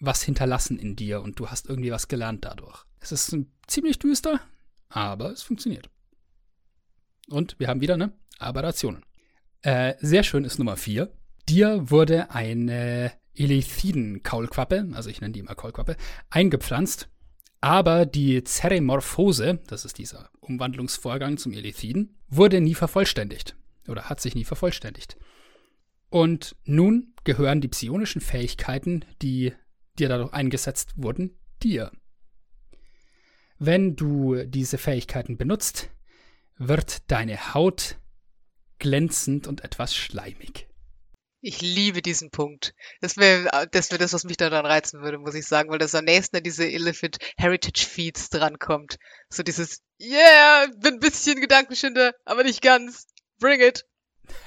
[0.00, 2.84] was hinterlassen in dir und du hast irgendwie was gelernt dadurch.
[2.98, 3.36] Es ist
[3.68, 4.40] ziemlich düster,
[4.88, 5.88] aber es funktioniert.
[7.28, 9.04] Und wir haben wieder eine Aberrationen.
[9.62, 11.12] Äh, sehr schön ist Nummer 4.
[11.48, 15.96] Dir wurde eine Elithiden-Kaulquappe, also ich nenne die immer Kaulquappe,
[16.30, 17.08] eingepflanzt,
[17.60, 23.56] aber die Zeremorphose, das ist dieser Umwandlungsvorgang zum Elithiden, wurde nie vervollständigt
[23.88, 25.16] oder hat sich nie vervollständigt.
[26.08, 29.52] Und nun gehören die psionischen Fähigkeiten, die
[29.98, 31.92] dir dadurch eingesetzt wurden, dir.
[33.58, 35.90] Wenn du diese Fähigkeiten benutzt,
[36.56, 37.99] wird deine Haut
[38.80, 40.66] glänzend und etwas schleimig.
[41.42, 42.74] Ich liebe diesen Punkt.
[43.00, 45.94] Das wäre das, wär das, was mich daran reizen würde, muss ich sagen, weil das
[45.94, 48.98] am nächsten an diese Elephant Heritage Feeds drankommt.
[49.30, 53.06] So dieses, yeah, bin ein bisschen Gedankenschinder, aber nicht ganz.
[53.38, 53.86] Bring it.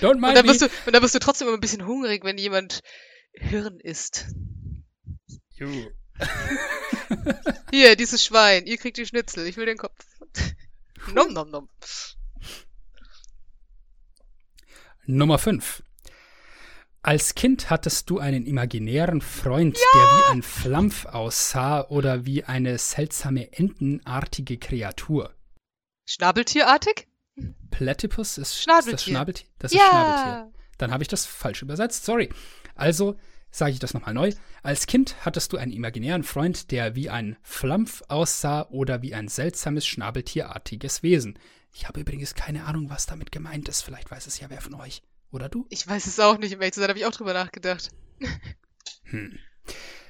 [0.00, 2.24] Don't mind und dann, bist du, und dann bist du trotzdem immer ein bisschen hungrig,
[2.24, 2.80] wenn jemand
[3.32, 4.26] Hirn isst.
[5.56, 5.90] You.
[7.70, 9.98] Hier, dieses Schwein, ihr kriegt die Schnitzel, ich will den Kopf.
[11.12, 11.68] nom nom nom.
[15.06, 15.82] Nummer 5.
[17.02, 22.78] Als Kind hattest du einen imaginären Freund, der wie ein Flampf aussah oder wie eine
[22.78, 25.34] seltsame entenartige Kreatur.
[26.06, 27.06] Schnabeltierartig?
[27.70, 29.12] Platypus ist, ist das Schnabeltier.
[29.12, 29.46] Schnabeltier.
[29.58, 29.88] Das ist Ja.
[29.90, 30.52] Schnabeltier.
[30.78, 32.30] Dann habe ich das falsch übersetzt, sorry.
[32.74, 33.16] Also
[33.50, 34.32] sage ich das nochmal neu.
[34.62, 39.28] Als Kind hattest du einen imaginären Freund, der wie ein Flampf aussah oder wie ein
[39.28, 41.38] seltsames Schnabeltierartiges Wesen.
[41.74, 43.82] Ich habe übrigens keine Ahnung, was damit gemeint ist.
[43.82, 45.02] Vielleicht weiß es ja wer von euch.
[45.32, 45.66] Oder du?
[45.70, 47.90] Ich weiß es auch nicht, um ehrlich zu sein, habe ich auch drüber nachgedacht.
[49.04, 49.38] Hm.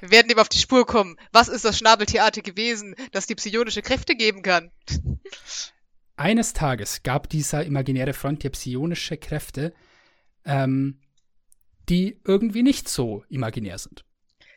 [0.00, 1.16] Wir werden ihm auf die Spur kommen.
[1.32, 4.70] Was ist das schnabeltierartige Wesen, das die psionische Kräfte geben kann?
[6.16, 9.74] Eines Tages gab dieser imaginäre Freund dir psionische Kräfte,
[10.44, 11.00] ähm,
[11.88, 14.04] die irgendwie nicht so imaginär sind.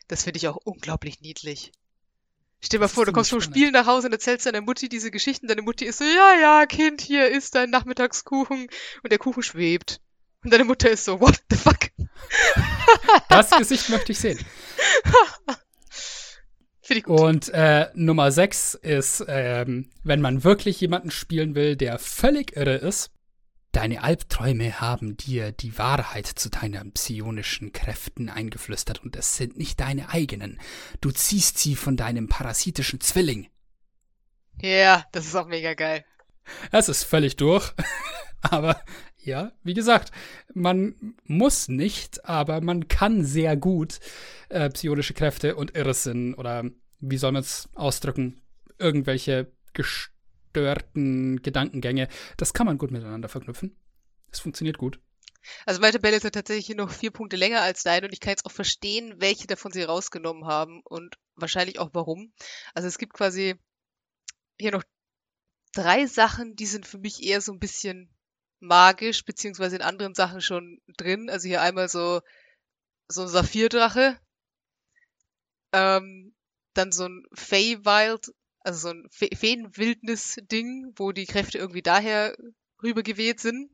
[0.06, 1.72] Das finde ich auch unglaublich niedlich.
[2.60, 5.10] Stell dir mal vor, du kommst vom Spielen nach Hause und erzählst deiner Mutti diese
[5.10, 5.46] Geschichten.
[5.46, 8.68] Deine Mutti ist so, ja, ja, Kind, hier ist dein Nachmittagskuchen.
[9.02, 10.00] Und der Kuchen schwebt.
[10.42, 11.78] Und deine Mutter ist so, what the fuck?
[13.28, 14.38] Das Gesicht möchte ich sehen.
[16.82, 17.20] Finde ich gut.
[17.20, 22.76] Und äh, Nummer 6 ist, ähm, wenn man wirklich jemanden spielen will, der völlig irre
[22.76, 23.10] ist.
[23.72, 29.78] Deine Albträume haben dir die Wahrheit zu deinen psionischen Kräften eingeflüstert und es sind nicht
[29.80, 30.58] deine eigenen.
[31.00, 33.48] Du ziehst sie von deinem parasitischen Zwilling.
[34.60, 36.04] Ja, das ist auch mega geil.
[36.72, 37.72] Es ist völlig durch.
[38.40, 38.80] aber
[39.18, 40.12] ja, wie gesagt,
[40.54, 44.00] man muss nicht, aber man kann sehr gut
[44.48, 46.64] äh, psionische Kräfte und Irrsinn oder
[47.00, 48.40] wie soll man es ausdrücken,
[48.78, 49.52] irgendwelche
[50.52, 53.76] gestörten Gedankengänge, das kann man gut miteinander verknüpfen.
[54.30, 55.00] Es funktioniert gut.
[55.64, 58.44] Also meine Tabelle ja tatsächlich noch vier Punkte länger als deine und ich kann jetzt
[58.44, 62.32] auch verstehen, welche davon sie rausgenommen haben und wahrscheinlich auch warum.
[62.74, 63.54] Also es gibt quasi
[64.58, 64.82] hier noch
[65.72, 68.10] drei Sachen, die sind für mich eher so ein bisschen
[68.60, 71.30] magisch, beziehungsweise in anderen Sachen schon drin.
[71.30, 72.20] Also hier einmal so,
[73.06, 74.18] so ein Saphirdrache,
[75.72, 76.34] ähm,
[76.74, 82.36] dann so ein Feywild Also so ein Fe Feenwildnis-Ding, wo die Kräfte irgendwie daher
[82.82, 83.70] rübergeweht sind.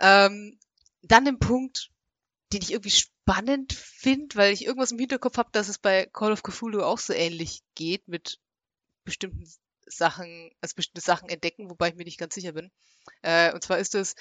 [0.00, 0.58] Ähm,
[1.02, 1.90] dann ein Punkt,
[2.52, 6.32] den ich irgendwie spannend finde, weil ich irgendwas im Hinterkopf habe, dass es bei Call
[6.32, 8.38] of Cthulhu auch so ähnlich geht mit
[9.04, 9.44] bestimmten
[9.86, 12.70] Sachen, also bestimmte Sachen entdecken, wobei ich mir nicht ganz sicher bin.
[13.22, 14.14] Äh, und zwar ist es,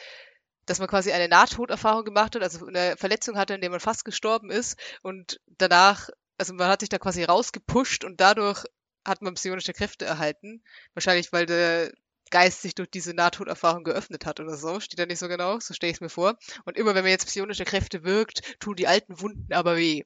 [0.66, 4.06] dass man quasi eine Nahtoderfahrung gemacht hat, also eine Verletzung hatte, in der man fast
[4.06, 8.66] gestorben ist und danach, also man hat sich da quasi rausgepusht und dadurch
[9.06, 10.62] hat man psionische Kräfte erhalten.
[10.94, 11.92] Wahrscheinlich, weil der
[12.32, 14.80] Geist sich durch diese Nahtoderfahrung geöffnet hat oder so.
[14.80, 16.38] Steht da nicht so genau, so stelle ich es mir vor.
[16.66, 20.04] Und immer wenn man jetzt psionische Kräfte wirkt, tun die alten Wunden aber weh.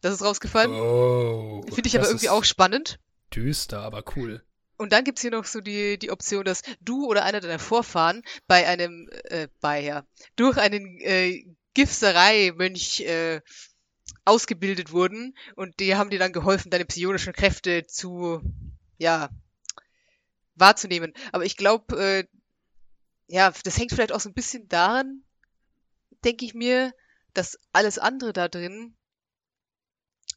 [0.00, 0.72] Das ist rausgefallen.
[0.72, 2.98] Oh, Finde ich aber irgendwie auch spannend.
[3.34, 4.42] Düster, aber cool.
[4.78, 8.22] Und dann gibt's hier noch so die, die Option, dass du oder einer deiner Vorfahren
[8.46, 10.04] bei einem, äh, bei, ja,
[10.36, 11.44] durch einen äh,
[11.74, 13.40] Gifserei-Mönch äh,
[14.26, 18.42] ausgebildet wurden und die haben dir dann geholfen, deine psionischen Kräfte zu,
[18.98, 19.30] ja,
[20.54, 21.12] wahrzunehmen.
[21.32, 22.24] Aber ich glaube, äh,
[23.28, 25.22] ja, das hängt vielleicht auch so ein bisschen daran,
[26.24, 26.92] denke ich mir,
[27.32, 28.94] dass alles andere da drin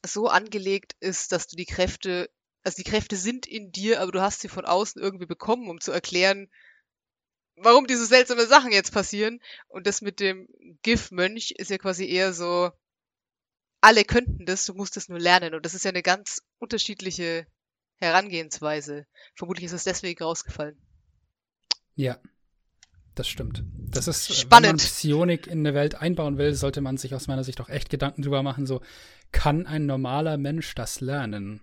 [0.05, 2.29] so angelegt ist, dass du die Kräfte
[2.63, 5.79] also die Kräfte sind in dir, aber du hast sie von außen irgendwie bekommen, um
[5.79, 6.49] zu erklären,
[7.55, 9.41] warum diese seltsame Sachen jetzt passieren.
[9.67, 10.47] Und das mit dem
[10.83, 12.71] GIF-Mönch ist ja quasi eher so,
[13.81, 15.53] alle könnten das, du musst es nur lernen.
[15.53, 17.47] Und das ist ja eine ganz unterschiedliche
[17.95, 19.05] Herangehensweise.
[19.35, 20.77] Vermutlich ist es deswegen rausgefallen.
[21.95, 22.17] Ja,
[23.15, 23.63] das stimmt.
[23.75, 24.67] Das ist, Spannend.
[24.67, 27.67] wenn man Psionik in eine Welt einbauen will, sollte man sich aus meiner Sicht auch
[27.67, 28.81] echt Gedanken drüber machen, so,
[29.31, 31.61] kann ein normaler Mensch das lernen?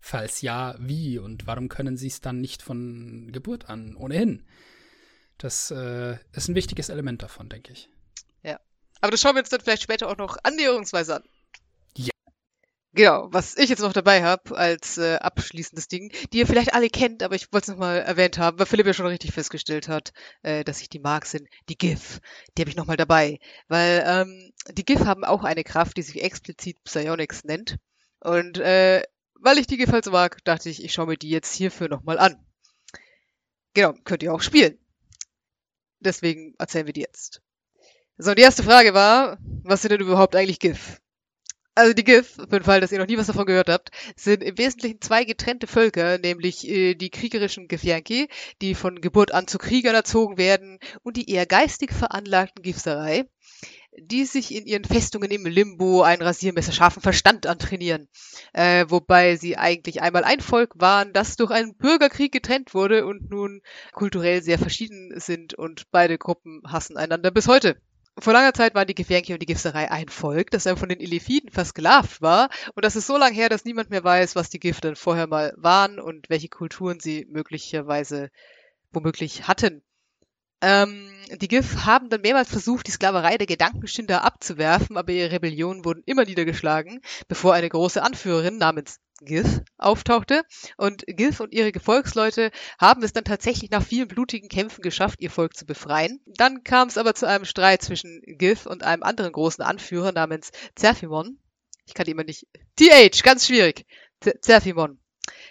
[0.00, 4.44] Falls ja, wie und warum können sie es dann nicht von Geburt an ohnehin?
[5.38, 7.88] Das äh, ist ein wichtiges Element davon, denke ich.
[8.42, 8.60] Ja.
[9.00, 11.24] Aber das schauen wir uns dann vielleicht später auch noch annäherungsweise an.
[12.94, 16.90] Genau, was ich jetzt noch dabei habe als äh, abschließendes Ding, die ihr vielleicht alle
[16.90, 20.12] kennt, aber ich wollte es nochmal erwähnt haben, weil Philipp ja schon richtig festgestellt hat,
[20.42, 22.20] äh, dass ich die mag, sind die GIF.
[22.56, 23.38] Die habe ich nochmal dabei.
[23.68, 27.78] Weil ähm, die GIF haben auch eine Kraft, die sich explizit Psionics nennt.
[28.20, 29.02] Und äh,
[29.40, 32.18] weil ich die gefällt so mag, dachte ich, ich schaue mir die jetzt hierfür nochmal
[32.18, 32.36] an.
[33.72, 34.78] Genau, könnt ihr auch spielen.
[36.00, 37.40] Deswegen erzählen wir die jetzt.
[38.18, 41.01] So, die erste Frage war, was sind denn überhaupt eigentlich GIF?
[41.74, 44.42] Also die GIF, für den Fall, dass ihr noch nie was davon gehört habt, sind
[44.42, 48.28] im Wesentlichen zwei getrennte Völker, nämlich äh, die kriegerischen Githyanki,
[48.60, 53.24] die von Geburt an zu Kriegern erzogen werden, und die eher geistig veranlagten Gifserei,
[53.96, 58.08] die sich in ihren Festungen im Limbo einen rasiermesserscharfen Verstand antrainieren.
[58.52, 63.30] Äh, wobei sie eigentlich einmal ein Volk waren, das durch einen Bürgerkrieg getrennt wurde und
[63.30, 63.62] nun
[63.92, 67.80] kulturell sehr verschieden sind und beide Gruppen hassen einander bis heute.
[68.18, 71.00] Vor langer Zeit waren die Gefährke und die Gifterei ein Volk, das dann von den
[71.00, 72.50] Elefiden versklavt war.
[72.74, 75.54] Und das ist so lange her, dass niemand mehr weiß, was die Gifte vorher mal
[75.56, 78.30] waren und welche Kulturen sie möglicherweise
[78.92, 79.82] womöglich hatten.
[80.62, 81.10] Ähm,
[81.40, 86.02] die GIF haben dann mehrmals versucht, die Sklaverei der Gedankenschinder abzuwerfen, aber ihre Rebellionen wurden
[86.06, 90.42] immer niedergeschlagen, bevor eine große Anführerin namens GIF auftauchte.
[90.76, 95.30] Und GIF und ihre Gefolgsleute haben es dann tatsächlich nach vielen blutigen Kämpfen geschafft, ihr
[95.30, 96.20] Volk zu befreien.
[96.26, 100.50] Dann kam es aber zu einem Streit zwischen GIF und einem anderen großen Anführer namens
[100.76, 101.38] Zerfimon.
[101.86, 102.46] Ich kann die immer nicht.
[102.76, 103.86] TH, ganz schwierig.
[104.40, 105.01] Zerfimon.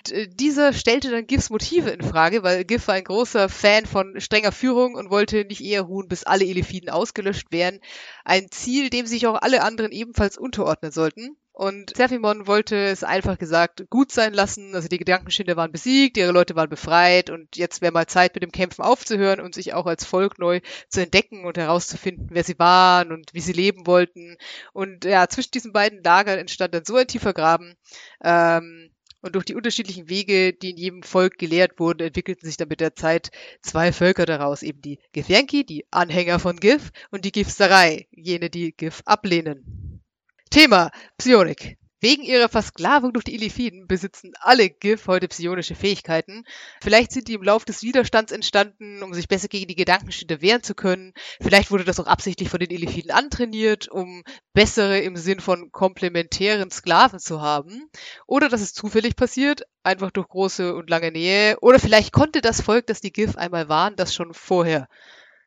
[0.10, 4.19] Äh, dieser stellte dann Giffs Motive in Frage, weil Giff war ein großer Fan von
[4.19, 7.80] strenger Führung und wollte nicht eher ruhen, bis alle Elefiden ausgelöscht wären.
[8.26, 11.38] Ein Ziel, dem sich auch alle anderen ebenfalls unterordnen sollten.
[11.53, 14.73] Und Zephimon wollte es einfach gesagt gut sein lassen.
[14.73, 18.41] Also die Gedankenschinder waren besiegt, ihre Leute waren befreit und jetzt wäre mal Zeit, mit
[18.41, 22.57] dem Kämpfen aufzuhören und sich auch als Volk neu zu entdecken und herauszufinden, wer sie
[22.57, 24.38] waren und wie sie leben wollten.
[24.72, 27.76] Und ja, zwischen diesen beiden Lagern entstand dann so ein tiefer Graben,
[28.23, 28.90] ähm,
[29.22, 32.80] und durch die unterschiedlichen Wege, die in jedem Volk gelehrt wurden, entwickelten sich dann mit
[32.81, 33.31] der Zeit
[33.61, 38.72] zwei Völker daraus, eben die Githyanki, die Anhänger von Gif, und die Gifserei, jene, die
[38.72, 40.02] Gif ablehnen.
[40.49, 41.77] Thema Psionik.
[42.03, 46.45] Wegen ihrer Versklavung durch die Elifiden besitzen alle GIF heute psionische Fähigkeiten.
[46.82, 50.64] Vielleicht sind die im Lauf des Widerstands entstanden, um sich besser gegen die Gedankenschnitte wehren
[50.64, 51.14] zu können.
[51.40, 54.23] Vielleicht wurde das auch absichtlich von den Elifiden antrainiert, um
[54.53, 57.88] bessere im Sinn von komplementären Sklaven zu haben.
[58.26, 61.60] Oder das ist zufällig passiert, einfach durch große und lange Nähe.
[61.61, 64.88] Oder vielleicht konnte das Volk, das die GIF einmal waren, das schon vorher.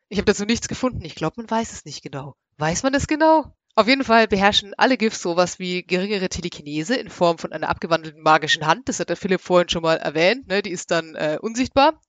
[0.07, 1.03] Ich habe dazu nichts gefunden.
[1.03, 2.37] Ich glaube, man weiß es nicht genau.
[2.55, 3.53] Weiß man es genau?
[3.77, 8.23] Auf jeden Fall beherrschen alle GIFs sowas wie geringere Telekinese in Form von einer abgewandelten
[8.23, 8.87] magischen Hand.
[8.87, 10.47] Das hat der Philipp vorhin schon mal erwähnt.
[10.47, 10.61] Ne?
[10.61, 11.99] Die ist dann äh, unsichtbar.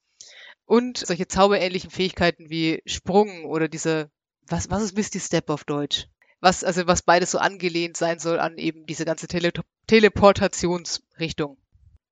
[0.65, 4.11] Und solche zauberähnlichen Fähigkeiten wie Sprung oder diese,
[4.43, 6.07] was, was ist Misty Step auf Deutsch?
[6.41, 9.53] Was, also was beides so angelehnt sein soll an eben diese ganze Tele
[9.89, 11.57] Teleportationsrichtung.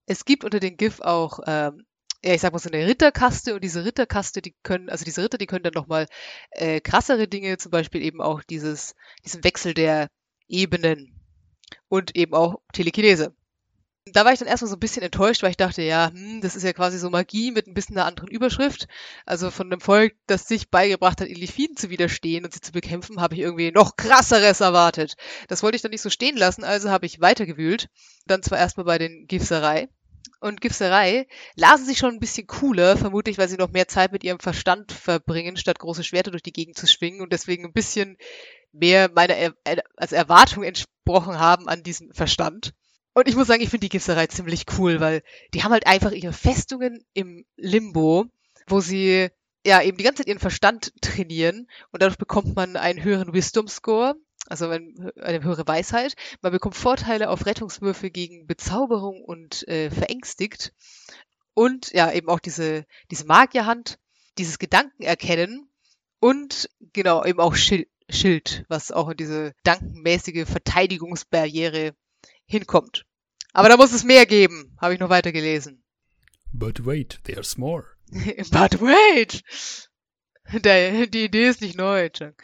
[0.06, 1.84] Es gibt unter den GIF auch, ähm,
[2.24, 5.36] ja, ich sag mal so eine Ritterkaste und diese Ritterkaste, die können, also diese Ritter,
[5.36, 6.06] die können dann nochmal
[6.52, 8.94] äh, krassere Dinge, zum Beispiel eben auch dieses,
[9.26, 10.08] diesen Wechsel der
[10.48, 11.20] Ebenen
[11.88, 13.34] und eben auch Telekinese.
[14.06, 16.56] Da war ich dann erstmal so ein bisschen enttäuscht, weil ich dachte, ja, hm, das
[16.56, 18.86] ist ja quasi so Magie mit ein bisschen einer anderen Überschrift.
[19.26, 23.20] Also von einem Volk, das sich beigebracht hat, Illithiden zu widerstehen und sie zu bekämpfen,
[23.20, 25.16] habe ich irgendwie noch krasseres erwartet.
[25.48, 27.88] Das wollte ich dann nicht so stehen lassen, also habe ich weitergewühlt.
[28.26, 29.88] Dann zwar erstmal bei den Gifserei.
[30.44, 31.26] Und Gifserei
[31.56, 34.92] lasen sich schon ein bisschen cooler, vermutlich, weil sie noch mehr Zeit mit ihrem Verstand
[34.92, 38.18] verbringen, statt große Schwerter durch die Gegend zu schwingen und deswegen ein bisschen
[38.70, 39.54] mehr meiner er
[39.96, 42.74] als Erwartung entsprochen haben an diesen Verstand.
[43.14, 45.22] Und ich muss sagen, ich finde die Gipserei ziemlich cool, weil
[45.54, 48.26] die haben halt einfach ihre Festungen im Limbo,
[48.66, 49.30] wo sie
[49.64, 53.66] ja eben die ganze Zeit ihren Verstand trainieren und dadurch bekommt man einen höheren Wisdom
[53.66, 54.14] Score,
[54.46, 56.14] also eine höhere Weisheit.
[56.42, 60.72] Man bekommt Vorteile auf Rettungswürfe gegen Bezauberung und äh, verängstigt.
[61.54, 63.98] Und ja, eben auch diese, diese Magierhand,
[64.38, 65.70] dieses Gedankenerkennen
[66.20, 71.94] und genau, eben auch Schild, Schild, was auch in diese gedankenmäßige Verteidigungsbarriere
[72.46, 73.04] hinkommt.
[73.52, 75.84] Aber da muss es mehr geben, habe ich noch weiter gelesen.
[76.52, 77.84] But wait, there's more.
[78.10, 79.42] But wait!
[80.52, 82.34] Der, die Idee ist nicht neu, Chuck.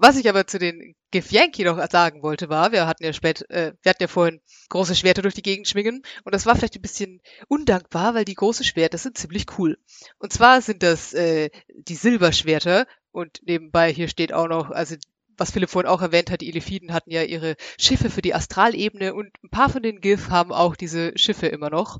[0.00, 3.72] Was ich aber zu den Gifyanki noch sagen wollte, war, wir hatten ja spät, äh,
[3.82, 6.82] wir hatten ja vorhin große Schwerter durch die Gegend schwingen und das war vielleicht ein
[6.82, 9.76] bisschen undankbar, weil die großen Schwerter sind ziemlich cool.
[10.18, 14.94] Und zwar sind das äh, die Silberschwerter und nebenbei hier steht auch noch, also
[15.36, 19.14] was Philipp vorhin auch erwähnt hat, die Elephiden hatten ja ihre Schiffe für die Astralebene
[19.14, 21.98] und ein paar von den GIF haben auch diese Schiffe immer noch,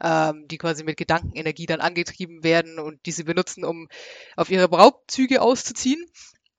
[0.00, 3.88] ähm, die quasi mit Gedankenenergie dann angetrieben werden und die sie benutzen, um
[4.36, 6.04] auf ihre Raubzüge auszuziehen.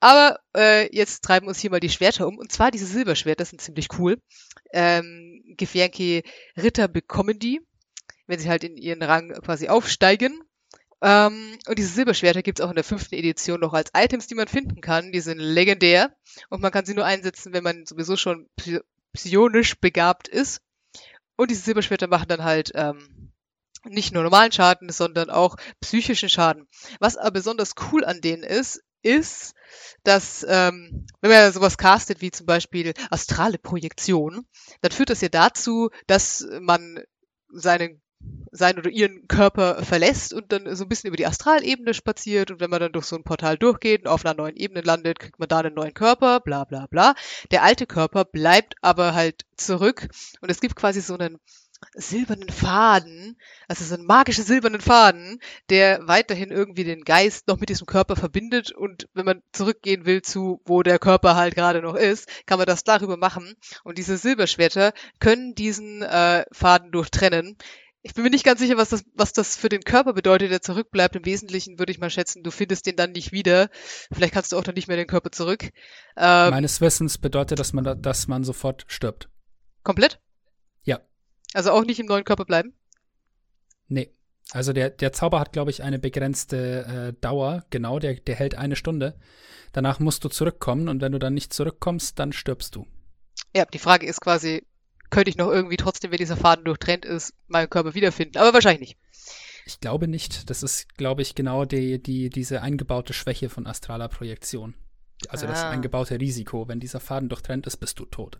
[0.04, 2.38] Aber äh, jetzt treiben uns hier mal die Schwerter um.
[2.38, 4.20] Und zwar diese Silberschwerter sind ziemlich cool.
[4.74, 6.24] Ähm, Gefährke
[6.58, 7.62] Ritter bekommen die,
[8.28, 10.44] wenn sie halt in ihren Rang quasi aufsteigen.
[11.02, 14.36] Ähm, und diese Silberschwerter gibt es auch in der fünften Edition noch als Items, die
[14.36, 15.14] man finden kann.
[15.14, 16.14] Die sind legendär
[16.50, 18.50] und man kann sie nur einsetzen, wenn man sowieso schon
[19.14, 20.60] psionisch begabt ist.
[21.38, 23.32] Und diese Silberschwerter machen dann halt ähm,
[23.86, 26.68] nicht nur normalen Schaden, sondern auch psychischen Schaden.
[27.00, 29.54] Was aber besonders cool an denen ist, ist,
[30.04, 34.46] dass ähm, wenn man sowas castet wie zum Beispiel astrale Projektion,
[34.82, 37.04] dann führt das ja dazu, dass man
[37.50, 38.02] seinen
[38.52, 42.60] seinen oder ihren Körper verlässt und dann so ein bisschen über die Astralebene spaziert und
[42.60, 45.40] wenn man dann durch so ein Portal durchgeht und auf einer neuen Ebene landet, kriegt
[45.40, 47.16] man da einen neuen Körper, bla bla bla.
[47.52, 50.08] Der alte Körper bleibt aber halt zurück
[50.42, 51.40] und es gibt quasi so einen
[51.94, 53.38] silbernen Faden,
[53.68, 55.40] also so einen magischen silbernen Faden,
[55.70, 60.22] der weiterhin irgendwie den Geist noch mit diesem Körper verbindet und wenn man zurückgehen will
[60.22, 64.18] zu, wo der Körper halt gerade noch ist, kann man das darüber machen und diese
[64.18, 67.58] Silberschwerter können diesen äh, Faden durchtrennen.
[68.06, 70.62] Ich bin mir nicht ganz sicher, was das, was das für den Körper bedeutet, der
[70.62, 71.16] zurückbleibt.
[71.16, 73.70] Im Wesentlichen würde ich mal schätzen, du findest den dann nicht wieder.
[74.12, 75.72] Vielleicht kannst du auch dann nicht mehr den Körper zurück.
[76.18, 79.30] Ähm, Meines Wissens bedeutet, dass man, da, dass man sofort stirbt.
[79.84, 80.20] Komplett?
[81.54, 82.74] Also auch nicht im neuen Körper bleiben?
[83.88, 84.12] Nee.
[84.52, 87.66] Also der, der Zauber hat, glaube ich, eine begrenzte äh, Dauer.
[87.70, 89.18] Genau, der, der hält eine Stunde.
[89.72, 92.86] Danach musst du zurückkommen und wenn du dann nicht zurückkommst, dann stirbst du.
[93.56, 94.64] Ja, die Frage ist quasi,
[95.10, 98.38] könnte ich noch irgendwie trotzdem, wenn dieser Faden durchtrennt ist, meinen Körper wiederfinden.
[98.38, 98.98] Aber wahrscheinlich nicht.
[99.66, 100.50] Ich glaube nicht.
[100.50, 104.76] Das ist, glaube ich, genau die, die, diese eingebaute Schwäche von astraler Projektion.
[105.30, 105.50] Also ah.
[105.50, 106.68] das eingebaute Risiko.
[106.68, 108.40] Wenn dieser Faden durchtrennt ist, bist du tot.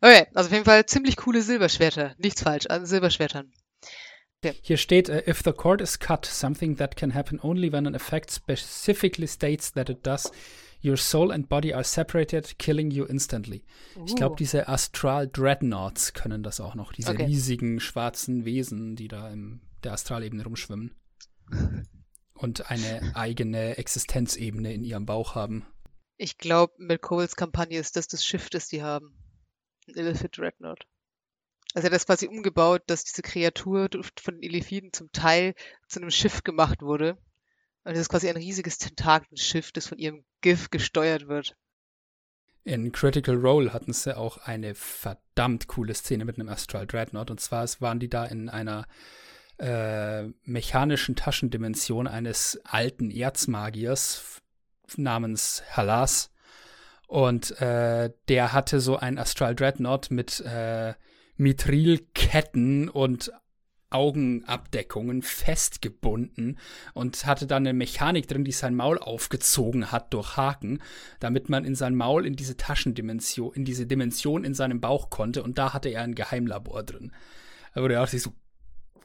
[0.00, 2.14] Okay, also auf jeden Fall ziemlich coole Silberschwerter.
[2.18, 3.52] Nichts falsch an Silberschwertern.
[4.44, 4.56] Okay.
[4.62, 7.94] Hier steht, uh, if the cord is cut, something that can happen only when an
[7.94, 10.32] effect specifically states that it does,
[10.84, 13.64] Your soul and body are separated, killing you instantly.
[13.96, 14.04] Uh.
[14.04, 16.92] Ich glaube, diese Astral Dreadnoughts können das auch noch.
[16.92, 17.26] Diese okay.
[17.26, 20.94] riesigen schwarzen Wesen, die da in der Astralebene rumschwimmen.
[22.34, 25.64] und eine eigene Existenzebene in ihrem Bauch haben.
[26.16, 29.14] Ich glaube, mit Coles Kampagne ist das das Schiff, das die haben.
[29.88, 30.86] Ein Illithid Dreadnought.
[31.74, 33.88] Also er hat das quasi umgebaut, dass diese Kreatur
[34.20, 35.54] von den Illithiden zum Teil
[35.88, 37.16] zu einem Schiff gemacht wurde.
[37.84, 41.56] Und das ist quasi ein riesiges Tentakelschiff, das von ihrem GIF gesteuert wird.
[42.64, 47.30] In Critical Role hatten sie auch eine verdammt coole Szene mit einem Astral Dreadnought.
[47.30, 48.86] Und zwar waren die da in einer
[49.58, 54.42] äh, mechanischen Taschendimension eines alten Erzmagiers
[54.96, 56.31] namens Halas.
[57.12, 60.94] Und äh, der hatte so ein Astral Dreadnought mit äh,
[61.36, 63.30] Mithrilketten und
[63.90, 66.58] Augenabdeckungen festgebunden
[66.94, 70.80] und hatte dann eine Mechanik drin, die sein Maul aufgezogen hat durch Haken,
[71.20, 75.42] damit man in sein Maul in diese Taschendimension, in diese Dimension in seinem Bauch konnte
[75.42, 77.12] und da hatte er ein Geheimlabor drin.
[77.74, 78.32] Da wurde auch sich so,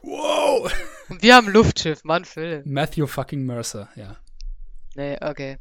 [0.01, 0.71] wow!
[1.19, 2.63] Wir haben Luftschiff, Mann, Phil.
[2.65, 4.15] Matthew fucking Mercer, ja.
[4.95, 5.57] Nee, okay.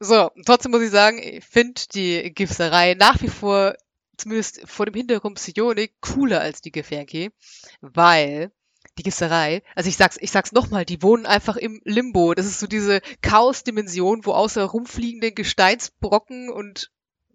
[0.00, 3.74] So, trotzdem muss ich sagen, ich finde die Gipserei nach wie vor,
[4.16, 7.32] zumindest vor dem Hintergrund Psionik, cooler als die Gefährke,
[7.80, 8.52] weil
[8.96, 12.34] die Gipserei, also ich sag's, ich sag's nochmal, die wohnen einfach im Limbo.
[12.34, 16.90] Das ist so diese Chaos-Dimension, wo außer rumfliegenden Gesteinsbrocken und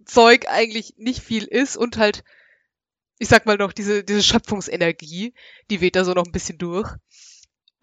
[0.06, 2.23] Zeug eigentlich nicht viel ist und halt,
[3.19, 5.34] ich sag mal noch, diese, diese Schöpfungsenergie,
[5.69, 6.90] die weht da so noch ein bisschen durch.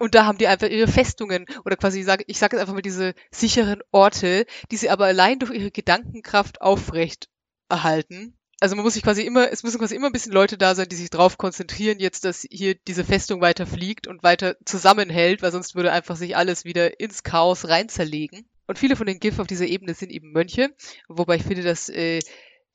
[0.01, 2.73] Und da haben die einfach ihre Festungen oder quasi, ich sage ich sag jetzt einfach
[2.73, 7.29] mal diese sicheren Orte, die sie aber allein durch ihre Gedankenkraft aufrecht
[7.69, 8.35] erhalten.
[8.59, 10.89] Also man muss sich quasi immer, es müssen quasi immer ein bisschen Leute da sein,
[10.89, 15.51] die sich darauf konzentrieren, jetzt, dass hier diese Festung weiter fliegt und weiter zusammenhält, weil
[15.51, 18.49] sonst würde einfach sich alles wieder ins Chaos rein zerlegen.
[18.65, 20.73] Und viele von den GIF auf dieser Ebene sind eben Mönche,
[21.09, 22.21] wobei ich finde, dass äh,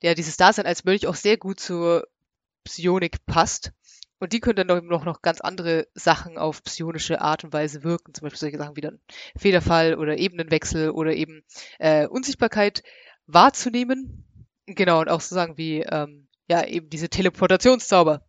[0.01, 2.07] ja dieses Dasein als Mönch auch sehr gut zur
[2.63, 3.73] Psionik passt.
[4.19, 8.13] Und die können dann noch, noch ganz andere Sachen auf psionische Art und Weise wirken,
[8.13, 8.99] zum Beispiel solche Sachen wie dann
[9.37, 11.43] Federfall oder Ebenenwechsel oder eben
[11.79, 12.83] äh, Unsichtbarkeit
[13.27, 14.25] wahrzunehmen.
[14.65, 18.25] Genau, und auch so Sachen wie ähm, ja eben diese Teleportationszauber.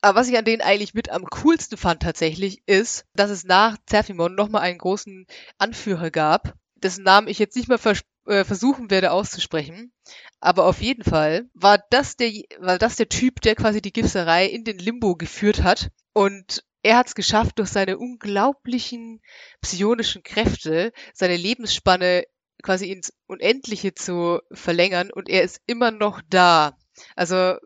[0.00, 3.78] Aber was ich an denen eigentlich mit am coolsten fand tatsächlich, ist, dass es nach
[3.86, 5.26] Zerfimon nochmal einen großen
[5.56, 9.92] Anführer gab, dessen Namen ich jetzt nicht mehr vers äh, versuchen werde auszusprechen.
[10.40, 14.46] Aber auf jeden Fall war das der, war das der Typ, der quasi die Gipserei
[14.46, 15.90] in den Limbo geführt hat.
[16.12, 19.20] Und er hat es geschafft, durch seine unglaublichen
[19.60, 22.24] psionischen Kräfte seine Lebensspanne
[22.62, 26.76] quasi ins Unendliche zu verlängern und er ist immer noch da.
[27.16, 27.56] Also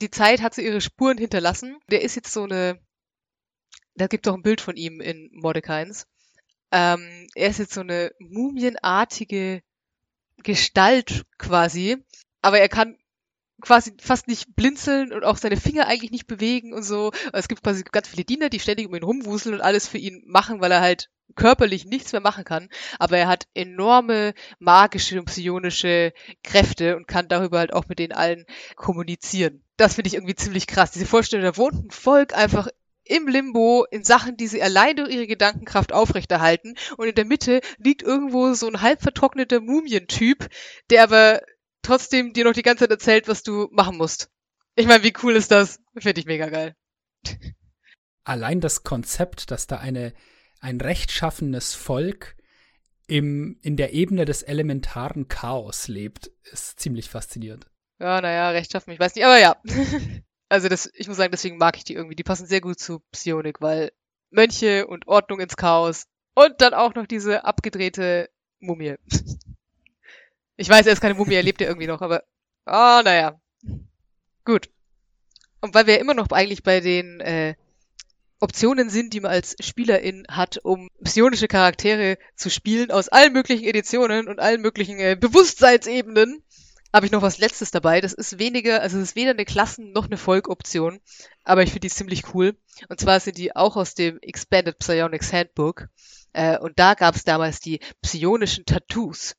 [0.00, 1.78] die Zeit hat so ihre Spuren hinterlassen.
[1.90, 2.80] Der ist jetzt so eine,
[3.94, 6.06] da gibt doch ein Bild von ihm in Mordekains.
[6.72, 9.62] Ähm, er ist jetzt so eine mumienartige
[10.42, 11.96] Gestalt quasi,
[12.42, 12.96] aber er kann
[13.60, 17.12] quasi fast nicht blinzeln und auch seine Finger eigentlich nicht bewegen und so.
[17.32, 20.22] Es gibt quasi ganz viele Diener, die ständig um ihn rumwuseln und alles für ihn
[20.26, 22.68] machen, weil er halt körperlich nichts mehr machen kann.
[22.98, 26.12] Aber er hat enorme magische und psionische
[26.42, 28.44] Kräfte und kann darüber halt auch mit den allen
[28.76, 29.62] kommunizieren.
[29.76, 30.92] Das finde ich irgendwie ziemlich krass.
[30.92, 32.68] Diese Vorstellung, da wohnt ein Volk einfach
[33.04, 36.74] im Limbo in Sachen, die sie allein durch ihre Gedankenkraft aufrechterhalten.
[36.96, 40.48] Und in der Mitte liegt irgendwo so ein halb vertrockneter Mumientyp,
[40.90, 41.42] der aber
[41.82, 44.30] trotzdem dir noch die ganze Zeit erzählt, was du machen musst.
[44.74, 45.80] Ich meine, wie cool ist das?
[45.96, 46.74] Finde ich mega geil.
[48.24, 50.14] Allein das Konzept, dass da eine,
[50.60, 52.36] ein rechtschaffenes Volk
[53.06, 57.66] im, in der Ebene des elementaren Chaos lebt, ist ziemlich faszinierend.
[58.00, 59.56] Ja, naja, rechtschaffen, ich weiß nicht, aber ja.
[60.48, 62.16] also das, ich muss sagen, deswegen mag ich die irgendwie.
[62.16, 63.92] Die passen sehr gut zu Psionik, weil
[64.30, 68.30] Mönche und Ordnung ins Chaos und dann auch noch diese abgedrehte
[68.60, 68.96] Mumie.
[70.56, 72.22] Ich weiß, er ist keine Mumie, er lebt ja irgendwie noch, aber
[72.64, 73.40] ah, oh, naja.
[74.44, 74.70] Gut.
[75.60, 77.56] Und weil wir immer noch eigentlich bei den äh,
[78.38, 83.64] Optionen sind, die man als Spielerin hat, um psionische Charaktere zu spielen aus allen möglichen
[83.64, 86.43] Editionen und allen möglichen äh, Bewusstseinsebenen,
[86.94, 88.00] habe ich noch was Letztes dabei.
[88.00, 91.00] Das ist weniger, also es ist weder eine Klassen- noch eine Volkoption,
[91.42, 92.56] aber ich finde die ziemlich cool.
[92.88, 95.88] Und zwar sind die auch aus dem Expanded Psionics Handbook.
[96.32, 99.34] Äh, und da gab es damals die psionischen Tattoos.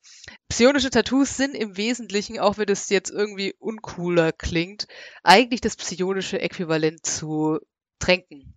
[0.50, 4.86] Psionische Tattoos sind im Wesentlichen, auch wenn das jetzt irgendwie uncooler klingt,
[5.22, 7.58] eigentlich das psionische Äquivalent zu
[7.98, 8.54] Tränken.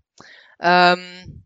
[0.59, 1.45] Ähm,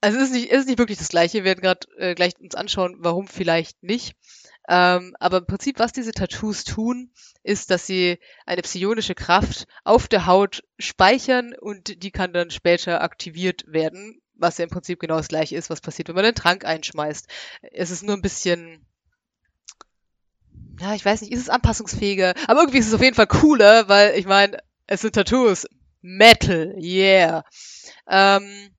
[0.00, 1.38] also es ist nicht, es ist nicht wirklich das Gleiche.
[1.38, 4.14] Wir werden gerade äh, gleich uns anschauen, warum vielleicht nicht.
[4.68, 7.12] Ähm, aber im Prinzip, was diese Tattoos tun,
[7.42, 13.02] ist, dass sie eine psionische Kraft auf der Haut speichern und die kann dann später
[13.02, 16.34] aktiviert werden was ja im Prinzip genau das gleiche ist, was passiert, wenn man den
[16.34, 17.28] Trank einschmeißt.
[17.72, 18.86] Es ist nur ein bisschen,
[20.80, 23.88] ja, ich weiß nicht, ist es anpassungsfähiger, aber irgendwie ist es auf jeden Fall cooler,
[23.88, 25.66] weil ich meine, es sind Tattoos.
[26.02, 27.44] Metal, yeah.
[28.08, 28.70] Ähm,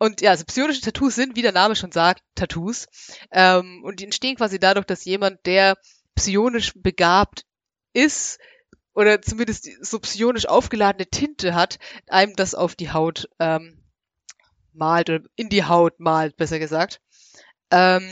[0.00, 2.86] und ja, also psionische Tattoos sind, wie der Name schon sagt, Tattoos.
[3.30, 5.76] Ähm, und die entstehen quasi dadurch, dass jemand, der
[6.14, 7.44] psionisch begabt
[7.92, 8.38] ist,
[8.94, 11.78] oder zumindest so psionisch aufgeladene Tinte hat,
[12.08, 13.84] einem das auf die Haut ähm,
[14.72, 17.00] malt oder in die Haut malt, besser gesagt.
[17.70, 18.08] Ähm,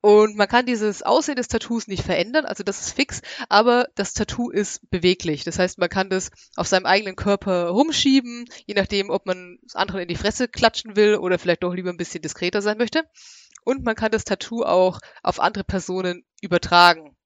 [0.00, 4.14] und man kann dieses Aussehen des Tattoos nicht verändern, also das ist fix, aber das
[4.14, 5.44] Tattoo ist beweglich.
[5.44, 9.74] Das heißt, man kann das auf seinem eigenen Körper rumschieben, je nachdem, ob man es
[9.74, 13.04] anderen in die Fresse klatschen will oder vielleicht doch lieber ein bisschen diskreter sein möchte.
[13.64, 17.16] Und man kann das Tattoo auch auf andere Personen übertragen.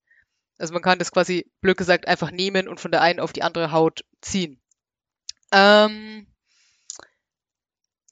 [0.58, 3.42] Also man kann das quasi, blöd gesagt, einfach nehmen und von der einen auf die
[3.42, 4.60] andere Haut ziehen.
[5.52, 6.26] Ähm,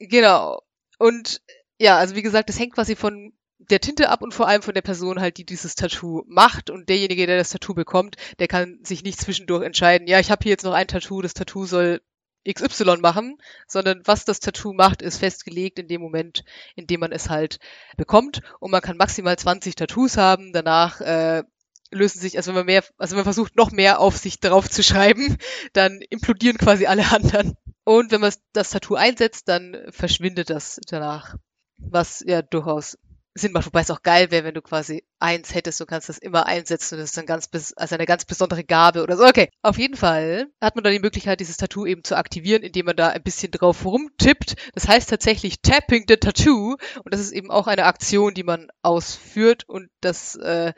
[0.01, 0.63] Genau.
[0.99, 1.43] Und
[1.79, 3.33] ja, also wie gesagt, das hängt quasi von
[3.71, 6.71] der Tinte ab und vor allem von der Person halt, die dieses Tattoo macht.
[6.71, 10.43] Und derjenige, der das Tattoo bekommt, der kann sich nicht zwischendurch entscheiden, ja, ich habe
[10.43, 12.01] hier jetzt noch ein Tattoo, das Tattoo soll
[12.49, 13.37] XY machen,
[13.67, 16.45] sondern was das Tattoo macht, ist festgelegt in dem Moment,
[16.75, 17.59] in dem man es halt
[17.97, 18.41] bekommt.
[18.61, 20.53] Und man kann maximal 20 Tattoos haben.
[20.53, 21.43] Danach äh,
[21.91, 24.71] lösen sich, also wenn man mehr, also wenn man versucht, noch mehr auf sich drauf
[24.71, 25.37] zu schreiben,
[25.75, 27.57] dann implodieren quasi alle anderen.
[27.85, 31.37] Und wenn man das Tattoo einsetzt, dann verschwindet das danach.
[31.77, 32.99] Was ja durchaus
[33.35, 36.19] Sinn macht, wobei es auch geil wäre, wenn du quasi eins hättest, du kannst das
[36.19, 39.25] immer einsetzen und das ist dann ganz bis, also eine ganz besondere Gabe oder so.
[39.25, 42.87] Okay, auf jeden Fall hat man dann die Möglichkeit, dieses Tattoo eben zu aktivieren, indem
[42.87, 44.57] man da ein bisschen drauf rumtippt.
[44.75, 48.69] Das heißt tatsächlich Tapping the Tattoo und das ist eben auch eine Aktion, die man
[48.83, 50.73] ausführt und das, äh,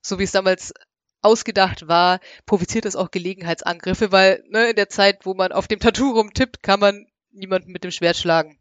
[0.00, 0.72] so wie es damals
[1.22, 5.80] ausgedacht war, provoziert das auch Gelegenheitsangriffe, weil ne, in der Zeit, wo man auf dem
[5.80, 8.60] Tattoo rumtippt, kann man niemanden mit dem Schwert schlagen.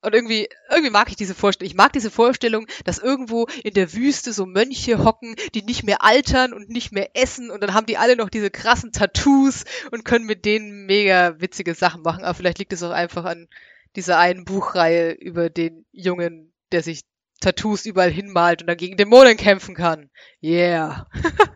[0.00, 1.70] Und irgendwie, irgendwie mag ich diese Vorstellung.
[1.70, 6.04] Ich mag diese Vorstellung, dass irgendwo in der Wüste so Mönche hocken, die nicht mehr
[6.04, 10.04] altern und nicht mehr essen und dann haben die alle noch diese krassen Tattoos und
[10.04, 12.22] können mit denen mega witzige Sachen machen.
[12.22, 13.48] Aber vielleicht liegt es auch einfach an
[13.96, 17.02] dieser einen Buchreihe über den Jungen, der sich
[17.40, 20.10] Tattoos überall hinmalt und dann gegen Dämonen kämpfen kann.
[20.42, 21.08] Yeah.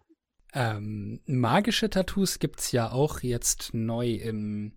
[0.54, 4.72] ähm, magische Tattoos gibt's ja auch jetzt neu im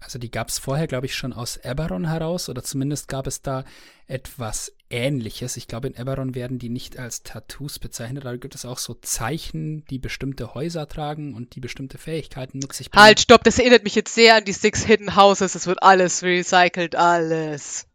[0.00, 3.42] also die gab es vorher, glaube ich, schon aus Eberron heraus oder zumindest gab es
[3.42, 3.64] da
[4.06, 5.56] etwas Ähnliches.
[5.56, 8.94] Ich glaube, in Eberron werden die nicht als Tattoos bezeichnet, da gibt es auch so
[8.94, 13.04] Zeichen, die bestimmte Häuser tragen und die bestimmte Fähigkeiten mit sich bringen.
[13.04, 15.54] Halt, stopp, das erinnert mich jetzt sehr an die Six Hidden Houses.
[15.54, 17.86] Es wird alles recycelt, alles.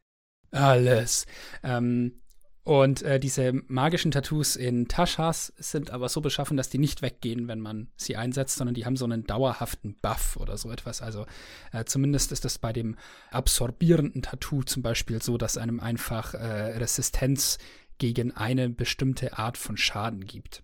[0.51, 1.25] Alles.
[1.63, 2.20] Ähm,
[2.63, 7.47] und äh, diese magischen Tattoos in Taschas sind aber so beschaffen, dass die nicht weggehen,
[7.47, 11.01] wenn man sie einsetzt, sondern die haben so einen dauerhaften Buff oder so etwas.
[11.01, 11.25] Also
[11.71, 12.97] äh, zumindest ist das bei dem
[13.31, 17.57] absorbierenden Tattoo zum Beispiel so, dass einem einfach äh, Resistenz
[17.97, 20.63] gegen eine bestimmte Art von Schaden gibt.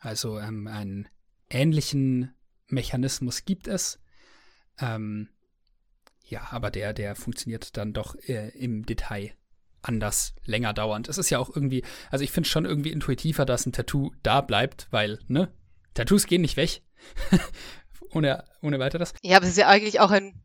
[0.00, 1.08] Also ähm, einen
[1.48, 2.34] ähnlichen
[2.66, 4.00] Mechanismus gibt es.
[4.80, 5.28] Ähm,
[6.24, 9.32] ja, aber der, der funktioniert dann doch äh, im Detail
[9.82, 11.08] anders länger dauernd.
[11.08, 14.12] Es ist ja auch irgendwie, also ich finde es schon irgendwie intuitiver, dass ein Tattoo
[14.22, 15.52] da bleibt, weil, ne?
[15.94, 16.82] Tattoos gehen nicht weg.
[18.12, 19.14] ohne, ohne weiteres.
[19.22, 20.42] Ja, aber es ist ja eigentlich auch ein,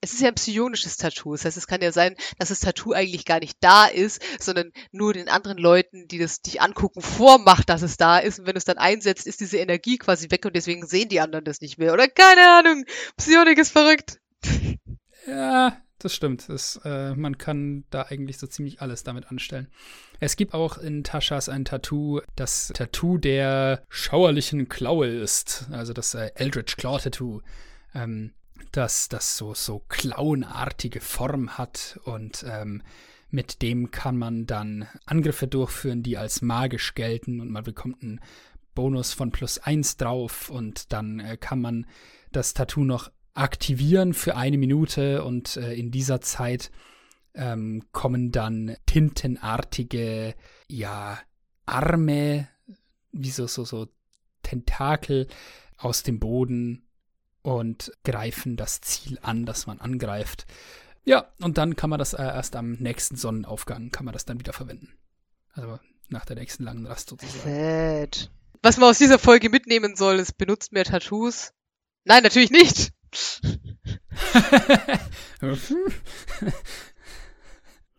[0.00, 1.32] es ist ja ein psionisches Tattoo.
[1.32, 4.72] Das heißt, es kann ja sein, dass das Tattoo eigentlich gar nicht da ist, sondern
[4.90, 8.40] nur den anderen Leuten, die das dich angucken, vormacht, dass es da ist.
[8.40, 11.20] Und wenn du es dann einsetzt, ist diese Energie quasi weg und deswegen sehen die
[11.20, 11.92] anderen das nicht mehr.
[11.92, 12.84] Oder keine Ahnung.
[13.16, 14.20] Psionik ist verrückt.
[15.24, 16.48] Ja, das stimmt.
[16.48, 19.68] Das, äh, man kann da eigentlich so ziemlich alles damit anstellen.
[20.20, 25.66] Es gibt auch in Taschas ein Tattoo, das Tattoo der schauerlichen Klaue ist.
[25.70, 27.40] Also das äh, Eldritch Claw Tattoo.
[27.94, 28.32] Ähm,
[28.70, 32.82] das, das so, so klauenartige Form hat und ähm,
[33.30, 38.20] mit dem kann man dann Angriffe durchführen, die als magisch gelten und man bekommt einen
[38.74, 41.86] Bonus von plus eins drauf und dann äh, kann man
[42.30, 46.70] das Tattoo noch aktivieren für eine Minute und äh, in dieser Zeit
[47.34, 50.34] ähm, kommen dann tintenartige,
[50.68, 51.18] ja,
[51.64, 52.48] Arme,
[53.12, 53.88] wie so, so, so
[54.42, 55.28] Tentakel
[55.78, 56.86] aus dem Boden
[57.42, 60.46] und greifen das Ziel an, das man angreift.
[61.04, 64.38] Ja, und dann kann man das äh, erst am nächsten Sonnenaufgang, kann man das dann
[64.38, 64.92] wieder verwenden.
[65.52, 65.78] Also
[66.08, 67.42] nach der nächsten langen Rast sozusagen.
[67.42, 68.30] Sad.
[68.62, 71.52] Was man aus dieser Folge mitnehmen soll, ist, benutzt mehr Tattoos.
[72.04, 72.92] Nein, natürlich nicht.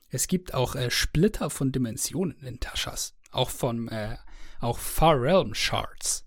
[0.09, 3.15] Es gibt auch äh, Splitter von Dimensionen in Taschas.
[3.31, 4.17] Auch von äh,
[4.59, 6.25] auch Far Realm Shards.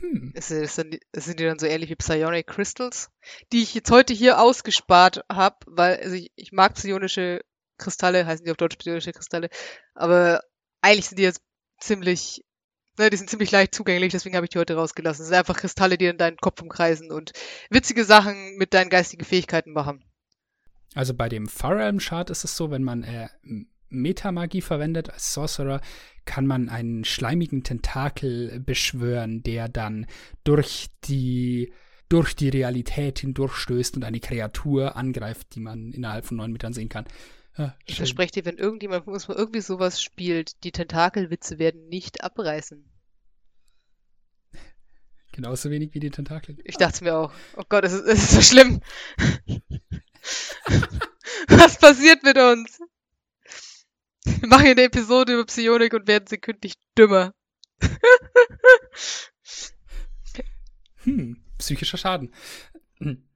[0.00, 0.32] Hm.
[0.34, 3.10] Ist, sind die dann so ähnlich wie Psionic Crystals,
[3.52, 7.40] die ich jetzt heute hier ausgespart habe, weil also ich, ich mag psionische
[7.78, 9.48] Kristalle, heißen die auf Deutsch psionische Kristalle,
[9.94, 10.42] aber
[10.82, 11.42] eigentlich sind die jetzt
[11.80, 12.44] ziemlich
[12.98, 15.22] Ne, die sind ziemlich leicht zugänglich, deswegen habe ich die heute rausgelassen.
[15.22, 17.32] Es sind einfach Kristalle, die in deinen Kopf umkreisen und
[17.70, 20.04] witzige Sachen mit deinen geistigen Fähigkeiten machen.
[20.94, 23.28] Also bei dem Farelm Chart ist es so, wenn man äh,
[23.88, 25.80] Metamagie verwendet als Sorcerer,
[26.24, 30.06] kann man einen schleimigen Tentakel beschwören, der dann
[30.44, 31.72] durch die
[32.08, 36.88] durch die Realität hindurchstößt und eine Kreatur angreift, die man innerhalb von neun Metern sehen
[36.88, 37.04] kann.
[37.58, 41.88] Ja, ich verspreche dir, wenn irgendjemand von uns mal irgendwie sowas spielt, die Tentakelwitze werden
[41.88, 42.88] nicht abreißen.
[45.32, 46.56] Genauso wenig wie die Tentakel.
[46.64, 48.80] Ich dachte mir auch, oh Gott, es ist, es ist so schlimm.
[51.48, 52.80] Was passiert mit uns?
[54.24, 57.34] Wir machen eine Episode über Psionik und werden sekündlich dümmer.
[61.02, 62.32] hm, psychischer Schaden.
[62.98, 63.27] Hm.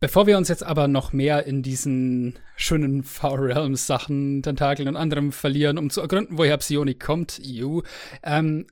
[0.00, 4.96] Bevor wir uns jetzt aber noch mehr in diesen schönen Four Realms Sachen, Tentakeln und
[4.96, 7.80] anderem verlieren, um zu ergründen, woher Psionik kommt, EU,
[8.22, 8.66] ähm,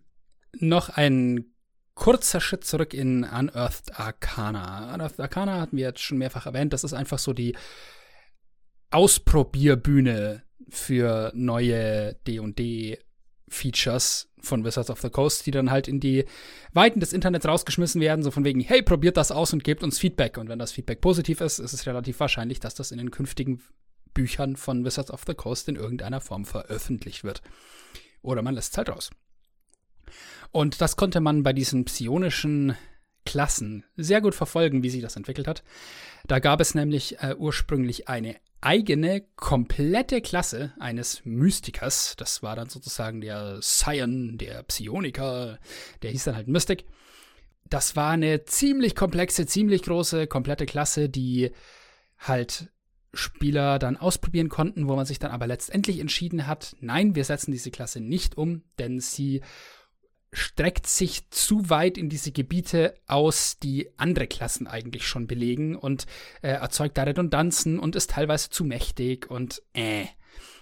[0.58, 1.52] noch ein
[1.92, 4.94] kurzer Schritt zurück in Unearthed Arcana.
[4.94, 6.72] Unearthed Arcana hatten wir jetzt schon mehrfach erwähnt.
[6.72, 7.54] Das ist einfach so die
[8.90, 12.98] Ausprobierbühne für neue D&D
[13.48, 16.24] Features von Wizards of the Coast, die dann halt in die
[16.72, 19.98] Weiten des Internets rausgeschmissen werden, so von wegen, hey, probiert das aus und gebt uns
[19.98, 20.38] Feedback.
[20.38, 23.60] Und wenn das Feedback positiv ist, ist es relativ wahrscheinlich, dass das in den künftigen
[24.14, 27.42] Büchern von Wizards of the Coast in irgendeiner Form veröffentlicht wird.
[28.22, 29.10] Oder man lässt es halt raus.
[30.50, 32.76] Und das konnte man bei diesen psionischen
[33.24, 35.62] Klassen sehr gut verfolgen, wie sich das entwickelt hat.
[36.26, 42.14] Da gab es nämlich äh, ursprünglich eine eigene, komplette Klasse eines Mystikers.
[42.16, 45.58] Das war dann sozusagen der Scion, der Psioniker,
[46.02, 46.84] der hieß dann halt Mystic.
[47.68, 51.50] Das war eine ziemlich komplexe, ziemlich große, komplette Klasse, die
[52.18, 52.70] halt
[53.14, 57.52] Spieler dann ausprobieren konnten, wo man sich dann aber letztendlich entschieden hat, nein, wir setzen
[57.52, 59.42] diese Klasse nicht um, denn sie
[60.32, 66.06] streckt sich zu weit in diese Gebiete aus, die andere Klassen eigentlich schon belegen und
[66.42, 70.06] äh, erzeugt da Redundanzen und ist teilweise zu mächtig und äh.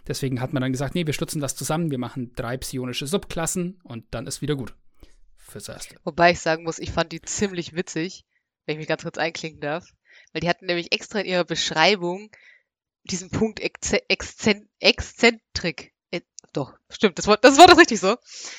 [0.06, 3.80] Deswegen hat man dann gesagt, nee, wir stutzen das zusammen, wir machen drei psionische Subklassen
[3.82, 4.72] und dann ist wieder gut.
[5.36, 5.96] Fürs Erste.
[6.04, 8.24] Wobei ich sagen muss, ich fand die ziemlich witzig,
[8.64, 9.86] wenn ich mich ganz kurz einklinken darf.
[10.32, 12.30] Weil die hatten nämlich extra in ihrer Beschreibung
[13.04, 15.92] diesen Punkt Exzentrik
[16.56, 18.16] doch, stimmt, das war, das war doch richtig so.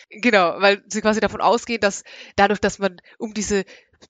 [0.10, 2.04] Genau, weil sie quasi davon ausgehen, dass
[2.36, 3.66] dadurch, dass man, um diese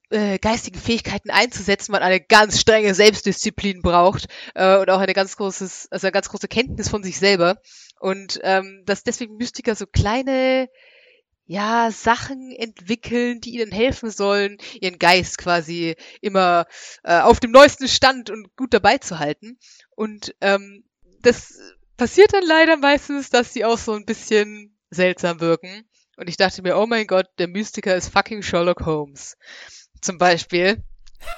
[0.09, 5.37] äh, geistigen Fähigkeiten einzusetzen, man eine ganz strenge Selbstdisziplin braucht äh, und auch eine ganz
[5.37, 7.61] großes, also eine ganz große Kenntnis von sich selber.
[7.99, 10.69] Und ähm, dass deswegen Mystiker so kleine
[11.45, 16.67] ja, Sachen entwickeln, die ihnen helfen sollen, ihren Geist quasi immer
[17.03, 19.57] äh, auf dem neuesten Stand und gut dabei zu halten.
[19.95, 20.83] Und ähm,
[21.21, 21.57] das
[21.97, 25.89] passiert dann leider meistens, dass sie auch so ein bisschen seltsam wirken.
[26.15, 29.37] Und ich dachte mir, oh mein Gott, der Mystiker ist fucking Sherlock Holmes.
[30.01, 30.83] Zum Beispiel.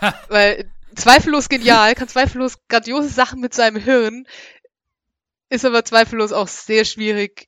[0.30, 4.26] Weil zweifellos genial, kann zweifellos grandiose Sachen mit seinem Hirn,
[5.50, 7.48] ist aber zweifellos auch sehr schwierig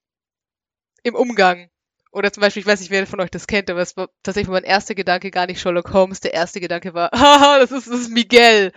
[1.03, 1.70] im Umgang.
[2.11, 4.51] Oder zum Beispiel, ich weiß nicht, wer von euch das kennt, aber es war tatsächlich
[4.51, 6.19] mein erster Gedanke gar nicht Sherlock Holmes.
[6.19, 8.73] Der erste Gedanke war, haha, das ist, das ist Miguel.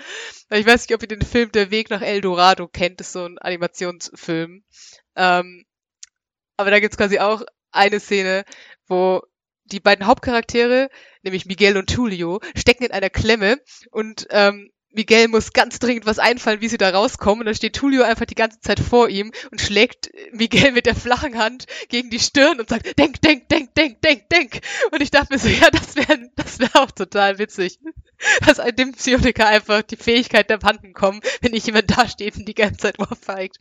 [0.50, 3.00] Ich weiß nicht, ob ihr den Film Der Weg nach El Dorado kennt.
[3.00, 4.62] Das ist so ein Animationsfilm.
[5.16, 5.64] Ähm,
[6.56, 7.42] aber da gibt's quasi auch
[7.72, 8.44] eine Szene,
[8.86, 9.22] wo
[9.64, 10.88] die beiden Hauptcharaktere,
[11.22, 13.58] nämlich Miguel und Tulio, stecken in einer Klemme
[13.90, 17.40] und ähm, Miguel muss ganz dringend was einfallen, wie sie da rauskommen.
[17.40, 20.94] Und dann steht Tulio einfach die ganze Zeit vor ihm und schlägt Miguel mit der
[20.94, 24.60] flachen Hand gegen die Stirn und sagt, denk, denk, denk, denk, denk, denk.
[24.92, 27.78] Und ich dachte mir so, ja, das wäre das wär auch total witzig.
[28.46, 32.46] Dass dem Psioniker einfach die Fähigkeit der Panden kommen, wenn nicht jemand da steht und
[32.46, 33.58] die ganze Zeit ohrfeigt.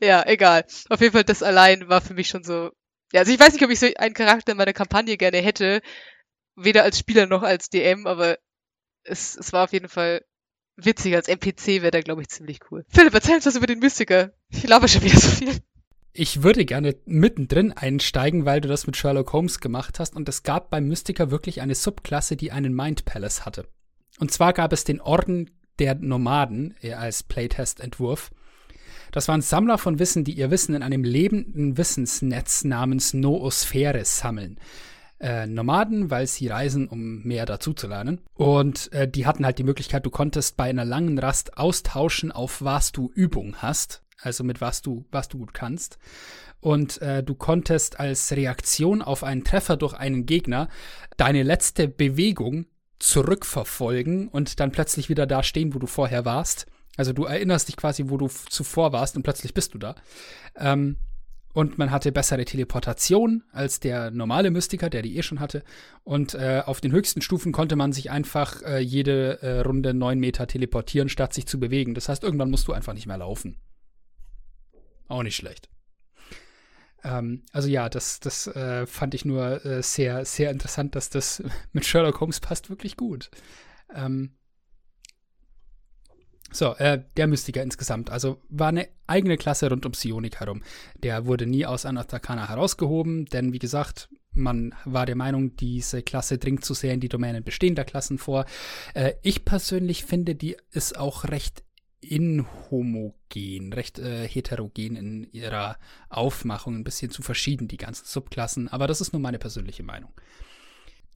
[0.00, 0.64] Ja, egal.
[0.88, 2.70] Auf jeden Fall, das allein war für mich schon so.
[3.12, 5.82] Ja, also ich weiß nicht, ob ich so einen Charakter in meiner Kampagne gerne hätte.
[6.54, 8.38] Weder als Spieler noch als DM, aber
[9.02, 10.24] es, es war auf jeden Fall
[10.76, 11.14] witzig.
[11.14, 12.84] Als NPC wäre der, glaube ich, ziemlich cool.
[12.88, 14.32] Philipp, erzähl uns was über den Mystiker.
[14.50, 15.52] Ich laber schon wieder so viel.
[16.12, 20.16] Ich würde gerne mittendrin einsteigen, weil du das mit Sherlock Holmes gemacht hast.
[20.16, 23.68] Und es gab beim Mystiker wirklich eine Subklasse, die einen Mind Palace hatte.
[24.18, 28.30] Und zwar gab es den Orden der Nomaden äh, als Playtest-Entwurf.
[29.12, 34.58] Das waren Sammler von Wissen, die ihr Wissen in einem lebenden Wissensnetz namens Noosphäre sammeln
[35.20, 38.20] äh, Nomaden, weil sie reisen, um mehr dazu zu lernen.
[38.34, 42.62] Und äh, die hatten halt die Möglichkeit, du konntest bei einer langen Rast austauschen, auf
[42.62, 45.98] was du Übung hast, also mit was du, was du gut kannst.
[46.60, 50.68] Und äh, du konntest als Reaktion auf einen Treffer durch einen Gegner
[51.16, 52.66] deine letzte Bewegung
[52.98, 56.66] zurückverfolgen und dann plötzlich wieder da stehen, wo du vorher warst.
[56.96, 59.94] Also du erinnerst dich quasi, wo du zuvor warst und plötzlich bist du da.
[60.56, 60.96] Ähm,
[61.56, 65.64] und man hatte bessere Teleportation als der normale Mystiker, der die eh schon hatte.
[66.04, 70.18] Und äh, auf den höchsten Stufen konnte man sich einfach äh, jede äh, Runde neun
[70.18, 71.94] Meter teleportieren, statt sich zu bewegen.
[71.94, 73.56] Das heißt, irgendwann musst du einfach nicht mehr laufen.
[75.08, 75.70] Auch nicht schlecht.
[77.02, 81.42] Ähm, also ja, das, das äh, fand ich nur äh, sehr, sehr interessant, dass das
[81.72, 83.30] mit Sherlock Holmes passt wirklich gut.
[83.94, 84.36] Ähm,
[86.52, 88.10] so, äh, der Mystiker insgesamt.
[88.10, 90.62] Also war eine eigene Klasse rund um Psionik herum.
[91.02, 96.38] Der wurde nie aus Anatakana herausgehoben, denn wie gesagt, man war der Meinung, diese Klasse
[96.38, 98.44] dringt zu sehr in die Domänen bestehender Klassen vor.
[98.94, 101.64] Äh, ich persönlich finde, die ist auch recht
[102.00, 105.78] inhomogen, recht äh, heterogen in ihrer
[106.08, 110.12] Aufmachung, ein bisschen zu verschieden, die ganzen Subklassen, aber das ist nur meine persönliche Meinung.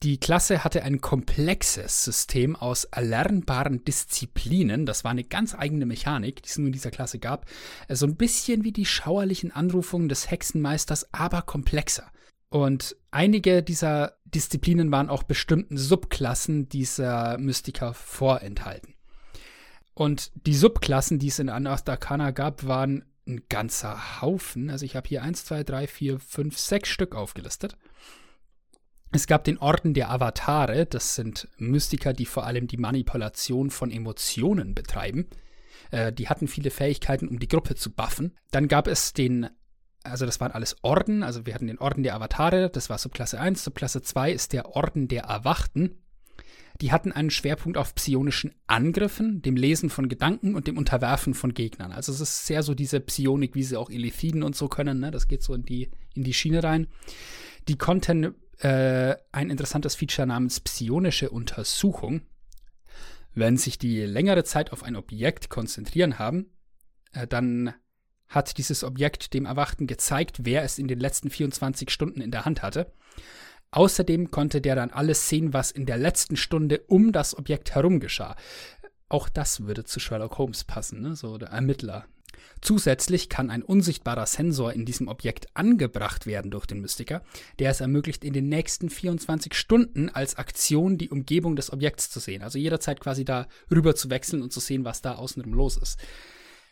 [0.03, 4.87] Die Klasse hatte ein komplexes System aus erlernbaren Disziplinen.
[4.87, 7.45] Das war eine ganz eigene Mechanik, die es nur in dieser Klasse gab.
[7.87, 12.11] Äh, so ein bisschen wie die schauerlichen Anrufungen des Hexenmeisters, aber komplexer.
[12.49, 18.95] Und einige dieser Disziplinen waren auch bestimmten Subklassen dieser Mystiker vorenthalten.
[19.93, 24.71] Und die Subklassen, die es in Anath Arcana gab, waren ein ganzer Haufen.
[24.71, 27.77] Also ich habe hier 1, 2, 3, 4, 5, 6 Stück aufgelistet.
[29.13, 33.91] Es gab den Orden der Avatare, das sind Mystiker, die vor allem die Manipulation von
[33.91, 35.27] Emotionen betreiben.
[35.91, 38.37] Äh, die hatten viele Fähigkeiten, um die Gruppe zu buffen.
[38.51, 39.49] Dann gab es den,
[40.03, 43.37] also das waren alles Orden, also wir hatten den Orden der Avatare, das war Subklasse
[43.37, 43.61] 1.
[43.61, 45.97] Subklasse 2 ist der Orden der Erwachten.
[46.79, 51.53] Die hatten einen Schwerpunkt auf psionischen Angriffen, dem Lesen von Gedanken und dem Unterwerfen von
[51.53, 51.91] Gegnern.
[51.91, 54.99] Also es ist sehr so diese Psionik, wie sie auch Elithiden und so können.
[54.99, 55.11] Ne?
[55.11, 56.87] Das geht so in die, in die Schiene rein.
[57.67, 58.33] Die konnten
[58.63, 62.21] äh, ein interessantes Feature namens psionische Untersuchung.
[63.33, 66.51] Wenn sich die längere Zeit auf ein Objekt konzentrieren haben,
[67.13, 67.73] äh, dann
[68.27, 72.45] hat dieses Objekt dem Erwachten gezeigt, wer es in den letzten 24 Stunden in der
[72.45, 72.93] Hand hatte.
[73.71, 77.99] Außerdem konnte der dann alles sehen, was in der letzten Stunde um das Objekt herum
[77.99, 78.35] geschah.
[79.09, 81.15] Auch das würde zu Sherlock Holmes passen, ne?
[81.15, 82.05] so der Ermittler.
[82.61, 87.23] Zusätzlich kann ein unsichtbarer Sensor in diesem Objekt angebracht werden durch den Mystiker,
[87.59, 92.19] der es ermöglicht, in den nächsten 24 Stunden als Aktion die Umgebung des Objekts zu
[92.19, 92.43] sehen.
[92.43, 95.99] Also jederzeit quasi da rüber zu wechseln und zu sehen, was da außenrum los ist.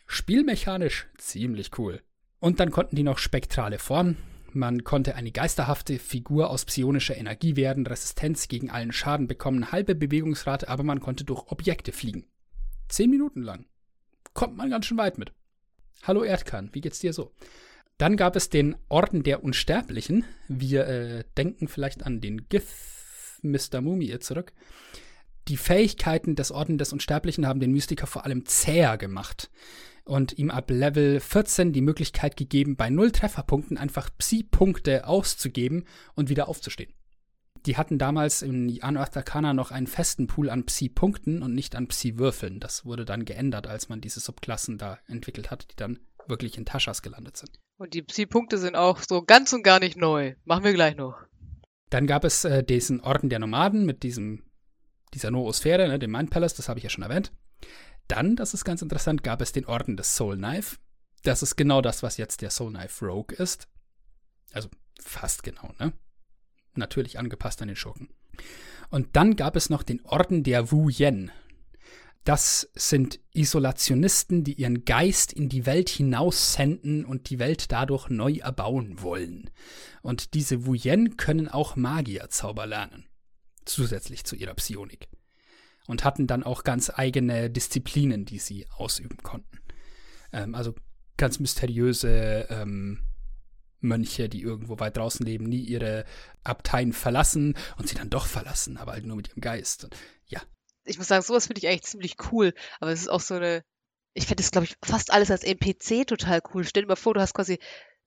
[0.06, 2.02] Spielmechanisch ziemlich cool.
[2.40, 4.16] Und dann konnten die noch spektrale Formen.
[4.52, 9.94] Man konnte eine geisterhafte Figur aus psionischer Energie werden, Resistenz gegen allen Schaden bekommen, halbe
[9.94, 12.26] Bewegungsrate, aber man konnte durch Objekte fliegen.
[12.88, 13.66] Zehn Minuten lang.
[14.34, 15.32] Kommt man ganz schön weit mit.
[16.02, 17.30] Hallo Erdkan, wie geht's dir so?
[17.98, 20.24] Dann gab es den Orden der Unsterblichen.
[20.48, 23.82] Wir äh, denken vielleicht an den Gith Mr.
[23.82, 24.54] Mumie zurück.
[25.48, 29.50] Die Fähigkeiten des Orden des Unsterblichen haben den Mystiker vor allem zäher gemacht
[30.04, 36.30] und ihm ab Level 14 die Möglichkeit gegeben, bei null Trefferpunkten einfach Psi-Punkte auszugeben und
[36.30, 36.94] wieder aufzustehen.
[37.66, 41.88] Die hatten damals in Unearthed Arcana noch einen festen Pool an Psi-Punkten und nicht an
[41.88, 42.58] Psi-Würfeln.
[42.58, 46.64] Das wurde dann geändert, als man diese Subklassen da entwickelt hat, die dann wirklich in
[46.64, 47.58] Taschas gelandet sind.
[47.78, 50.34] Und die Psi-Punkte sind auch so ganz und gar nicht neu.
[50.44, 51.16] Machen wir gleich noch.
[51.90, 54.44] Dann gab es äh, diesen Orden der Nomaden mit diesem,
[55.12, 57.32] dieser Noosphäre, ne, dem Mind Palace, das habe ich ja schon erwähnt.
[58.06, 60.78] Dann, das ist ganz interessant, gab es den Orden des Soul Knife.
[61.22, 63.68] Das ist genau das, was jetzt der Soul Knife Rogue ist.
[64.52, 64.68] Also
[65.00, 65.92] fast genau, ne?
[66.74, 68.08] Natürlich angepasst an den Schurken.
[68.90, 71.30] Und dann gab es noch den Orden der Wu Yen.
[72.24, 78.10] Das sind Isolationisten, die ihren Geist in die Welt hinaus senden und die Welt dadurch
[78.10, 79.50] neu erbauen wollen.
[80.02, 83.06] Und diese Wu Yen können auch Magierzauber lernen.
[83.64, 85.08] Zusätzlich zu ihrer Psionik.
[85.86, 89.58] Und hatten dann auch ganz eigene Disziplinen, die sie ausüben konnten.
[90.32, 90.74] Ähm, also
[91.16, 93.00] ganz mysteriöse ähm,
[93.80, 96.04] Mönche, die irgendwo weit draußen leben, nie ihre
[96.44, 99.84] Abteien verlassen und sie dann doch verlassen, aber halt nur mit ihrem Geist.
[99.84, 99.96] Und,
[100.26, 100.40] ja.
[100.84, 103.64] Ich muss sagen, sowas finde ich eigentlich ziemlich cool, aber es ist auch so eine,
[104.14, 106.64] ich finde das, glaube ich, fast alles als NPC total cool.
[106.64, 107.58] Stell dir mal vor, du hast quasi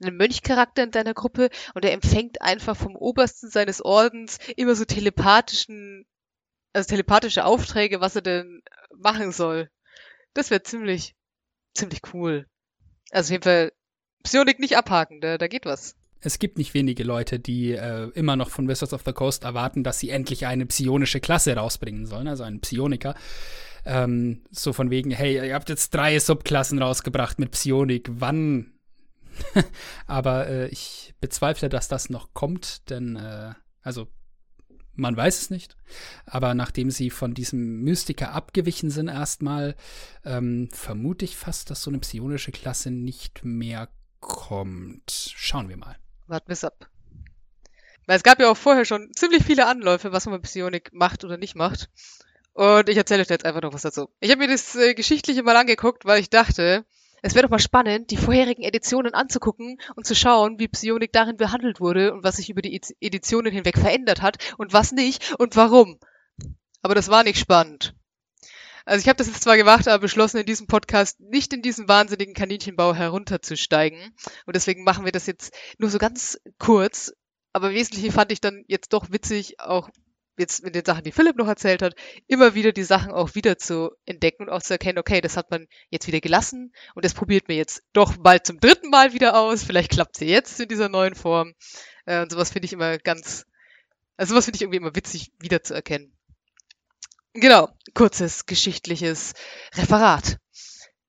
[0.01, 4.85] einen Mönchcharakter in deiner Gruppe und er empfängt einfach vom Obersten seines Ordens immer so
[4.85, 6.05] telepathischen,
[6.73, 8.63] also telepathische Aufträge, was er denn
[8.95, 9.69] machen soll.
[10.33, 11.15] Das wäre ziemlich,
[11.73, 12.47] ziemlich cool.
[13.11, 13.71] Also auf jeden Fall
[14.23, 15.95] Psionik nicht abhaken, da, da geht was.
[16.25, 19.83] Es gibt nicht wenige Leute, die äh, immer noch von Wizards of the Coast erwarten,
[19.83, 23.15] dass sie endlich eine psionische Klasse rausbringen sollen, also einen Psioniker.
[23.85, 28.71] Ähm, so von wegen, hey, ihr habt jetzt drei Subklassen rausgebracht mit Psionik, wann?
[30.07, 34.07] Aber äh, ich bezweifle, dass das noch kommt, denn, äh, also
[34.95, 35.75] man weiß es nicht.
[36.25, 39.75] Aber nachdem sie von diesem Mystiker abgewichen sind erstmal,
[40.23, 43.89] ähm, vermute ich fast, dass so eine psionische Klasse nicht mehr
[44.23, 45.33] kommt.
[45.35, 45.97] Schauen wir mal.
[46.27, 46.89] Warten wir ab.
[48.05, 51.23] Weil es gab ja auch vorher schon ziemlich viele Anläufe, was man mit Psionik macht
[51.23, 51.89] oder nicht macht.
[52.53, 54.09] Und ich erzähle euch jetzt einfach noch was dazu.
[54.19, 56.85] Ich habe mir das äh, Geschichtliche mal angeguckt, weil ich dachte,
[57.21, 61.37] es wäre doch mal spannend, die vorherigen Editionen anzugucken und zu schauen, wie Psionik darin
[61.37, 65.55] behandelt wurde und was sich über die Editionen hinweg verändert hat und was nicht und
[65.55, 65.99] warum.
[66.81, 67.95] Aber das war nicht spannend.
[68.85, 71.87] Also ich habe das jetzt zwar gemacht, aber beschlossen, in diesem Podcast nicht in diesen
[71.87, 74.13] wahnsinnigen Kaninchenbau herunterzusteigen.
[74.45, 77.13] Und deswegen machen wir das jetzt nur so ganz kurz.
[77.53, 79.89] Aber wesentlich fand ich dann jetzt doch witzig, auch
[80.37, 81.93] jetzt mit den Sachen, die Philipp noch erzählt hat,
[82.27, 85.51] immer wieder die Sachen auch wieder zu entdecken und auch zu erkennen, okay, das hat
[85.51, 89.37] man jetzt wieder gelassen und das probiert mir jetzt doch bald zum dritten Mal wieder
[89.39, 89.63] aus.
[89.63, 91.53] Vielleicht klappt sie jetzt in dieser neuen Form.
[92.05, 93.45] Äh, und sowas finde ich immer ganz,
[94.17, 96.11] Also was finde ich irgendwie immer witzig wiederzuerkennen.
[97.35, 99.33] Genau, kurzes geschichtliches
[99.73, 100.37] Referat.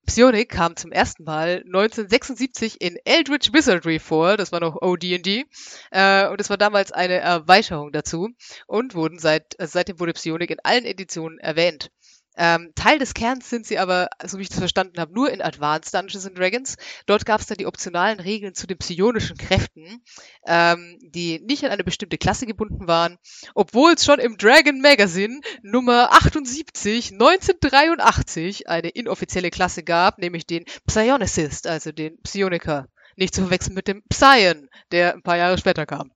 [0.07, 5.45] Psionic kam zum ersten Mal 1976 in Eldritch Wizardry vor, das war noch OD&D,
[5.91, 8.31] äh, und es war damals eine Erweiterung dazu
[8.67, 11.91] und wurden seit, äh, seitdem wurde Psionic in allen Editionen erwähnt.
[12.37, 15.41] Ähm, Teil des Kerns sind sie aber, so wie ich das verstanden habe, nur in
[15.41, 16.77] Advanced Dungeons and Dragons.
[17.07, 20.03] Dort gab es dann die optionalen Regeln zu den psionischen Kräften,
[20.47, 23.19] ähm, die nicht an eine bestimmte Klasse gebunden waren,
[23.55, 30.65] obwohl es schon im Dragon Magazine Nummer 78 1983 eine inoffizielle Klasse gab, nämlich den
[30.87, 32.89] Psionicist, also den Psioniker.
[33.17, 36.11] Nicht zu verwechseln mit dem Psion, der ein paar Jahre später kam.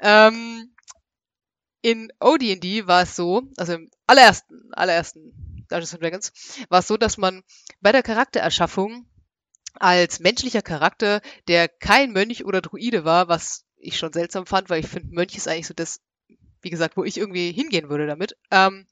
[0.00, 0.72] Ähm,
[1.82, 6.32] in OD&D war es so, also im allerersten, allerersten Dungeons Dragons,
[6.68, 7.42] war es so, dass man
[7.80, 9.06] bei der Charaktererschaffung
[9.74, 14.80] als menschlicher Charakter, der kein Mönch oder Druide war, was ich schon seltsam fand, weil
[14.80, 16.00] ich finde, Mönch ist eigentlich so das,
[16.60, 18.36] wie gesagt, wo ich irgendwie hingehen würde damit.
[18.50, 18.86] Ähm,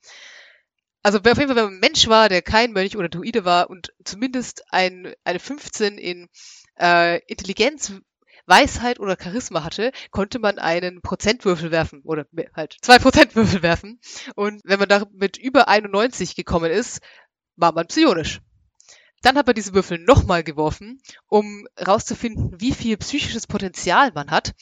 [1.03, 3.71] also auf jeden Fall, wenn man ein Mensch war, der kein Mönch oder Druide war
[3.71, 6.29] und zumindest ein, eine 15 in
[6.79, 7.93] äh, Intelligenz
[8.49, 14.01] Weisheit oder Charisma hatte, konnte man einen Prozentwürfel werfen oder halt zwei Prozentwürfel werfen.
[14.35, 17.01] Und wenn man damit über 91 gekommen ist,
[17.57, 18.41] war man psionisch.
[19.23, 24.55] Dann hat man diese Würfel nochmal geworfen, um rauszufinden, wie viel psychisches Potenzial man hat,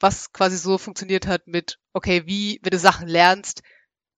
[0.00, 3.62] was quasi so funktioniert hat mit, okay, wie, wenn du Sachen lernst,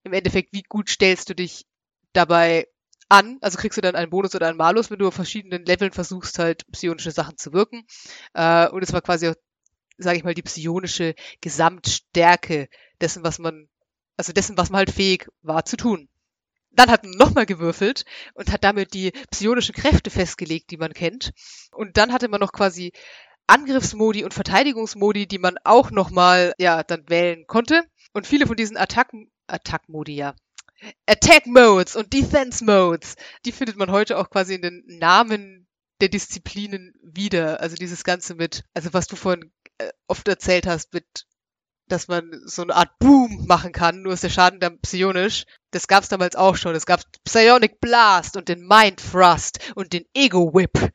[0.05, 1.67] im Endeffekt, wie gut stellst du dich
[2.13, 2.67] dabei
[3.13, 5.93] an, also kriegst du dann einen Bonus oder einen Malus, wenn du auf verschiedenen Leveln
[5.93, 7.87] versuchst, halt psionische Sachen zu wirken.
[8.33, 9.33] Äh, und es war quasi,
[9.99, 12.69] sage ich mal, die psionische Gesamtstärke
[13.03, 13.69] dessen, was man,
[14.17, 16.09] also dessen, was man halt fähig war zu tun.
[16.71, 21.33] Dann hat man nochmal gewürfelt und hat damit die psionischen Kräfte festgelegt, die man kennt.
[21.71, 22.93] Und dann hatte man noch quasi
[23.47, 27.83] Angriffsmodi und Verteidigungsmodi, die man auch nochmal, ja, dann wählen konnte.
[28.15, 30.35] Und viele von diesen Attacken, Attack-Modi, ja,
[31.07, 35.69] Attack Modes und Defense Modes, die findet man heute auch quasi in den Namen
[36.01, 37.61] der Disziplinen wieder.
[37.61, 41.27] Also dieses Ganze mit, also was du vorhin äh, oft erzählt hast, mit,
[41.87, 45.45] dass man so eine Art Boom machen kann, nur ist der Schaden dann psionisch.
[45.71, 46.75] Das gab es damals auch schon.
[46.75, 50.93] Es gab Psionic Blast und den Mind Thrust und den Ego Whip.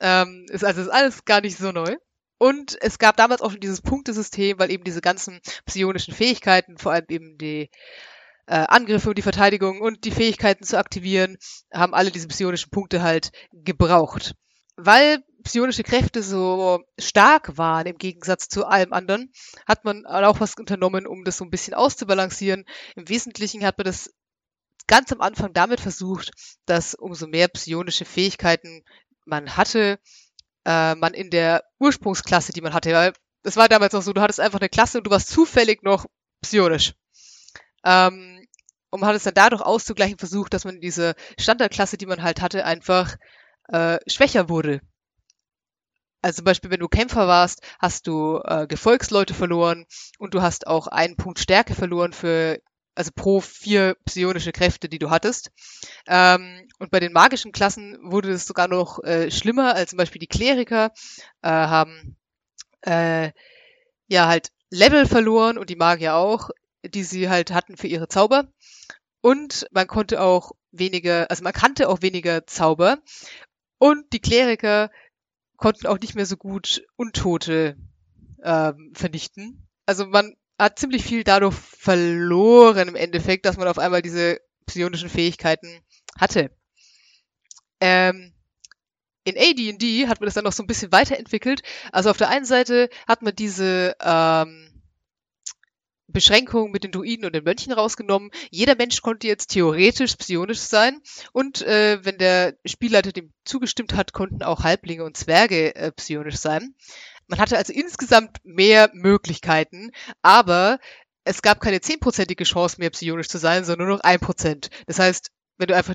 [0.00, 1.96] Ähm, ist also ist alles gar nicht so neu.
[2.38, 6.92] Und es gab damals auch schon dieses Punktesystem, weil eben diese ganzen psionischen Fähigkeiten, vor
[6.92, 7.70] allem eben die
[8.46, 11.36] äh, Angriffe und die Verteidigung und die Fähigkeiten zu aktivieren,
[11.72, 14.34] haben alle diese psionischen Punkte halt gebraucht.
[14.76, 19.30] Weil psionische Kräfte so stark waren im Gegensatz zu allem anderen,
[19.66, 22.64] hat man auch was unternommen, um das so ein bisschen auszubalancieren.
[22.96, 24.10] Im Wesentlichen hat man das
[24.86, 26.32] ganz am Anfang damit versucht,
[26.66, 28.82] dass umso mehr psionische Fähigkeiten
[29.24, 29.98] man hatte,
[30.64, 33.12] äh, man in der Ursprungsklasse, die man hatte, weil
[33.42, 36.06] es war damals noch so, du hattest einfach eine Klasse und du warst zufällig noch
[36.40, 36.94] psionisch.
[37.84, 38.33] Ähm,
[38.94, 42.64] und hat es dann dadurch auszugleichen versucht, dass man diese Standardklasse, die man halt hatte,
[42.64, 43.16] einfach
[43.66, 44.82] äh, schwächer wurde.
[46.22, 49.84] Also zum Beispiel, wenn du Kämpfer warst, hast du äh, Gefolgsleute verloren
[50.18, 52.60] und du hast auch einen Punkt Stärke verloren für,
[52.94, 55.50] also pro vier psionische Kräfte, die du hattest.
[56.06, 60.20] Ähm, und bei den magischen Klassen wurde es sogar noch äh, schlimmer, als zum Beispiel
[60.20, 60.92] die Kleriker
[61.42, 62.16] äh, haben
[62.82, 63.32] äh,
[64.06, 66.50] ja halt Level verloren und die Magier auch,
[66.88, 68.48] die sie halt hatten für ihre Zauber.
[69.20, 72.98] Und man konnte auch weniger, also man kannte auch weniger Zauber.
[73.78, 74.90] Und die Kleriker
[75.56, 77.76] konnten auch nicht mehr so gut Untote
[78.42, 79.66] ähm, vernichten.
[79.86, 85.08] Also man hat ziemlich viel dadurch verloren im Endeffekt, dass man auf einmal diese psionischen
[85.08, 85.80] Fähigkeiten
[86.18, 86.50] hatte.
[87.80, 88.32] Ähm,
[89.24, 91.62] in AD&D hat man das dann noch so ein bisschen weiterentwickelt.
[91.92, 94.73] Also auf der einen Seite hat man diese ähm,
[96.06, 98.30] Beschränkungen mit den Druiden und den Mönchen rausgenommen.
[98.50, 101.00] Jeder Mensch konnte jetzt theoretisch psionisch sein
[101.32, 106.36] und äh, wenn der Spielleiter dem zugestimmt hat, konnten auch Halblinge und Zwerge äh, psionisch
[106.36, 106.74] sein.
[107.26, 109.90] Man hatte also insgesamt mehr Möglichkeiten,
[110.22, 110.78] aber
[111.24, 114.68] es gab keine zehnprozentige Chance mehr psionisch zu sein, sondern nur noch ein Prozent.
[114.86, 115.94] Das heißt, wenn du einfach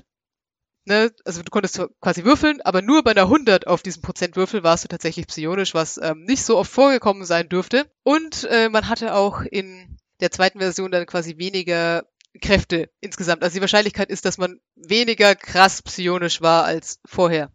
[0.86, 4.84] Ne, also du konntest quasi würfeln, aber nur bei einer 100 auf diesem Prozentwürfel warst
[4.84, 7.86] du tatsächlich psionisch, was ähm, nicht so oft vorgekommen sein dürfte.
[8.02, 12.04] Und äh, man hatte auch in der zweiten Version dann quasi weniger
[12.40, 13.42] Kräfte insgesamt.
[13.42, 17.50] Also die Wahrscheinlichkeit ist, dass man weniger krass psionisch war als vorher.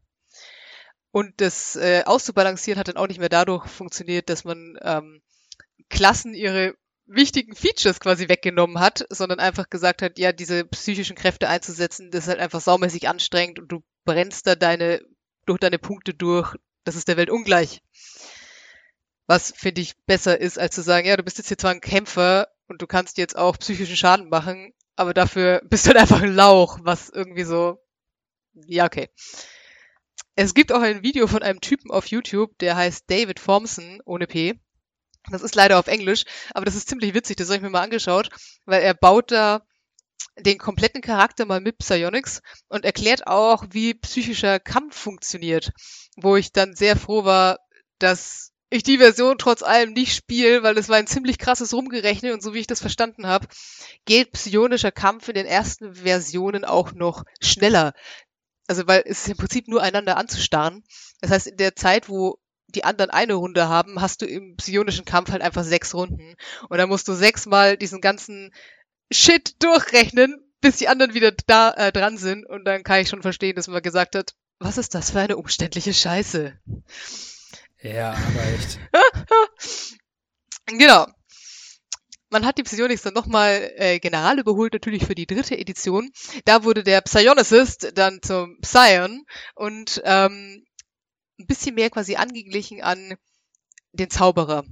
[1.11, 5.21] Und das äh, auszubalancieren hat dann auch nicht mehr dadurch funktioniert, dass man ähm,
[5.89, 6.75] Klassen ihre
[7.05, 12.23] wichtigen Features quasi weggenommen hat, sondern einfach gesagt hat, ja, diese psychischen Kräfte einzusetzen, das
[12.23, 15.01] ist halt einfach saumäßig anstrengend und du brennst da deine,
[15.45, 16.55] durch deine Punkte durch.
[16.83, 17.81] Das ist der Welt ungleich.
[19.27, 21.81] Was finde ich besser ist, als zu sagen, ja, du bist jetzt hier zwar ein
[21.81, 26.21] Kämpfer, und du kannst jetzt auch psychischen Schaden machen, aber dafür bist du halt einfach
[26.21, 27.79] ein Lauch, was irgendwie so,
[28.53, 29.09] ja, okay.
[30.35, 34.27] Es gibt auch ein Video von einem Typen auf YouTube, der heißt David Formson, ohne
[34.27, 34.59] P.
[35.31, 37.81] Das ist leider auf Englisch, aber das ist ziemlich witzig, das habe ich mir mal
[37.81, 38.29] angeschaut,
[38.65, 39.65] weil er baut da
[40.37, 45.71] den kompletten Charakter mal mit Psionics und erklärt auch, wie psychischer Kampf funktioniert,
[46.17, 47.59] wo ich dann sehr froh war,
[47.99, 52.33] dass ich die Version trotz allem nicht spiele, weil es war ein ziemlich krasses Rumgerechnet
[52.33, 53.47] und so wie ich das verstanden habe,
[54.05, 57.93] geht psionischer Kampf in den ersten Versionen auch noch schneller.
[58.67, 60.83] Also weil es ist im Prinzip nur einander anzustarren.
[61.21, 65.05] Das heißt, in der Zeit, wo die anderen eine Runde haben, hast du im psionischen
[65.05, 66.35] Kampf halt einfach sechs Runden.
[66.69, 68.53] Und dann musst du sechsmal diesen ganzen
[69.11, 72.45] Shit durchrechnen, bis die anderen wieder da äh, dran sind.
[72.45, 75.37] Und dann kann ich schon verstehen, dass man gesagt hat, was ist das für eine
[75.37, 76.57] umständliche Scheiße?
[77.85, 78.79] Ja, aber echt.
[80.65, 81.05] genau.
[82.31, 86.11] Man hat die Psionics dann nochmal äh, general überholt, natürlich für die dritte Edition.
[86.45, 90.65] Da wurde der Psionicist dann zum Psion und ähm,
[91.39, 93.17] ein bisschen mehr quasi angeglichen an
[93.91, 94.65] den Zauberer,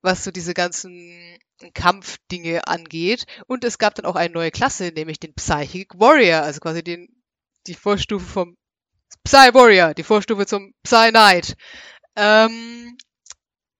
[0.00, 1.38] was so diese ganzen
[1.74, 3.26] Kampfdinge angeht.
[3.46, 7.08] Und es gab dann auch eine neue Klasse, nämlich den Psychic Warrior, also quasi den,
[7.66, 8.56] die Vorstufe vom
[9.24, 11.54] Psy Warrior, die Vorstufe zum Psy Knight.
[12.18, 12.98] Ähm,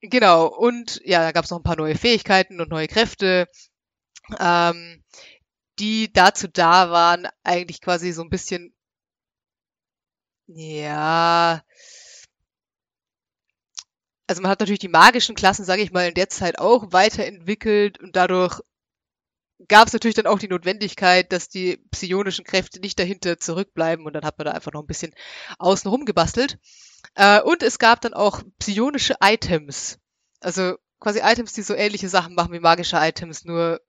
[0.02, 3.48] genau, und ja, da gab es noch ein paar neue Fähigkeiten und neue Kräfte,
[4.40, 5.05] ähm,
[5.81, 8.74] die dazu da waren, eigentlich quasi so ein bisschen,
[10.48, 11.62] ja,
[14.28, 17.98] also man hat natürlich die magischen Klassen, sage ich mal, in der Zeit auch weiterentwickelt
[18.01, 18.60] und dadurch
[19.69, 24.12] gab es natürlich dann auch die Notwendigkeit, dass die psionischen Kräfte nicht dahinter zurückbleiben und
[24.12, 25.15] dann hat man da einfach noch ein bisschen
[25.59, 26.59] außenrum gebastelt.
[27.15, 29.99] Äh, und es gab dann auch psionische Items.
[30.41, 33.81] Also quasi Items, die so ähnliche Sachen machen wie magische Items, nur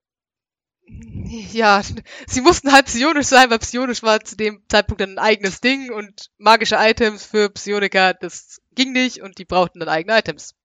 [0.92, 1.82] ja,
[2.28, 5.92] sie mussten halt psionisch sein, weil psionisch war zu dem Zeitpunkt dann ein eigenes Ding
[5.92, 10.56] und magische Items für Psioniker, das ging nicht und die brauchten dann eigene Items.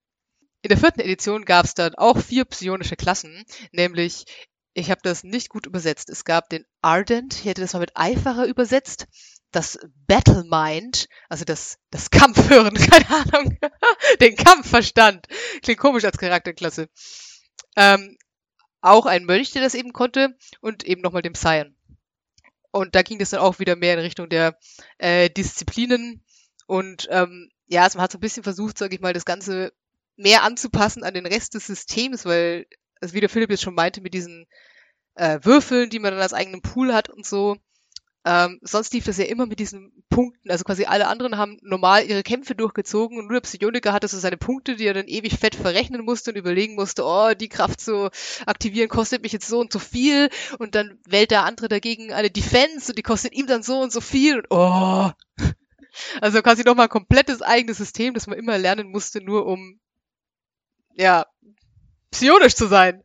[0.61, 4.25] In der vierten Edition gab es dann auch vier psionische Klassen, nämlich,
[4.73, 7.95] ich habe das nicht gut übersetzt, es gab den Ardent, ich hätte das mal mit
[7.95, 9.05] Eiferer übersetzt,
[9.51, 13.57] das Battle Mind, also das, das Kampfhören, keine Ahnung,
[14.21, 15.27] den Kampfverstand,
[15.61, 16.89] klingt komisch als Charakterklasse.
[17.75, 18.17] Ähm,
[18.81, 21.75] auch ein Mönch, der das eben konnte, und eben nochmal dem Scion.
[22.71, 24.59] Und da ging es dann auch wieder mehr in Richtung der
[24.97, 26.23] äh, Disziplinen.
[26.67, 29.73] Und ähm, ja, also man hat so ein bisschen versucht, sage ich mal, das Ganze
[30.17, 32.67] mehr anzupassen an den Rest des Systems, weil,
[33.01, 34.45] also wie der Philipp jetzt schon meinte, mit diesen
[35.15, 37.57] äh, Würfeln, die man dann als eigenen Pool hat und so,
[38.25, 40.49] ähm, sonst lief das ja immer mit diesen Punkten.
[40.49, 44.17] Also quasi alle anderen haben normal ihre Kämpfe durchgezogen und nur der Psioniker hatte so
[44.17, 47.79] seine Punkte, die er dann ewig fett verrechnen musste und überlegen musste, oh, die Kraft
[47.79, 48.09] zu
[48.47, 52.31] aktivieren kostet mich jetzt so und so viel und dann wählt der andere dagegen eine
[52.31, 55.11] Defense und die kostet ihm dann so und so viel und oh.
[56.19, 59.79] Also quasi nochmal ein komplettes eigenes System, das man immer lernen musste, nur um
[60.95, 61.25] ja,
[62.11, 63.03] psionisch zu sein.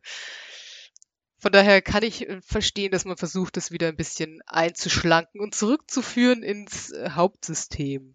[1.41, 5.55] Von daher kann ich äh, verstehen, dass man versucht, das wieder ein bisschen einzuschlanken und
[5.55, 8.13] zurückzuführen ins äh, Hauptsystem.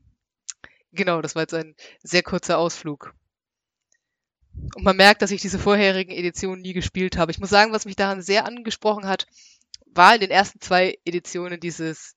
[0.93, 1.74] Genau, das war jetzt ein
[2.05, 3.15] sehr kurzer Ausflug.
[4.77, 7.32] Und man merkt, dass ich diese vorherigen Editionen nie gespielt habe.
[7.32, 9.27] Ich muss sagen, was mich daran sehr angesprochen hat,
[9.86, 12.15] war in den ersten zwei Editionen dieses,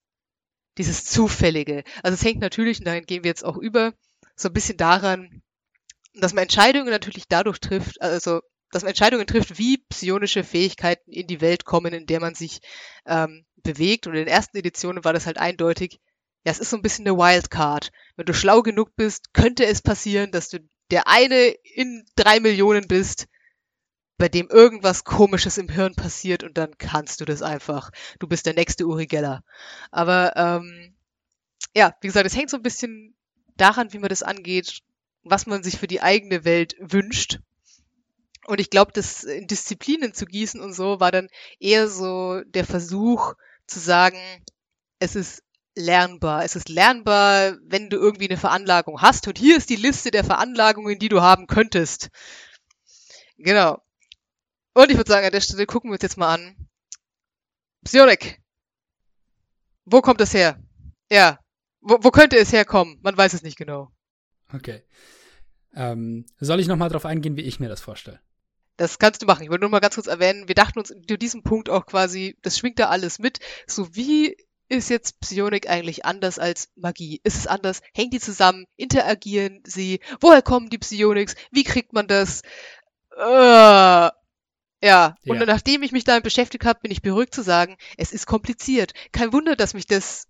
[0.77, 1.83] dieses Zufällige.
[2.03, 3.93] Also es hängt natürlich, und dahin gehen wir jetzt auch über,
[4.35, 5.41] so ein bisschen daran,
[6.13, 8.41] dass man Entscheidungen natürlich dadurch trifft, also
[8.71, 12.61] dass man Entscheidungen trifft, wie psionische Fähigkeiten in die Welt kommen, in der man sich
[13.05, 14.07] ähm, bewegt.
[14.07, 15.99] Und in den ersten Editionen war das halt eindeutig,
[16.45, 17.91] ja, es ist so ein bisschen eine Wildcard.
[18.15, 20.59] Wenn du schlau genug bist, könnte es passieren, dass du
[20.91, 23.27] der eine in drei Millionen bist,
[24.17, 27.91] bei dem irgendwas Komisches im Hirn passiert und dann kannst du das einfach.
[28.19, 29.43] Du bist der nächste Uri Geller.
[29.91, 30.95] Aber ähm,
[31.75, 33.15] ja, wie gesagt, es hängt so ein bisschen
[33.55, 34.81] daran, wie man das angeht,
[35.23, 37.39] was man sich für die eigene Welt wünscht
[38.49, 41.27] und ich glaube, das in Disziplinen zu gießen und so war dann
[41.59, 43.35] eher so der Versuch
[43.67, 44.17] zu sagen,
[44.97, 45.43] es ist
[45.75, 46.43] lernbar.
[46.43, 49.27] Es ist lernbar, wenn du irgendwie eine Veranlagung hast.
[49.27, 52.09] Und hier ist die Liste der Veranlagungen, die du haben könntest.
[53.37, 53.77] Genau.
[54.73, 56.55] Und ich würde sagen, an der Stelle gucken wir uns jetzt mal an.
[57.83, 58.41] Psionik.
[59.85, 60.59] Wo kommt das her?
[61.11, 61.39] Ja.
[61.81, 62.99] Wo, wo könnte es herkommen?
[63.03, 63.91] Man weiß es nicht genau.
[64.51, 64.81] Okay.
[65.75, 68.19] Ähm, soll ich nochmal drauf eingehen, wie ich mir das vorstelle?
[68.79, 69.43] Das kannst du machen.
[69.43, 72.37] Ich wollte nur mal ganz kurz erwähnen, wir dachten uns zu diesem Punkt auch quasi,
[72.43, 73.39] das schwingt da alles mit.
[73.67, 74.37] So wie
[74.69, 77.19] ist jetzt Psionik eigentlich anders als Magie?
[77.23, 77.81] Ist es anders?
[77.93, 78.65] Hängen die zusammen?
[78.77, 79.99] Interagieren sie?
[80.21, 81.35] Woher kommen die Psionics?
[81.51, 82.41] Wie kriegt man das?
[83.17, 84.13] Äh, Ja,
[84.81, 85.15] Ja.
[85.25, 88.93] und nachdem ich mich damit beschäftigt habe, bin ich beruhigt zu sagen, es ist kompliziert.
[89.11, 90.28] Kein Wunder, dass mich das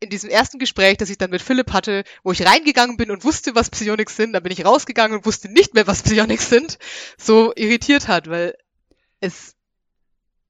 [0.00, 3.24] in diesem ersten Gespräch, das ich dann mit Philipp hatte, wo ich reingegangen bin und
[3.24, 6.78] wusste, was Psionics sind, dann bin ich rausgegangen und wusste nicht mehr, was Psionics sind,
[7.18, 8.56] so irritiert hat, weil
[9.20, 9.54] es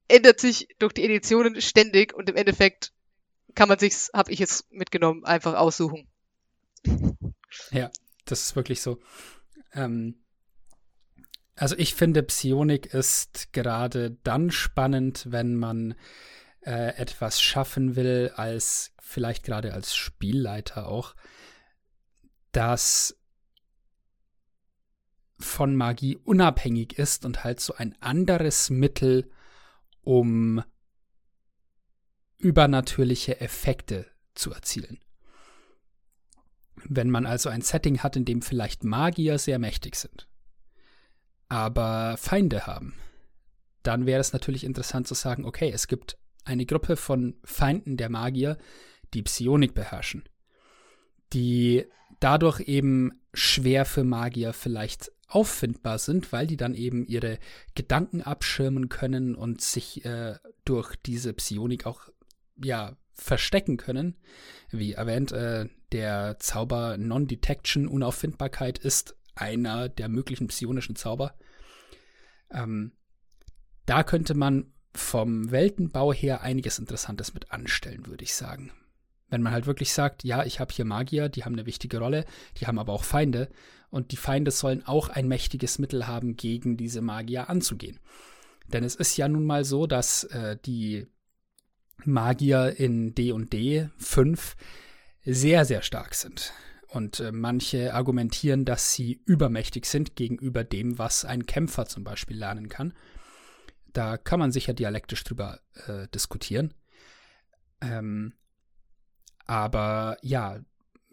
[0.07, 2.93] ändert sich durch die Editionen ständig und im Endeffekt
[3.53, 6.07] kann man sich's, habe ich jetzt mitgenommen, einfach aussuchen.
[7.71, 7.91] Ja,
[8.25, 8.99] das ist wirklich so.
[9.73, 10.23] Ähm,
[11.55, 15.95] also ich finde, Psionik ist gerade dann spannend, wenn man
[16.61, 21.15] äh, etwas schaffen will, als vielleicht gerade als Spielleiter auch,
[22.51, 23.17] das
[25.39, 29.29] von Magie unabhängig ist und halt so ein anderes Mittel,
[30.01, 30.63] um
[32.37, 34.99] übernatürliche Effekte zu erzielen.
[36.83, 40.27] Wenn man also ein Setting hat, in dem vielleicht Magier sehr mächtig sind,
[41.47, 42.95] aber Feinde haben,
[43.83, 48.09] dann wäre es natürlich interessant zu sagen, okay, es gibt eine Gruppe von Feinden der
[48.09, 48.57] Magier,
[49.13, 50.23] die Psionik beherrschen,
[51.33, 51.85] die
[52.19, 57.39] dadurch eben schwer für Magier vielleicht auffindbar sind, weil die dann eben ihre
[57.73, 60.35] Gedanken abschirmen können und sich äh,
[60.65, 62.09] durch diese Psionik auch
[62.61, 64.17] ja verstecken können.
[64.69, 71.35] Wie erwähnt, äh, der Zauber Non-Detection, Unauffindbarkeit, ist einer der möglichen psionischen Zauber.
[72.51, 72.91] Ähm,
[73.85, 78.71] da könnte man vom Weltenbau her einiges Interessantes mit anstellen, würde ich sagen.
[79.29, 82.25] Wenn man halt wirklich sagt, ja, ich habe hier Magier, die haben eine wichtige Rolle,
[82.57, 83.49] die haben aber auch Feinde
[83.89, 87.99] und die Feinde sollen auch ein mächtiges Mittel haben, gegen diese Magier anzugehen.
[88.67, 91.07] Denn es ist ja nun mal so, dass äh, die
[92.05, 94.55] Magier in D&D 5
[95.23, 96.53] sehr, sehr stark sind.
[96.87, 102.37] Und äh, manche argumentieren, dass sie übermächtig sind gegenüber dem, was ein Kämpfer zum Beispiel
[102.37, 102.93] lernen kann.
[103.93, 106.73] Da kann man sicher dialektisch drüber äh, diskutieren.
[107.81, 108.33] Ähm,
[109.45, 110.59] aber ja,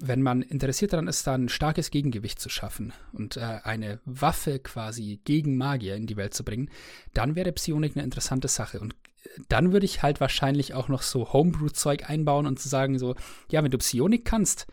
[0.01, 4.61] wenn man interessiert daran ist, da ein starkes Gegengewicht zu schaffen und äh, eine Waffe
[4.61, 6.71] quasi gegen Magier in die Welt zu bringen,
[7.15, 8.79] dann wäre Psionik eine interessante Sache.
[8.79, 12.99] Und äh, dann würde ich halt wahrscheinlich auch noch so Homebrew-Zeug einbauen und zu sagen,
[12.99, 13.17] so,
[13.51, 14.69] ja, wenn du Psionik kannst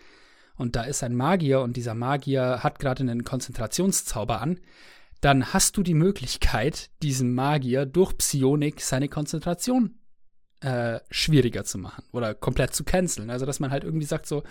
[0.58, 4.60] und da ist ein Magier und dieser Magier hat gerade einen Konzentrationszauber an,
[5.26, 9.98] dann hast du die Möglichkeit, diesem Magier durch Psionik seine Konzentration
[10.62, 13.32] äh, schwieriger zu machen oder komplett zu canceln.
[13.32, 14.44] Also, dass man halt irgendwie sagt, so,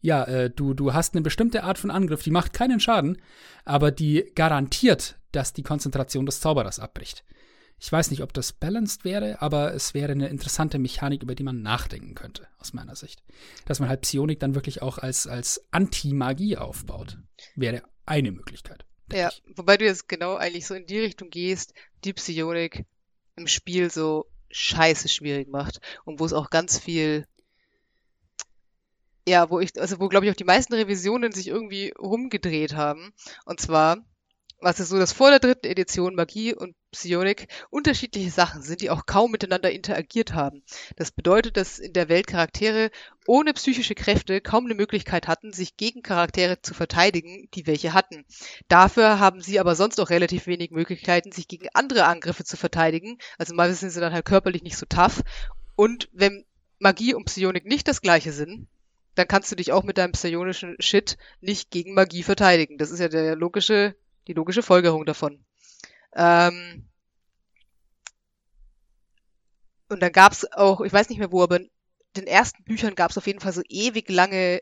[0.00, 3.18] ja, äh, du, du hast eine bestimmte Art von Angriff, die macht keinen Schaden,
[3.66, 7.22] aber die garantiert, dass die Konzentration des Zauberers abbricht.
[7.78, 11.44] Ich weiß nicht, ob das balanced wäre, aber es wäre eine interessante Mechanik, über die
[11.44, 13.22] man nachdenken könnte, aus meiner Sicht.
[13.66, 17.18] Dass man halt Psionik dann wirklich auch als, als Anti-Magie aufbaut,
[17.54, 18.86] wäre eine Möglichkeit.
[19.12, 21.74] Ja, wobei du jetzt genau eigentlich so in die Richtung gehst,
[22.04, 22.84] die Psionik
[23.36, 27.26] im Spiel so scheiße schwierig macht und wo es auch ganz viel
[29.28, 33.12] ja, wo ich, also wo glaube ich auch die meisten Revisionen sich irgendwie rumgedreht haben.
[33.44, 33.98] Und zwar,
[34.60, 38.90] was ist so, dass vor der dritten Edition Magie und Psionik unterschiedliche Sachen sind, die
[38.90, 40.62] auch kaum miteinander interagiert haben.
[40.96, 42.90] Das bedeutet, dass in der Welt Charaktere
[43.26, 48.24] ohne psychische Kräfte kaum eine Möglichkeit hatten, sich gegen Charaktere zu verteidigen, die welche hatten.
[48.68, 53.18] Dafür haben sie aber sonst auch relativ wenig Möglichkeiten, sich gegen andere Angriffe zu verteidigen.
[53.38, 55.22] Also meistens sind sie dann halt körperlich nicht so tough.
[55.76, 56.44] Und wenn
[56.78, 58.66] Magie und Psionik nicht das gleiche sind,
[59.14, 62.78] dann kannst du dich auch mit deinem psionischen Shit nicht gegen Magie verteidigen.
[62.78, 63.94] Das ist ja der logische,
[64.30, 65.44] die logische Folgerung davon.
[66.14, 66.88] Ähm
[69.88, 71.70] und dann gab's auch, ich weiß nicht mehr wo, aber in
[72.16, 74.60] den ersten Büchern gab's auf jeden Fall so ewig lange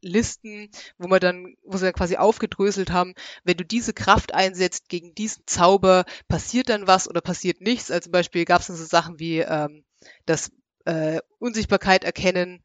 [0.00, 4.88] Listen, wo man dann, wo sie dann quasi aufgedröselt haben, wenn du diese Kraft einsetzt
[4.88, 7.90] gegen diesen Zauber, passiert dann was oder passiert nichts.
[7.90, 9.84] Also zum Beispiel gab's dann so Sachen wie ähm,
[10.24, 10.52] das
[10.84, 12.62] äh, Unsichtbarkeit erkennen,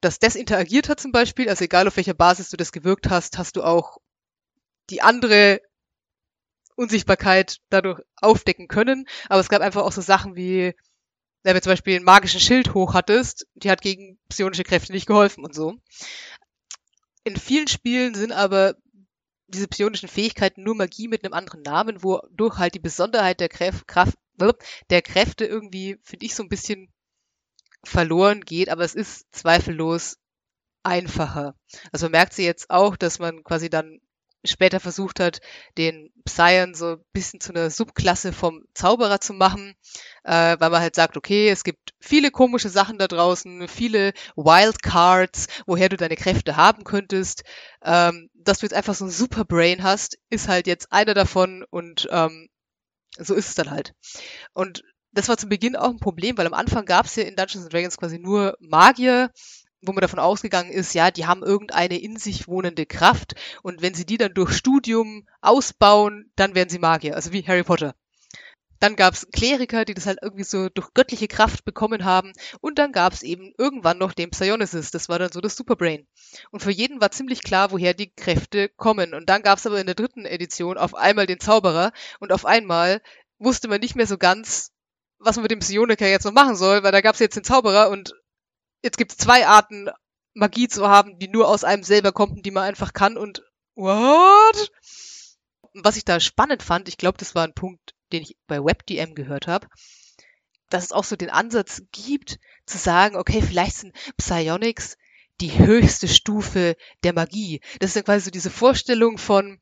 [0.00, 3.36] dass das interagiert hat zum Beispiel, also egal auf welcher Basis du das gewirkt hast,
[3.36, 3.98] hast du auch
[4.90, 5.60] die andere
[6.76, 9.06] Unsichtbarkeit dadurch aufdecken können.
[9.28, 10.74] Aber es gab einfach auch so Sachen wie,
[11.42, 15.06] wenn du zum Beispiel einen magischen Schild hoch hattest, die hat gegen psionische Kräfte nicht
[15.06, 15.74] geholfen und so.
[17.24, 18.76] In vielen Spielen sind aber
[19.48, 23.84] diese psionischen Fähigkeiten nur Magie mit einem anderen Namen, wodurch halt die Besonderheit der, Kraft,
[24.90, 26.92] der Kräfte irgendwie, finde ich, so ein bisschen
[27.84, 30.18] verloren geht, aber es ist zweifellos
[30.82, 31.54] einfacher.
[31.92, 34.00] Also man merkt sie jetzt auch, dass man quasi dann
[34.44, 35.40] später versucht hat,
[35.76, 39.74] den Psion so ein bisschen zu einer Subklasse vom Zauberer zu machen,
[40.24, 45.48] äh, weil man halt sagt, okay, es gibt viele komische Sachen da draußen, viele Wildcards,
[45.66, 47.42] woher du deine Kräfte haben könntest.
[47.82, 52.08] Ähm, dass du jetzt einfach so ein Superbrain hast, ist halt jetzt einer davon und
[52.10, 52.48] ähm,
[53.18, 53.94] So ist es dann halt.
[54.54, 54.82] Und
[55.12, 57.68] das war zu Beginn auch ein Problem, weil am Anfang gab es ja in Dungeons
[57.68, 59.30] Dragons quasi nur Magier,
[59.82, 63.94] wo man davon ausgegangen ist, ja, die haben irgendeine in sich wohnende Kraft und wenn
[63.94, 67.94] sie die dann durch Studium ausbauen, dann werden sie Magier, also wie Harry Potter.
[68.80, 72.32] Dann gab es Kleriker, die das halt irgendwie so durch göttliche Kraft bekommen haben.
[72.60, 74.94] Und dann gab es eben irgendwann noch den Psionicist.
[74.94, 76.06] Das war dann so das Superbrain.
[76.50, 79.14] Und für jeden war ziemlich klar, woher die Kräfte kommen.
[79.14, 81.92] Und dann gab es aber in der dritten Edition auf einmal den Zauberer.
[82.20, 83.02] Und auf einmal
[83.38, 84.70] wusste man nicht mehr so ganz,
[85.18, 87.44] was man mit dem Psioniker jetzt noch machen soll, weil da gab es jetzt den
[87.44, 88.14] Zauberer und
[88.82, 89.88] jetzt gibt es zwei Arten,
[90.34, 93.16] Magie zu haben, die nur aus einem selber kommt, die man einfach kann.
[93.16, 93.42] Und
[93.74, 94.70] what?
[95.74, 99.14] Was ich da spannend fand, ich glaube, das war ein Punkt, den ich bei WebDM
[99.14, 99.66] gehört habe,
[100.70, 104.96] dass es auch so den Ansatz gibt, zu sagen, okay, vielleicht sind Psionics
[105.40, 107.60] die höchste Stufe der Magie.
[107.78, 109.60] Das ist ja quasi so diese Vorstellung von,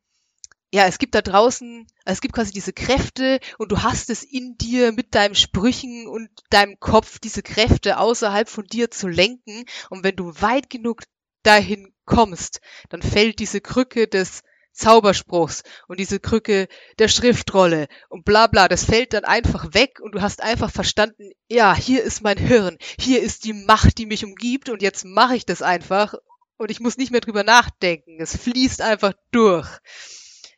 [0.73, 4.57] ja, es gibt da draußen, es gibt quasi diese Kräfte und du hast es in
[4.59, 9.65] dir mit deinen Sprüchen und deinem Kopf, diese Kräfte außerhalb von dir zu lenken.
[9.91, 11.03] Und wenn du weit genug
[11.43, 16.69] dahin kommst, dann fällt diese Krücke des Zauberspruchs und diese Krücke
[16.99, 21.31] der Schriftrolle und bla bla, das fällt dann einfach weg und du hast einfach verstanden,
[21.49, 25.37] ja, hier ist mein Hirn, hier ist die Macht, die mich umgibt und jetzt mache
[25.37, 26.15] ich das einfach
[26.59, 28.21] und ich muss nicht mehr drüber nachdenken.
[28.21, 29.69] Es fließt einfach durch.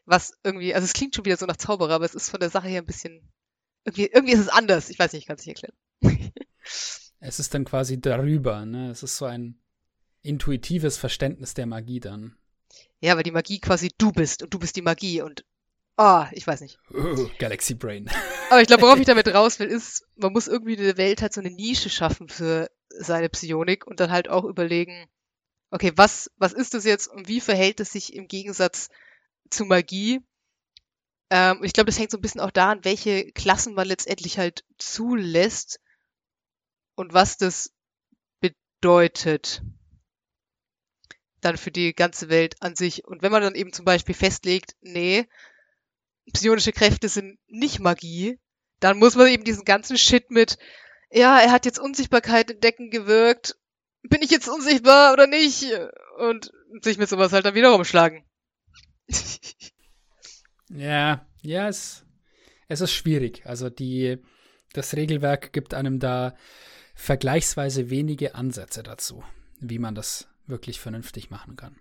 [0.09, 2.49] Was irgendwie, also es klingt schon wieder so nach Zauberer, aber es ist von der
[2.49, 3.21] Sache her ein bisschen,
[3.85, 4.89] irgendwie, irgendwie ist es anders.
[4.89, 5.77] Ich weiß nicht, ich kann es nicht erklären.
[7.21, 8.91] es ist dann quasi darüber, ne?
[8.91, 9.61] Es ist so ein
[10.23, 12.37] intuitives Verständnis der Magie dann.
[13.01, 15.45] Ja, weil die Magie quasi du bist und du bist die Magie und
[15.97, 16.79] ah, oh, ich weiß nicht.
[16.91, 18.11] Uh, Galaxy Brain.
[18.51, 21.21] Aber ich glaube, worauf ich damit raus will, ist, man muss irgendwie in der Welt
[21.21, 25.07] halt so eine Nische schaffen für seine Psionik und dann halt auch überlegen,
[25.71, 28.89] okay, was, was ist das jetzt und wie verhält es sich im Gegensatz
[29.51, 30.21] zu Magie?
[31.31, 34.65] Ähm, ich glaube, das hängt so ein bisschen auch daran, welche Klassen man letztendlich halt
[34.79, 35.81] zulässt
[36.95, 37.73] und was das
[38.41, 39.63] bedeutet
[41.41, 43.05] dann für die ganze Welt an sich.
[43.05, 45.27] Und wenn man dann eben zum Beispiel festlegt, nee,
[46.33, 48.39] psionische Kräfte sind nicht Magie,
[48.81, 50.59] dann muss man eben diesen ganzen Shit mit,
[51.11, 53.57] ja, er hat jetzt Unsichtbarkeit entdecken gewirkt,
[54.03, 55.67] bin ich jetzt unsichtbar oder nicht?
[56.19, 56.53] Und
[56.83, 58.25] sich mit sowas halt dann wieder rumschlagen.
[60.71, 62.05] Ja, ja, es,
[62.69, 63.47] es ist schwierig.
[63.47, 64.19] Also die,
[64.73, 66.35] das Regelwerk gibt einem da
[66.95, 69.23] vergleichsweise wenige Ansätze dazu,
[69.61, 71.79] wie man das wirklich vernünftig machen kann.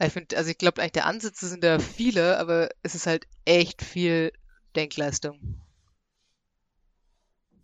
[0.00, 3.26] Ich finde, also ich glaube eigentlich, der Ansätze sind da viele, aber es ist halt
[3.44, 4.32] echt viel
[4.76, 5.60] Denkleistung.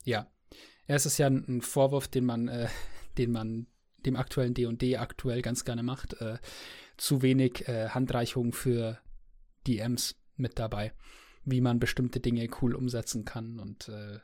[0.03, 0.31] Ja.
[0.87, 2.69] es ist ja ein Vorwurf, den man, äh,
[3.17, 3.69] den man
[4.05, 6.15] dem aktuellen D&D aktuell ganz gerne macht.
[6.15, 6.39] Äh,
[6.97, 8.99] zu wenig äh, Handreichungen für
[9.67, 10.93] DMs mit dabei,
[11.45, 14.21] wie man bestimmte Dinge cool umsetzen kann und äh,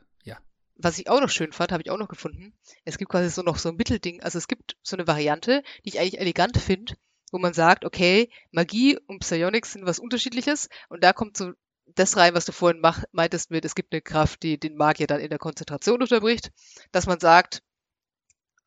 [0.83, 2.53] was ich auch noch schön fand, habe ich auch noch gefunden.
[2.85, 4.21] Es gibt quasi so noch so ein Mittelding.
[4.21, 6.95] Also es gibt so eine Variante, die ich eigentlich elegant finde,
[7.31, 11.51] wo man sagt, okay, Magie und Psionics sind was unterschiedliches und da kommt so
[11.95, 15.07] das rein, was du vorhin mach, meintest mit, es gibt eine Kraft, die den Magier
[15.07, 16.51] dann in der Konzentration unterbricht,
[16.91, 17.61] dass man sagt,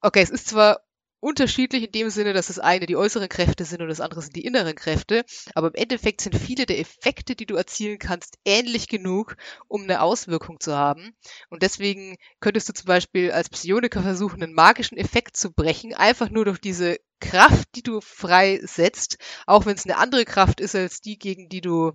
[0.00, 0.80] okay, es ist zwar
[1.24, 4.36] unterschiedlich in dem Sinne, dass das eine die äußeren Kräfte sind und das andere sind
[4.36, 5.24] die inneren Kräfte.
[5.54, 9.36] Aber im Endeffekt sind viele der Effekte, die du erzielen kannst, ähnlich genug,
[9.66, 11.16] um eine Auswirkung zu haben.
[11.48, 16.28] Und deswegen könntest du zum Beispiel als Psioniker versuchen, einen magischen Effekt zu brechen, einfach
[16.28, 21.00] nur durch diese Kraft, die du freisetzt, auch wenn es eine andere Kraft ist als
[21.00, 21.92] die, gegen die du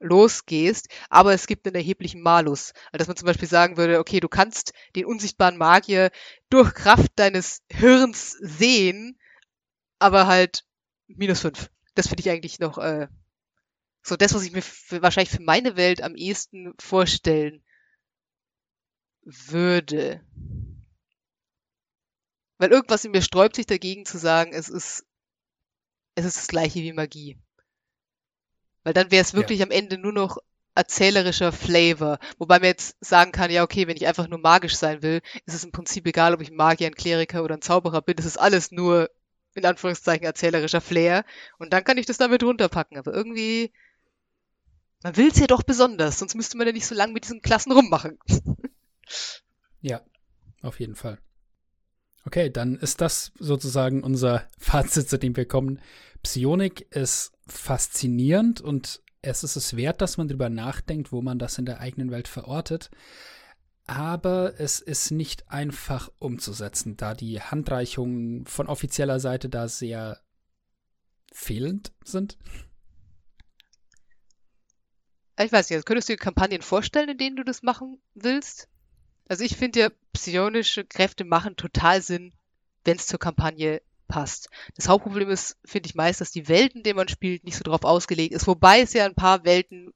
[0.00, 2.72] losgehst, aber es gibt einen erheblichen Malus.
[2.86, 6.10] Also dass man zum Beispiel sagen würde, okay, du kannst den unsichtbaren Magier
[6.48, 9.18] durch Kraft deines Hirns sehen,
[9.98, 10.64] aber halt
[11.06, 11.70] minus fünf.
[11.94, 13.08] Das finde ich eigentlich noch äh,
[14.02, 17.62] so das, was ich mir für, wahrscheinlich für meine Welt am ehesten vorstellen
[19.22, 20.24] würde.
[22.58, 25.06] Weil irgendwas in mir sträubt sich dagegen zu sagen, es ist,
[26.14, 27.38] es ist das gleiche wie Magie.
[28.82, 29.66] Weil dann wäre es wirklich ja.
[29.66, 30.38] am Ende nur noch
[30.74, 32.18] erzählerischer Flavor.
[32.38, 35.54] Wobei man jetzt sagen kann, ja, okay, wenn ich einfach nur magisch sein will, ist
[35.54, 38.16] es im Prinzip egal, ob ich ein Magier, ein Kleriker oder ein Zauberer bin.
[38.18, 39.10] Es ist alles nur,
[39.54, 41.24] in Anführungszeichen, erzählerischer Flair.
[41.58, 42.98] Und dann kann ich das damit runterpacken.
[42.98, 43.72] Aber irgendwie,
[45.02, 47.42] man will es ja doch besonders, sonst müsste man ja nicht so lange mit diesen
[47.42, 48.18] Klassen rummachen.
[49.80, 50.00] ja,
[50.62, 51.18] auf jeden Fall.
[52.26, 55.80] Okay, dann ist das sozusagen unser Fazit, zu dem wir kommen.
[56.22, 61.58] Psionik ist faszinierend und es ist es wert, dass man darüber nachdenkt, wo man das
[61.58, 62.90] in der eigenen Welt verortet.
[63.86, 70.20] Aber es ist nicht einfach umzusetzen, da die Handreichungen von offizieller Seite da sehr
[71.32, 72.38] fehlend sind.
[75.38, 78.68] ich weiß nicht, also könntest du dir Kampagnen vorstellen, in denen du das machen willst?
[79.28, 82.32] Also ich finde ja, psionische Kräfte machen total Sinn,
[82.84, 84.50] wenn es zur Kampagne passt.
[84.74, 87.84] Das Hauptproblem ist, finde ich meist, dass die Welten, in man spielt, nicht so drauf
[87.84, 88.46] ausgelegt ist.
[88.46, 89.92] Wobei es ja ein paar Welten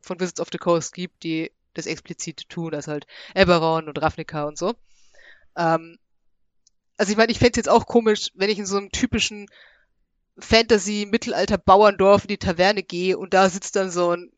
[0.00, 4.44] von Wizards of the Coast gibt, die das explizit tun, also halt Eberron und Ravnica
[4.44, 4.74] und so.
[5.56, 5.98] Ähm,
[6.96, 9.48] also ich meine, ich fände es jetzt auch komisch, wenn ich in so einem typischen
[10.38, 14.30] Fantasy-Mittelalter-Bauerndorf in die Taverne gehe und da sitzt dann so ein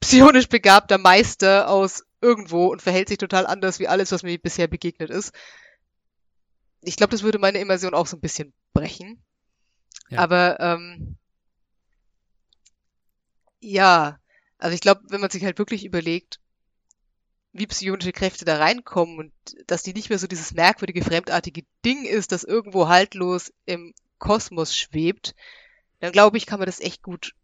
[0.00, 4.68] psionisch begabter Meister aus irgendwo und verhält sich total anders wie alles, was mir bisher
[4.68, 5.32] begegnet ist.
[6.86, 9.20] Ich glaube, das würde meine Immersion auch so ein bisschen brechen.
[10.08, 10.20] Ja.
[10.20, 11.16] Aber ähm,
[13.60, 14.20] ja,
[14.58, 16.38] also ich glaube, wenn man sich halt wirklich überlegt,
[17.52, 19.32] wie psionische Kräfte da reinkommen und
[19.66, 24.76] dass die nicht mehr so dieses merkwürdige, fremdartige Ding ist, das irgendwo haltlos im Kosmos
[24.76, 25.34] schwebt,
[25.98, 27.34] dann glaube ich, kann man das echt gut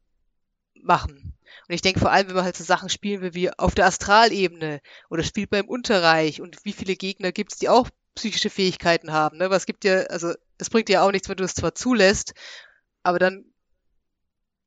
[0.74, 1.34] machen.
[1.68, 3.86] Und ich denke vor allem, wenn man halt so Sachen spielen will wie auf der
[3.86, 9.12] Astralebene oder spielt beim Unterreich und wie viele Gegner gibt es, die auch psychische Fähigkeiten
[9.12, 9.38] haben.
[9.38, 9.50] Ne?
[9.50, 12.34] Was gibt dir, also es bringt dir auch nichts, wenn du es zwar zulässt,
[13.02, 13.44] aber dann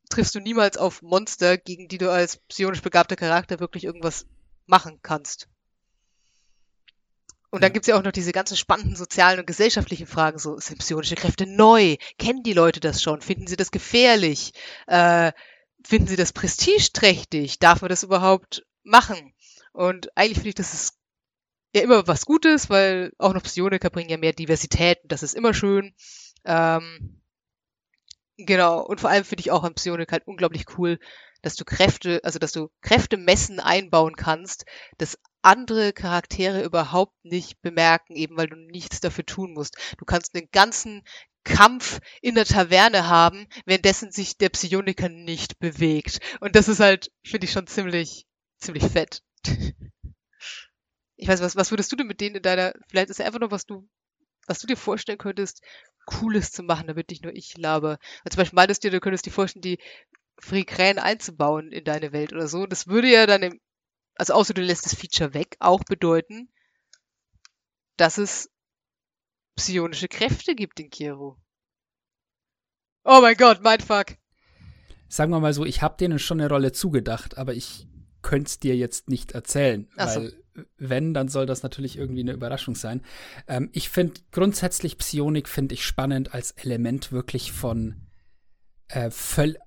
[0.09, 4.25] triffst du niemals auf Monster, gegen die du als psionisch begabter Charakter wirklich irgendwas
[4.65, 5.47] machen kannst.
[7.55, 10.79] Und dann gibt's ja auch noch diese ganzen spannenden sozialen und gesellschaftlichen Fragen, so sind
[10.79, 11.95] psionische Kräfte neu?
[12.17, 13.21] Kennen die Leute das schon?
[13.21, 14.51] Finden sie das gefährlich?
[14.87, 15.31] Äh,
[15.85, 17.59] finden sie das prestigeträchtig?
[17.59, 19.33] Darf man das überhaupt machen?
[19.71, 20.97] Und eigentlich finde ich, das ist
[21.75, 25.35] ja immer was Gutes, weil auch noch Psioniker bringen ja mehr Diversität und das ist
[25.35, 25.93] immer schön.
[26.45, 27.21] Ähm,
[28.37, 30.99] genau, und vor allem finde ich auch am Psionik halt unglaublich cool,
[31.41, 34.65] dass du Kräfte, also dass du Kräfte messen einbauen kannst,
[34.97, 39.77] dass andere Charaktere überhaupt nicht bemerken, eben weil du nichts dafür tun musst.
[39.99, 41.03] Du kannst einen ganzen
[41.43, 46.19] Kampf in der Taverne haben, währenddessen sich der Psioniker nicht bewegt.
[46.39, 48.25] Und das ist halt, finde ich schon ziemlich,
[48.57, 49.21] ziemlich fett.
[51.17, 53.39] Ich weiß, was, was würdest du denn mit denen in deiner, vielleicht ist ja einfach
[53.39, 53.87] nur, was du,
[54.47, 55.63] was du dir vorstellen könntest,
[56.05, 57.97] Cooles zu machen, damit nicht nur ich laber.
[58.23, 59.79] Also zum Beispiel meintest du, du könntest dir vorstellen, die
[60.39, 62.65] Frikrähen einzubauen in deine Welt oder so.
[62.65, 63.61] Das würde ja dann im,
[64.15, 66.49] also außer du lässt das Feature weg, auch bedeuten,
[67.97, 68.49] dass es
[69.55, 71.37] psionische Kräfte gibt in Kiro.
[73.03, 74.17] Oh mein Gott, mein Fuck.
[75.07, 77.87] Sagen wir mal so, ich habe denen schon eine Rolle zugedacht, aber ich
[78.25, 80.33] könnte es dir jetzt nicht erzählen, Ach weil
[80.77, 83.01] wenn, dann soll das natürlich irgendwie eine Überraschung sein.
[83.47, 88.07] Ähm, ich finde grundsätzlich Psionik finde ich spannend als Element wirklich von
[88.87, 89.11] äh,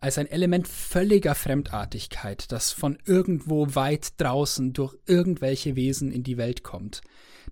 [0.01, 6.37] als ein Element völliger Fremdartigkeit, das von irgendwo weit draußen durch irgendwelche Wesen in die
[6.37, 7.03] Welt kommt.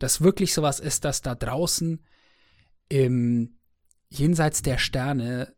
[0.01, 2.03] Das wirklich sowas ist, dass da draußen
[2.89, 3.59] im
[4.09, 5.55] jenseits der Sterne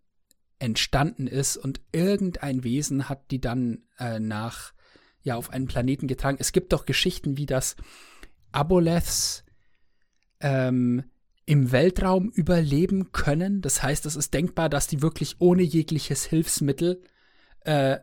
[0.59, 4.73] entstanden ist und irgendein Wesen hat die dann äh, nach
[5.23, 6.39] ja auf einen Planeten getragen.
[6.40, 7.77] Es gibt doch Geschichten wie das
[8.53, 9.45] Aboleths
[10.40, 11.05] ähm,
[11.45, 13.62] im Weltraum überleben können.
[13.62, 17.03] Das heißt, es ist denkbar, dass die wirklich ohne jegliches Hilfsmittel
[17.61, 17.99] äh,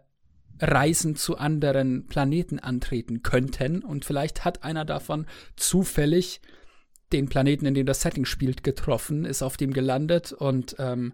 [0.60, 3.84] Reisen zu anderen Planeten antreten könnten.
[3.84, 6.42] Und vielleicht hat einer davon zufällig
[7.12, 11.14] den Planeten, in dem das Setting spielt, getroffen, ist auf dem gelandet und ähm,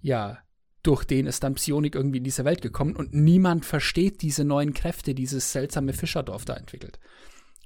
[0.00, 0.38] ja,
[0.82, 4.74] durch den ist dann Psionik irgendwie in diese Welt gekommen und niemand versteht diese neuen
[4.74, 6.98] Kräfte, dieses seltsame Fischerdorf da entwickelt.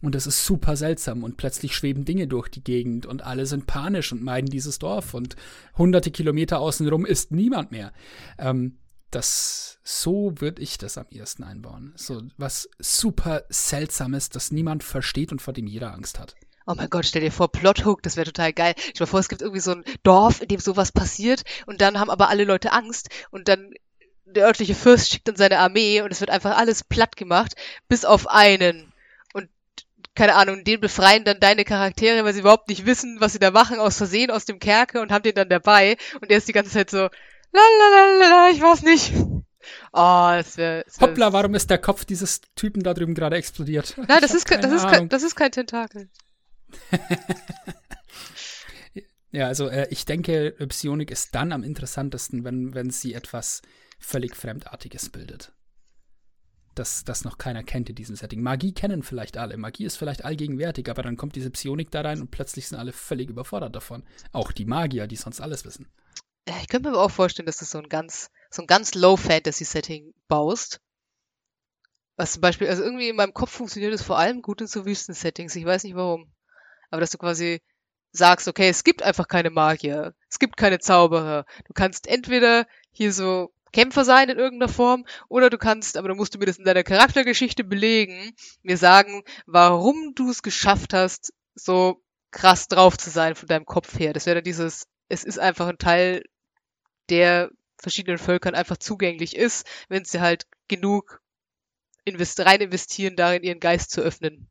[0.03, 3.67] Und das ist super seltsam und plötzlich schweben Dinge durch die Gegend und alle sind
[3.67, 5.37] panisch und meiden dieses Dorf und
[5.79, 7.93] hunderte Kilometer außenrum ist niemand mehr.
[8.39, 8.79] Ähm,
[9.13, 11.93] das, so würde ich das am ehesten einbauen.
[11.97, 16.35] So was super seltsames, das niemand versteht und vor dem jeder Angst hat.
[16.67, 18.75] Oh mein Gott, stell dir vor, Plothook, das wäre total geil.
[18.93, 21.99] Ich mir vor, es gibt irgendwie so ein Dorf, in dem sowas passiert und dann
[21.99, 23.73] haben aber alle Leute Angst und dann
[24.25, 27.55] der örtliche Fürst schickt dann seine Armee und es wird einfach alles platt gemacht,
[27.89, 28.93] bis auf einen
[30.15, 33.51] keine Ahnung, den befreien dann deine Charaktere, weil sie überhaupt nicht wissen, was sie da
[33.51, 36.53] machen, aus Versehen aus dem Kerker und haben den dann dabei und er ist die
[36.53, 37.09] ganze Zeit so,
[37.53, 39.13] lalalala, ich weiß nicht.
[39.93, 40.85] Oh, das wäre.
[40.99, 43.95] Wär, Hoppla, warum ist der Kopf dieses Typen da drüben gerade explodiert?
[43.97, 46.09] Nein, das ist, das, ist kein, das ist kein Tentakel.
[49.31, 53.63] ja, also äh, ich denke, Psionik ist dann am interessantesten, wenn, wenn sie etwas
[53.99, 55.53] völlig Fremdartiges bildet
[56.75, 58.43] das, das noch keiner kennt in diesem Setting.
[58.43, 59.57] Magie kennen vielleicht alle.
[59.57, 62.93] Magie ist vielleicht allgegenwärtig, aber dann kommt diese Psionik da rein und plötzlich sind alle
[62.93, 64.05] völlig überfordert davon.
[64.33, 65.89] Auch die Magier, die sonst alles wissen.
[66.47, 70.13] Ich könnte mir aber auch vorstellen, dass du so ein ganz, so ein ganz Low-Fantasy-Setting
[70.29, 70.81] baust.
[72.17, 74.85] Was zum Beispiel, also irgendwie in meinem Kopf funktioniert es vor allem gut in so
[74.85, 75.55] Wüsten-Settings.
[75.57, 76.33] Ich weiß nicht warum.
[76.93, 77.61] Aber dass du quasi
[78.13, 80.15] sagst, okay, es gibt einfach keine Magier.
[80.29, 81.47] Es gibt keine Zauberer.
[81.65, 86.19] Du kannst entweder hier so Kämpfer sein in irgendeiner Form, oder du kannst, aber dann
[86.19, 91.33] musst du mir das in deiner Charaktergeschichte belegen, mir sagen, warum du es geschafft hast,
[91.55, 94.13] so krass drauf zu sein von deinem Kopf her.
[94.13, 96.23] Das wäre dann dieses, es ist einfach ein Teil,
[97.09, 101.23] der verschiedenen Völkern einfach zugänglich ist, wenn sie halt genug
[102.05, 104.51] invest rein investieren, darin ihren Geist zu öffnen.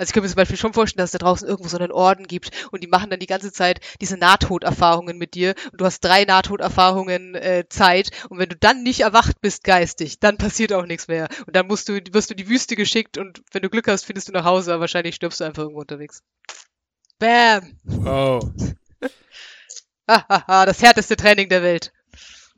[0.00, 1.92] Also ich könnte mir zum Beispiel schon vorstellen, dass es da draußen irgendwo so einen
[1.92, 5.84] Orden gibt und die machen dann die ganze Zeit diese Nahtoderfahrungen mit dir und du
[5.84, 10.72] hast drei Nahtoderfahrungen äh, Zeit und wenn du dann nicht erwacht bist geistig, dann passiert
[10.72, 13.68] auch nichts mehr und dann musst du, wirst du die Wüste geschickt und wenn du
[13.68, 16.22] Glück hast, findest du nach Hause, aber wahrscheinlich stirbst du einfach irgendwo unterwegs.
[17.18, 17.76] Bam!
[18.06, 18.40] Oh.
[20.08, 21.92] Hahaha, das härteste Training der Welt.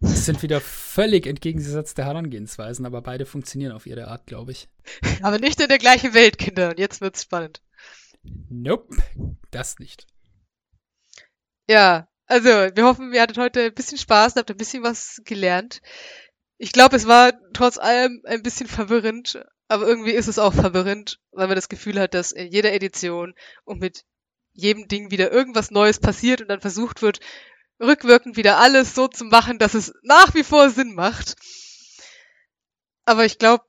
[0.02, 4.68] Das sind wieder völlig entgegengesetzte Herangehensweisen, aber beide funktionieren auf ihre Art, glaube ich.
[5.22, 6.70] Aber nicht in der gleichen Welt, Kinder.
[6.70, 7.62] Und jetzt wird's spannend.
[8.48, 8.96] Nope,
[9.52, 10.06] das nicht.
[11.68, 15.22] Ja, also wir hoffen, ihr hattet heute ein bisschen Spaß und habt ein bisschen was
[15.24, 15.80] gelernt.
[16.58, 21.20] Ich glaube, es war trotz allem ein bisschen verwirrend, aber irgendwie ist es auch verwirrend,
[21.30, 23.34] weil man das Gefühl hat, dass in jeder Edition
[23.64, 24.04] und mit
[24.52, 27.20] jedem Ding wieder irgendwas Neues passiert und dann versucht wird,
[27.82, 31.34] rückwirkend wieder alles so zu machen, dass es nach wie vor Sinn macht.
[33.04, 33.64] Aber ich glaube,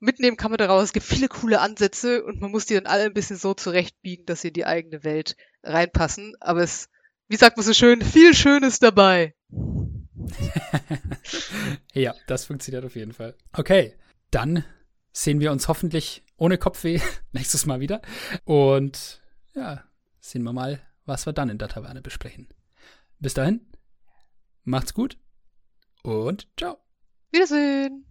[0.00, 3.04] mitnehmen kann man daraus, es gibt viele coole Ansätze und man muss die dann alle
[3.04, 6.34] ein bisschen so zurechtbiegen, dass sie in die eigene Welt reinpassen.
[6.40, 6.88] Aber es,
[7.28, 9.34] wie sagt man so schön, viel Schönes dabei.
[11.92, 13.34] ja, das funktioniert auf jeden Fall.
[13.52, 13.94] Okay,
[14.30, 14.64] dann
[15.12, 17.00] sehen wir uns hoffentlich ohne Kopfweh
[17.32, 18.00] nächstes Mal wieder.
[18.44, 19.22] Und
[19.54, 19.84] ja,
[20.20, 22.48] sehen wir mal, was wir dann in der Taverne besprechen.
[23.20, 23.66] Bis dahin,
[24.64, 25.18] macht's gut
[26.02, 26.78] und ciao.
[27.30, 28.07] Wiedersehen.